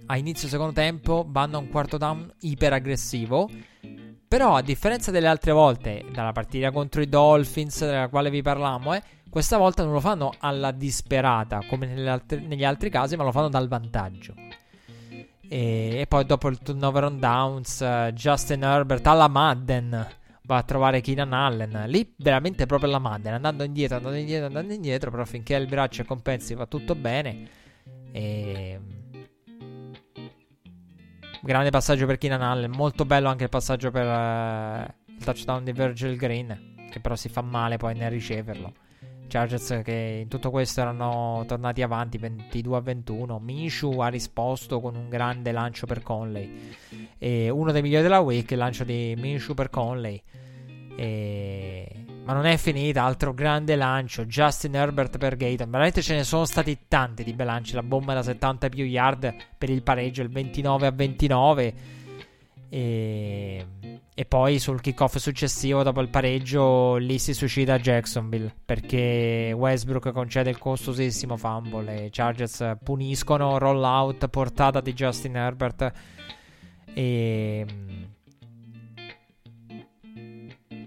[0.07, 3.49] a inizio secondo tempo vanno a un quarto down iper aggressivo.
[4.29, 8.95] Però a differenza delle altre volte, dalla partita contro i Dolphins della quale vi parlammo,
[8.95, 13.49] eh, questa volta non lo fanno alla disperata come negli altri casi, ma lo fanno
[13.49, 14.35] dal vantaggio.
[15.49, 20.07] E, e poi dopo il turnover on downs, uh, Justin Herbert alla Madden
[20.43, 21.85] va a trovare Keenan Allen.
[21.87, 26.03] Lì veramente proprio alla Madden, andando indietro, andando indietro, andando indietro, però finché il braccio
[26.03, 27.49] e compensi va tutto bene.
[28.13, 28.81] E...
[31.43, 35.73] Grande passaggio per Keenan Allen, molto bello anche il passaggio per uh, il touchdown di
[35.73, 38.73] Virgil Green, che però si fa male poi nel riceverlo.
[39.31, 43.39] Chargers che in tutto questo erano tornati avanti 22 a 21.
[43.39, 46.75] Minshew ha risposto con un grande lancio per Conley.
[47.17, 50.21] E uno dei migliori della week, il lancio di Minshew per Conley.
[50.97, 52.05] E...
[52.25, 54.27] Ma non è finita, altro grande lancio.
[54.27, 55.71] Justin Herbert per Gayton.
[55.71, 57.75] Veramente ce ne sono stati tanti di bei lanci.
[57.75, 61.75] La bomba da 70 più yard per il pareggio, il 29 a 29.
[62.73, 63.67] E,
[64.15, 70.51] e poi sul kickoff successivo, dopo il pareggio, lì si suicida Jacksonville perché Westbrook concede
[70.51, 72.05] il costosissimo fumble.
[72.05, 75.93] E Chargers puniscono roll out portata di Justin Herbert.
[76.95, 77.67] E.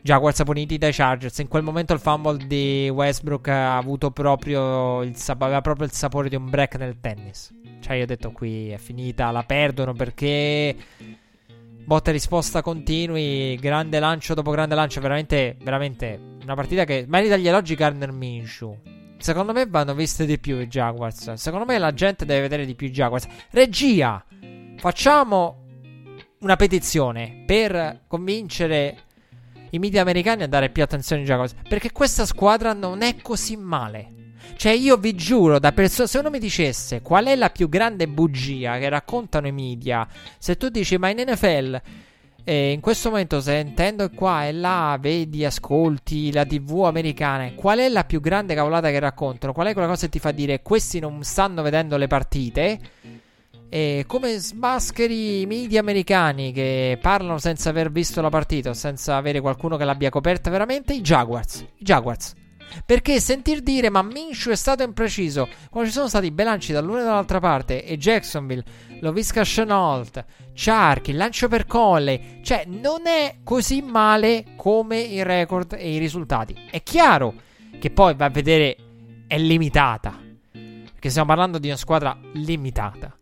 [0.02, 1.38] Jaguars puniti dai Chargers.
[1.40, 6.30] In quel momento il fumble di Westbrook ha avuto proprio il, aveva proprio il sapore
[6.30, 7.54] di un break nel tennis.
[7.80, 10.76] Cioè, io ho detto qui è finita, la perdono perché
[11.86, 17.38] botta e risposta continui, grande lancio dopo grande lancio, veramente, veramente una partita che merita
[17.38, 18.78] gli elogi Garner Minshew.
[19.18, 21.34] Secondo me vanno viste di più i Jaguars.
[21.34, 23.26] Secondo me la gente deve vedere di più i Jaguars.
[23.52, 24.24] Regia,
[24.78, 25.62] facciamo
[26.40, 28.98] una petizione per convincere
[29.70, 31.56] i media americani a dare più attenzione a Jaguars.
[31.68, 34.33] Perché questa squadra non è così male.
[34.56, 38.08] Cioè, io vi giuro, da persona, se uno mi dicesse qual è la più grande
[38.08, 40.08] bugia che raccontano i media,
[40.38, 41.82] se tu dici, ma in NFL,
[42.46, 47.90] eh, in questo momento, sentendo qua e là, vedi, ascolti la TV americana, qual è
[47.90, 49.54] la più grande cavolata che raccontano?
[49.54, 52.80] Qual è quella cosa che ti fa dire, questi non stanno vedendo le partite?
[53.70, 59.42] E come smascheri i media americani che parlano senza aver visto la partita senza avere
[59.42, 60.94] qualcuno che l'abbia coperta veramente?
[60.94, 61.62] I Jaguars.
[61.62, 62.43] I Jaguars.
[62.86, 67.04] Perché sentir dire ma Minshew è stato impreciso quando ci sono stati belanci dall'una e
[67.04, 68.64] dall'altra parte e Jacksonville,
[69.02, 75.74] Lovisca Chenault, Chark, il lancio per Colley, cioè non è così male come il record
[75.78, 76.56] e i risultati.
[76.70, 77.34] È chiaro
[77.80, 78.78] che poi va a vedere
[79.28, 80.20] è limitata.
[80.52, 83.18] Perché stiamo parlando di una squadra limitata.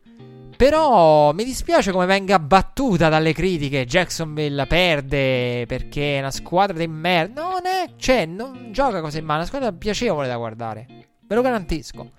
[0.61, 3.87] Però mi dispiace come venga battuta dalle critiche.
[3.87, 7.41] Jacksonville perde perché è una squadra di merda.
[7.41, 7.93] Non è.
[7.95, 9.31] Cioè, non gioca così male.
[9.31, 10.85] È una squadra piacevole da guardare.
[11.25, 12.11] Ve lo garantisco.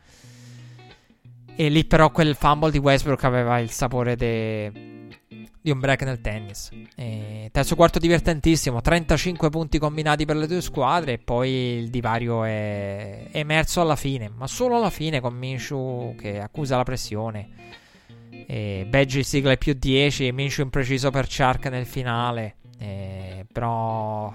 [1.54, 4.72] E lì, però, quel fumble di Westbrook aveva il sapore de...
[5.60, 6.70] di un break nel tennis.
[6.96, 8.80] E terzo quarto divertentissimo.
[8.80, 11.12] 35 punti combinati per le due squadre.
[11.12, 13.28] E poi il divario è...
[13.30, 14.28] emerso alla fine.
[14.34, 17.80] Ma solo alla fine con Minshew che accusa la pressione.
[18.52, 22.56] E Badge sigla più 10 e Minshew impreciso per Chark nel finale.
[22.78, 24.30] E, però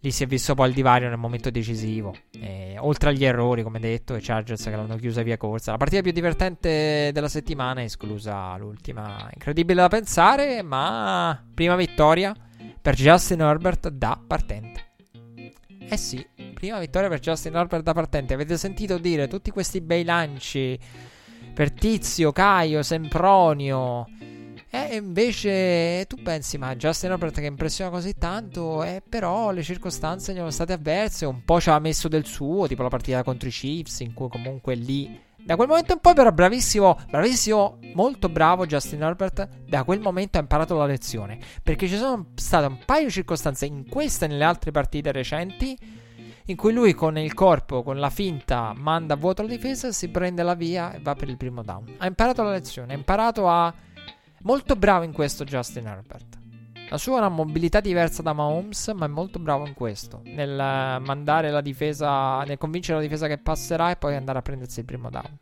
[0.00, 2.12] lì si è visto poi il divario nel momento decisivo.
[2.32, 5.70] E, oltre agli errori, come detto, i Chargers che l'hanno chiusa via corsa.
[5.70, 9.30] La partita più divertente della settimana, esclusa l'ultima.
[9.32, 12.34] Incredibile da pensare, ma prima vittoria
[12.82, 14.86] per Justin Herbert da partente.
[15.88, 18.34] Eh sì, prima vittoria per Justin Herbert da partente.
[18.34, 20.76] Avete sentito dire tutti questi bei lanci
[21.54, 24.06] per Tizio, Caio, Sempronio.
[24.68, 30.32] E invece tu pensi, ma Justin Herbert che impressiona così tanto, eh, però le circostanze
[30.32, 33.48] gli sono state avverse, un po' ci ha messo del suo, tipo la partita contro
[33.48, 35.22] i Chiefs, in cui comunque lì...
[35.44, 40.38] Da quel momento in poi però bravissimo, bravissimo, molto bravo Justin Herbert, da quel momento
[40.38, 44.28] ha imparato la lezione, perché ci sono state un paio di circostanze in questa e
[44.28, 45.78] nelle altre partite recenti
[46.46, 50.42] in cui lui con il corpo, con la finta, manda vuoto la difesa, si prende
[50.42, 51.94] la via e va per il primo down.
[51.98, 53.72] Ha imparato la lezione, ha imparato a...
[54.42, 56.38] Molto bravo in questo Justin Herbert.
[56.90, 60.20] La sua è una mobilità diversa da Mahomes, ma è molto bravo in questo.
[60.24, 64.80] Nel mandare la difesa, nel convincere la difesa che passerà e poi andare a prendersi
[64.80, 65.38] il primo down.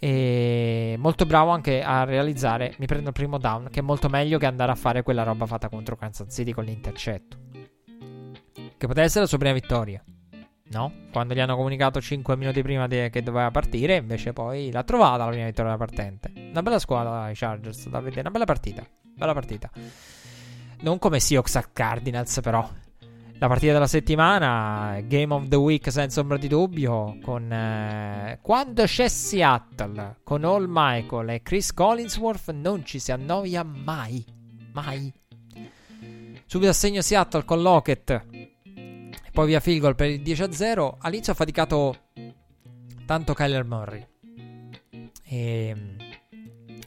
[0.00, 4.38] E molto bravo anche a realizzare mi prendo il primo down, che è molto meglio
[4.38, 7.49] che andare a fare quella roba fatta contro Kansas City con l'intercetto.
[8.80, 10.02] Che poteva essere la sua prima vittoria.
[10.70, 10.92] No?
[11.12, 15.24] Quando gli hanno comunicato 5 minuti prima de- che doveva partire, invece poi l'ha trovata
[15.24, 16.32] la prima vittoria della partente.
[16.34, 18.82] Una bella squadra i Chargers da vedere, una bella partita.
[19.02, 19.70] Bella partita.
[20.80, 22.66] Non come Seahawks a Cardinals, però.
[23.34, 28.84] La partita della settimana, Game of the Week senza ombra di dubbio, con eh, quando
[28.84, 34.24] c'è Seattle, con All Michael e Chris Collinsworth non ci si annoia mai,
[34.72, 35.12] mai.
[36.50, 38.39] Subito assegno Seattle con Lockett,
[39.32, 40.94] poi via field goal per il 10-0.
[40.98, 41.96] All'inizio ha faticato
[43.06, 44.06] tanto Kyler Murray.
[45.24, 45.96] E, ehm,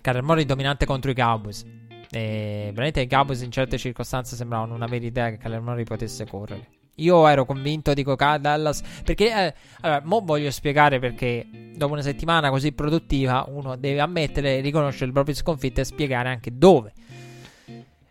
[0.01, 1.65] Kyler Murray dominante contro i Cowboys.
[2.11, 6.25] E veramente i Cowboys in certe circostanze sembravano una vera idea che Kyler Murray potesse
[6.25, 6.67] correre.
[6.97, 12.51] Io ero convinto, dico Dallas, perché eh, allora, mo voglio spiegare perché dopo una settimana
[12.51, 16.93] così produttiva uno deve ammettere, riconoscere le proprie sconfitte e spiegare anche dove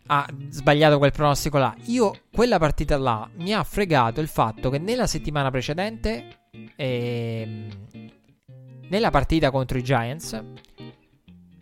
[0.06, 1.74] ha sbagliato quel pronostico là.
[1.86, 6.40] Io, quella partita là, mi ha fregato il fatto che nella settimana precedente,
[6.76, 7.68] ehm,
[8.88, 10.42] nella partita contro i Giants,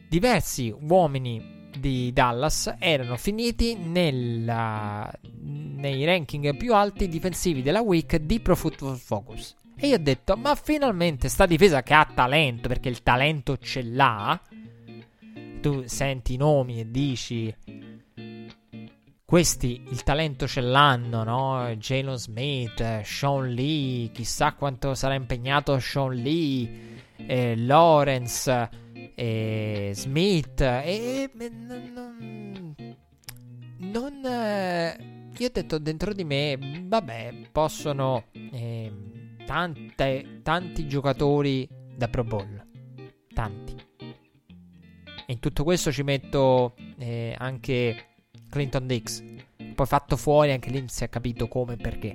[0.08, 8.40] diversi uomini di Dallas erano finiti nella, nei ranking più alti difensivi della week di
[8.40, 9.54] Pro Football Focus.
[9.76, 13.82] E io ho detto, ma finalmente sta difesa che ha talento, perché il talento ce
[13.82, 14.38] l'ha.
[15.62, 17.54] Tu senti i nomi e dici
[19.30, 21.72] questi il talento ce l'hanno, no?
[21.76, 28.68] Jalen Smith, Sean Lee, chissà quanto sarà impegnato Sean Lee, eh, Lawrence,
[29.14, 32.74] eh, Smith, e eh, non,
[33.76, 36.58] non eh, io ho detto dentro di me,
[36.88, 42.66] vabbè, possono ehm, tante, tanti giocatori da Pro Bowl,
[43.32, 43.76] tanti.
[43.96, 48.09] E in tutto questo ci metto eh, anche
[48.50, 49.22] Clinton Dix.
[49.74, 52.14] Poi fatto fuori, anche lì si è capito come e perché.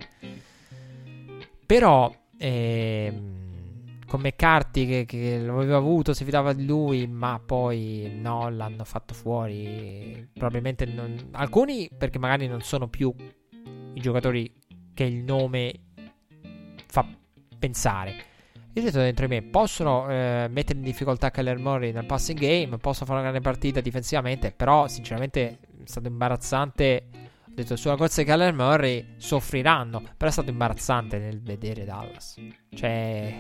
[1.66, 8.20] Però, ehm, con McCarthy che, che lo aveva avuto, si fidava di lui, ma poi
[8.22, 10.30] no, l'hanno fatto fuori.
[10.34, 13.14] Probabilmente non, alcuni perché magari non sono più
[13.94, 14.54] i giocatori
[14.94, 15.74] che il nome
[16.88, 17.08] fa
[17.58, 18.34] pensare.
[18.74, 22.78] Io detto dentro di me, possono eh, mettere in difficoltà Keller Murray nel passing game,
[22.78, 27.10] possono fare una grande partita difensivamente, però sinceramente è stato imbarazzante
[27.56, 30.02] ho detto sulla corsa di Kyler Murray soffriranno.
[30.18, 32.36] Però è stato imbarazzante nel vedere Dallas.
[32.70, 33.34] Cioè,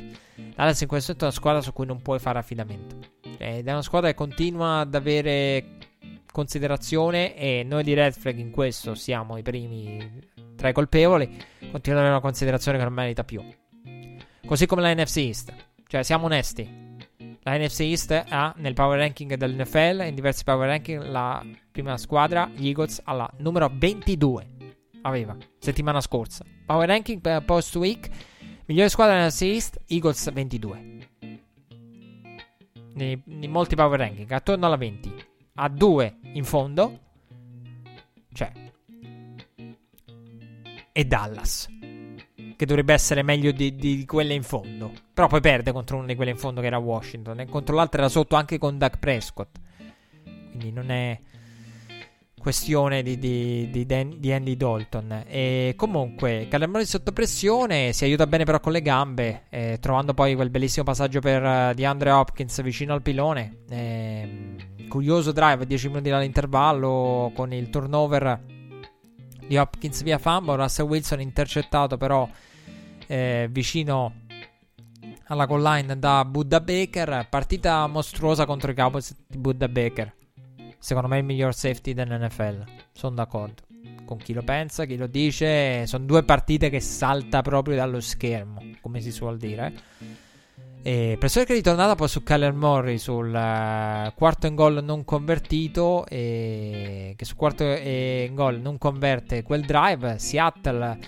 [0.56, 2.98] Dallas in questo momento è una squadra su cui non puoi fare affidamento.
[3.38, 5.66] Ed è una squadra che continua ad avere
[6.32, 7.36] considerazione.
[7.36, 10.22] E noi di Red Flag in questo siamo i primi
[10.56, 11.28] tra i colpevoli.
[11.70, 13.44] Continua ad avere una considerazione che non merita più.
[14.46, 15.54] Così come la NFC East.
[15.88, 16.85] Cioè, siamo onesti.
[17.48, 22.50] La NFC East ha nel power ranking dell'NFL, in diversi power ranking, la prima squadra,
[22.52, 24.48] gli Eagles, alla numero 22.
[25.04, 26.44] Aveva, settimana scorsa.
[26.66, 28.10] Power ranking per post week,
[28.66, 31.08] migliore squadra NFC East, Eagles 22.
[32.96, 35.14] In, in molti power ranking, attorno alla 20.
[35.54, 37.00] A 2 in fondo,
[38.34, 38.52] cioè,
[40.92, 41.68] e Dallas
[42.56, 44.92] che dovrebbe essere meglio di, di, quelle in fondo.
[45.14, 47.42] Però poi perde contro una di quelle in fondo che era Washington.
[47.42, 49.58] E contro l'altra era sotto anche con Doug Prescott.
[50.52, 51.20] Quindi non è
[52.46, 55.24] questione di, di, di, di Andy Dalton.
[55.28, 60.36] E comunque, Calamari sotto pressione si aiuta bene però con le gambe, eh, trovando poi
[60.36, 63.62] quel bellissimo passaggio per uh, DeAndre Hopkins vicino al pilone.
[63.68, 64.56] Eh,
[64.88, 68.55] curioso drive, 10 minuti dall'intervallo con il turnover
[69.48, 70.56] di Hopkins via fumble.
[70.56, 72.28] Russell Wilson intercettato però
[73.08, 74.14] eh, vicino
[75.28, 77.28] alla goal line da Buddha Baker.
[77.30, 80.14] Partita mostruosa contro i Cowboys di Buddha Baker.
[80.78, 82.64] Secondo me il miglior safety dell'NFL.
[82.92, 83.64] Sono d'accordo.
[84.06, 85.88] Con chi lo pensa, chi lo dice.
[85.88, 89.74] Sono due partite che salta proprio dallo schermo, come si suol dire.
[90.88, 95.04] E pressione che è ritornata poi su Kyler Murray sul uh, quarto in gol non
[95.04, 101.00] convertito e che su quarto in gol non converte quel drive Seattle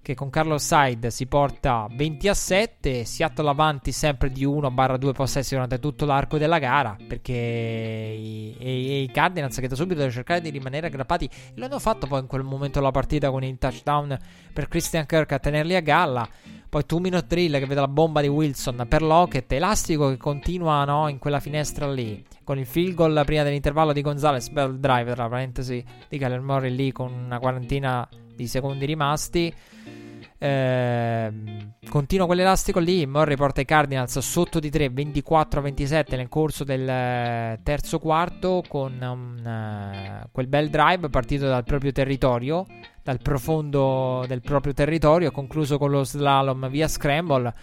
[0.00, 5.54] che con Carlos Side si porta 20 a 7 Seattle avanti sempre di 1-2 possessi
[5.54, 10.40] durante tutto l'arco della gara perché i, i, i Cardinals che da subito devono cercare
[10.40, 14.16] di rimanere aggrappati lo hanno fatto poi in quel momento della partita con il touchdown
[14.52, 16.28] per Christian Kirk a tenerli a galla
[16.76, 19.50] poi 2 minute drill che vede la bomba di Wilson per Lockett.
[19.50, 22.22] Elastico che continua no, in quella finestra lì.
[22.44, 24.50] Con il field goal prima dell'intervallo di Gonzalez.
[24.50, 29.54] Bel drive tra parentesi di Kyler Murray lì con una quarantina di secondi rimasti.
[30.38, 31.32] Eh,
[31.88, 33.06] continua quell'elastico lì.
[33.06, 37.98] Murray porta i Cardinals sotto di 3, 24 a 27 nel corso del eh, terzo
[37.98, 38.62] quarto.
[38.68, 42.66] Con um, uh, quel bel drive partito dal proprio territorio
[43.06, 47.54] dal profondo del proprio territorio, concluso con lo slalom via scramble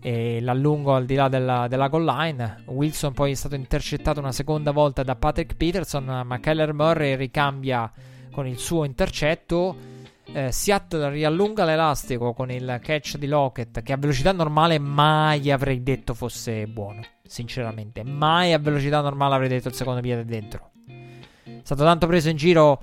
[0.00, 2.62] e l'allungo al di là della, della goal line.
[2.66, 7.90] Wilson poi è stato intercettato una seconda volta da Patrick Peterson, ma Keller Murray ricambia
[8.30, 9.97] con il suo intercetto.
[10.32, 15.82] Eh, Seattle riallunga l'elastico con il catch di Lockett, che a velocità normale mai avrei
[15.82, 17.00] detto fosse buono.
[17.26, 20.70] Sinceramente, mai a velocità normale avrei detto il secondo piede dentro.
[20.86, 22.82] È stato tanto preso in giro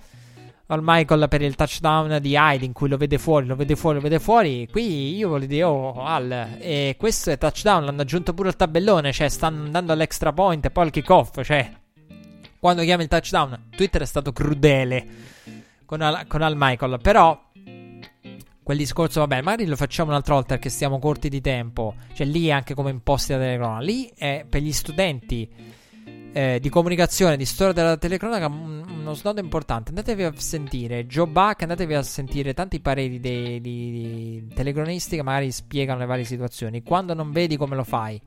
[0.67, 3.97] al Michael per il touchdown di Hyde in cui lo vede fuori, lo vede fuori,
[3.97, 4.67] lo vede fuori.
[4.71, 9.11] Qui io voglio dire, oh, Al, e questo è touchdown, l'hanno aggiunto pure al tabellone,
[9.11, 11.71] cioè stanno andando all'extra point e poi al kickoff, cioè
[12.59, 15.05] quando chiama il touchdown, Twitter è stato crudele
[15.85, 17.39] con Al, con Al Michael, però
[18.63, 22.47] quel discorso, vabbè, magari lo facciamo un'altra volta perché stiamo corti di tempo, cioè lì
[22.47, 25.47] è anche come imposti da telecronaca, lì è per gli studenti
[26.35, 29.89] eh, di comunicazione, di storia della telecronaca, uno snodo importante.
[29.89, 35.23] Andatevi a sentire Joe Buck, andatevi a sentire tanti pareri dei, di, di telecronisti che
[35.23, 36.83] magari spiegano le varie situazioni.
[36.83, 38.21] Quando non vedi come lo fai.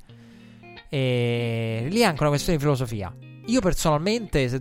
[0.89, 3.14] E lì è anche una questione di filosofia.
[3.49, 4.61] Io personalmente, se,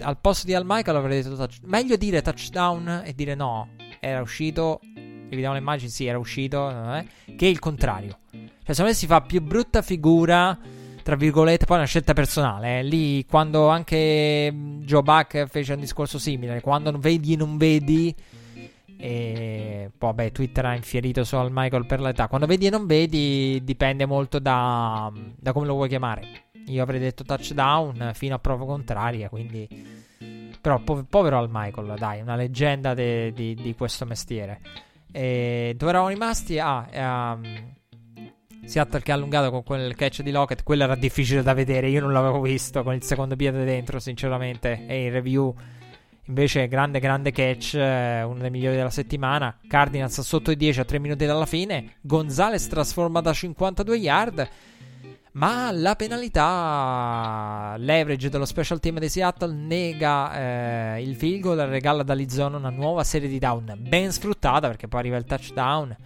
[0.00, 3.68] al posto di Al Michael avrei detto touch, meglio dire touchdown e dire no,
[4.00, 4.80] era uscito.
[4.82, 7.06] Vediamo le immagini, sì, era uscito, eh,
[7.36, 8.18] che il contrario.
[8.30, 10.58] Cioè, secondo me si fa più brutta figura
[11.02, 12.78] tra virgolette, poi è una scelta personale.
[12.78, 12.82] Eh.
[12.82, 17.58] Lì, quando anche mm, Joe Buck fece un discorso simile, quando non vedi e non
[17.58, 18.14] vedi.
[18.96, 22.26] E poi, vabbè, Twitter ha infierito su al Michael per l'età.
[22.26, 26.43] Quando vedi e non vedi, dipende molto da, da come lo vuoi chiamare.
[26.66, 29.68] Io avrei detto touchdown fino a prova contraria, quindi.
[30.60, 34.60] Però, povero al Michael, dai, una leggenda de, di, di, questo mestiere.
[35.12, 36.58] E dove eravamo rimasti?
[36.58, 37.72] Ah, um,
[38.64, 42.00] Seattle che ha allungato con quel catch di Lockett, quello era difficile da vedere, io
[42.00, 45.54] non l'avevo visto con il secondo piede dentro, sinceramente, e in review
[46.26, 49.58] Invece, grande, grande catch, eh, uno dei migliori della settimana.
[49.68, 51.96] Cardinals sotto i 10 a 3 minuti dalla fine.
[52.00, 54.48] Gonzales trasforma da 52 yard.
[55.34, 62.02] Ma la penalità, leverage dello special team di Seattle nega eh, il field goal regala
[62.02, 65.96] ad Arizona una nuova serie di down ben sfruttata perché poi arriva il touchdown.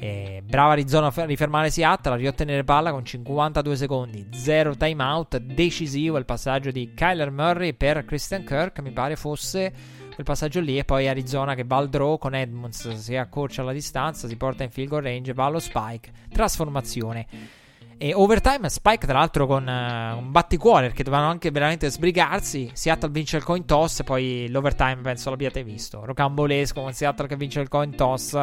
[0.00, 6.18] E brava Arizona a rifermare Seattle, a riottenere palla con 52 secondi, 0 timeout, decisivo
[6.18, 9.72] il passaggio di Kyler Murray per Christian Kirk, mi pare fosse
[10.12, 13.72] quel passaggio lì e poi Arizona che va al draw con Edmonds, si accorcia la
[13.72, 17.66] distanza, si porta in field goal range, va allo spike, trasformazione.
[18.00, 22.70] E overtime Spike, tra l'altro, con uh, un batticuore perché dovevano anche veramente sbrigarsi.
[22.72, 24.04] Seattle vince il coin toss.
[24.04, 26.04] Poi l'overtime penso l'abbiate visto.
[26.04, 28.40] Rocambolesco con Seattle che vince il coin toss.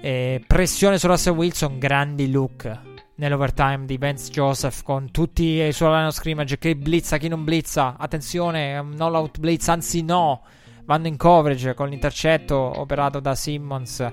[0.00, 1.80] E pressione su Russell Wilson.
[1.80, 2.80] Grandi look
[3.16, 6.58] nell'overtime di Vance Joseph con tutti i suoi line scrimmage.
[6.58, 7.96] Chi blitza, chi non blitza.
[7.98, 9.66] Attenzione, all out blitz.
[9.66, 10.42] Anzi, no.
[10.84, 14.08] Vanno in coverage con l'intercetto operato da Simmons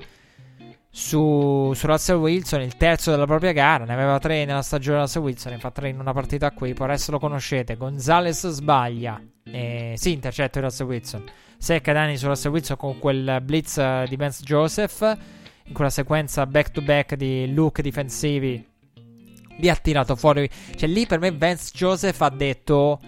[0.97, 3.84] su, su, Russell Wilson, il terzo della propria gara.
[3.84, 6.73] Ne aveva tre nella stagione Russell Wilson, ne fa tre in una partita qui.
[6.73, 7.76] Poi adesso lo conoscete.
[7.76, 9.22] Gonzales sbaglia.
[9.43, 11.23] Eh, sì, intercetto di Russell Wilson.
[11.57, 15.17] Secca danni su Russell Wilson con quel blitz di Vance Joseph.
[15.65, 18.65] In quella sequenza back to back di look difensivi.
[19.57, 20.49] Li ha tirato fuori.
[20.77, 23.01] Cioè, lì per me Vance Joseph ha detto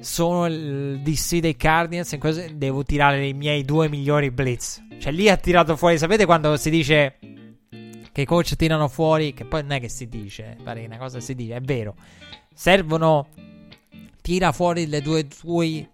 [0.00, 4.82] sono il DC dei Cardinals in questo devo tirare i miei due migliori blitz.
[4.98, 7.18] Cioè lì ha tirato fuori, sapete quando si dice
[8.12, 11.20] che i coach tirano fuori, che poi non è che si dice, pare una cosa
[11.20, 11.94] si dice, è vero.
[12.52, 13.28] Servono
[14.20, 15.88] tira fuori le due tue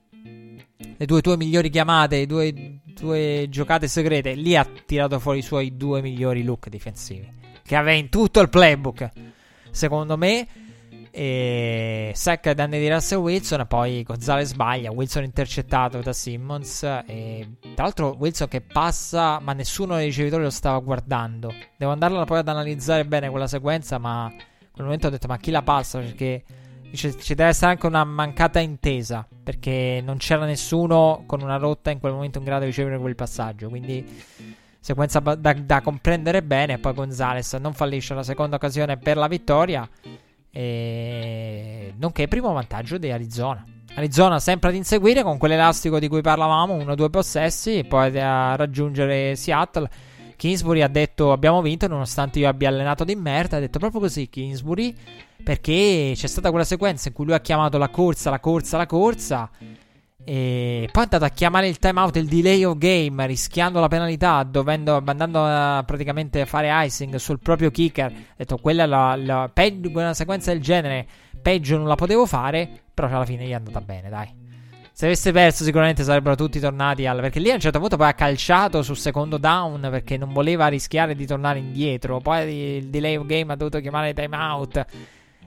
[0.96, 4.34] le due tue migliori chiamate, le due tue giocate segrete.
[4.34, 8.48] Lì ha tirato fuori i suoi due migliori look difensivi che aveva in tutto il
[8.48, 9.10] playbook.
[9.70, 10.46] Secondo me
[11.16, 13.64] e sack danni di Russell Wilson.
[13.68, 14.90] Poi Gonzalez sbaglia.
[14.90, 16.82] Wilson intercettato da Simmons.
[16.82, 21.54] E tra l'altro, Wilson che passa, ma nessuno dei ricevitori lo stava guardando.
[21.76, 23.98] Devo andarla poi ad analizzare bene quella sequenza.
[23.98, 26.00] Ma in quel momento ho detto: Ma chi la passa?
[26.00, 26.42] Perché
[26.92, 29.24] ci, ci deve essere anche una mancata intesa.
[29.44, 33.14] Perché non c'era nessuno con una rotta in quel momento in grado di ricevere quel
[33.14, 33.68] passaggio.
[33.68, 34.04] Quindi
[34.80, 36.78] sequenza da, da, comprendere bene.
[36.78, 39.88] Poi Gonzales non fallisce la seconda occasione per la vittoria.
[40.54, 41.92] E...
[41.98, 43.64] Nonché primo vantaggio di Arizona.
[43.96, 48.18] Arizona sempre ad inseguire con quell'elastico di cui parlavamo, uno o due possessi, e poi
[48.20, 49.90] a raggiungere Seattle.
[50.36, 54.28] Kingsbury ha detto abbiamo vinto nonostante io abbia allenato di merda, ha detto proprio così
[54.28, 54.94] Kingsbury,
[55.42, 58.86] perché c'è stata quella sequenza in cui lui ha chiamato la corsa, la corsa, la
[58.86, 59.50] corsa
[60.24, 64.42] e poi è andato a chiamare il timeout, il delay of game, rischiando la penalità,
[64.42, 68.06] dovendo, andando a praticamente fare icing sul proprio kicker.
[68.06, 71.06] Ha detto, quella è la, la peggio, una sequenza del genere,
[71.40, 74.42] peggio non la potevo fare, però alla fine gli è andata bene, dai.
[74.96, 77.20] Se avesse perso sicuramente sarebbero tutti tornati al...
[77.20, 80.68] Perché lì a un certo punto poi ha calciato sul secondo down perché non voleva
[80.68, 82.20] rischiare di tornare indietro.
[82.20, 84.86] Poi il delay of game ha dovuto chiamare timeout.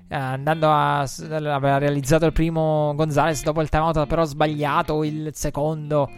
[0.09, 6.09] Eh, andando a aveva realizzato il primo Gonzales dopo il timeout però sbagliato il secondo.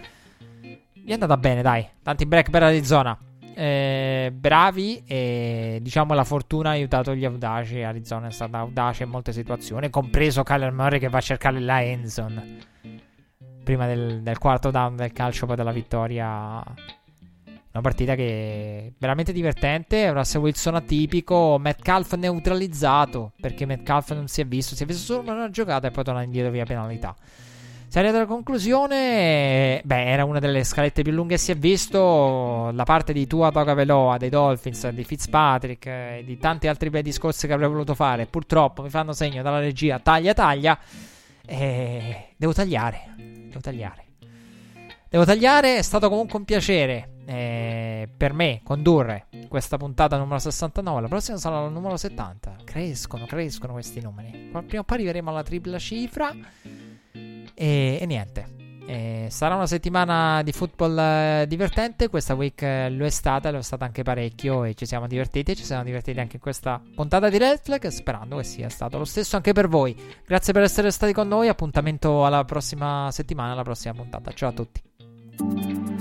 [0.93, 1.87] Gli è andata bene dai.
[2.03, 3.17] Tanti break per Arizona
[3.59, 7.83] eh, bravi e diciamo la fortuna ha aiutato gli audaci.
[7.83, 11.83] Arizona è stata audace in molte situazioni compreso Kyler Murray che va a cercare la
[11.83, 12.57] endzone
[13.61, 16.63] prima del, del quarto down del calcio poi della vittoria
[17.79, 20.11] una partita che è veramente divertente.
[20.11, 21.57] Russell Wilson atipico.
[21.59, 23.31] Metcalf neutralizzato.
[23.39, 24.75] Perché Metcalf non si è visto.
[24.75, 27.15] Si è visto solo una giocata e poi torna indietro via penalità.
[27.87, 29.81] Si è arrivati alla conclusione.
[29.83, 31.37] Beh, era una delle scalette più lunghe.
[31.37, 36.37] Si è visto la parte di Tua Toga Veloa, dei Dolphins, di Fitzpatrick e di
[36.37, 38.25] tanti altri bei discorsi che avrei voluto fare.
[38.27, 39.99] Purtroppo mi fanno segno dalla regia.
[39.99, 40.77] Taglia, taglia.
[41.45, 43.15] E devo tagliare.
[43.17, 44.03] Devo tagliare.
[45.09, 45.77] Devo tagliare.
[45.77, 51.01] È stato comunque un piacere eh, per me condurre questa puntata numero 69.
[51.01, 52.55] La prossima sarà la numero 70.
[52.63, 54.49] Crescono, crescono questi numeri.
[54.49, 56.33] Prima o poi arriveremo alla tripla cifra.
[57.11, 58.57] E, e niente.
[58.87, 62.09] Eh, sarà una settimana di football eh, divertente.
[62.09, 64.63] Questa week eh, lo è stata, lo è stata anche parecchio.
[64.63, 65.55] E ci siamo divertiti.
[65.55, 67.85] Ci siamo divertiti anche in questa puntata di Red Flag.
[67.89, 69.95] Sperando che sia stato lo stesso anche per voi.
[70.25, 71.47] Grazie per essere stati con noi.
[71.47, 74.33] Appuntamento alla prossima settimana, alla prossima puntata.
[74.33, 75.98] Ciao a tutti.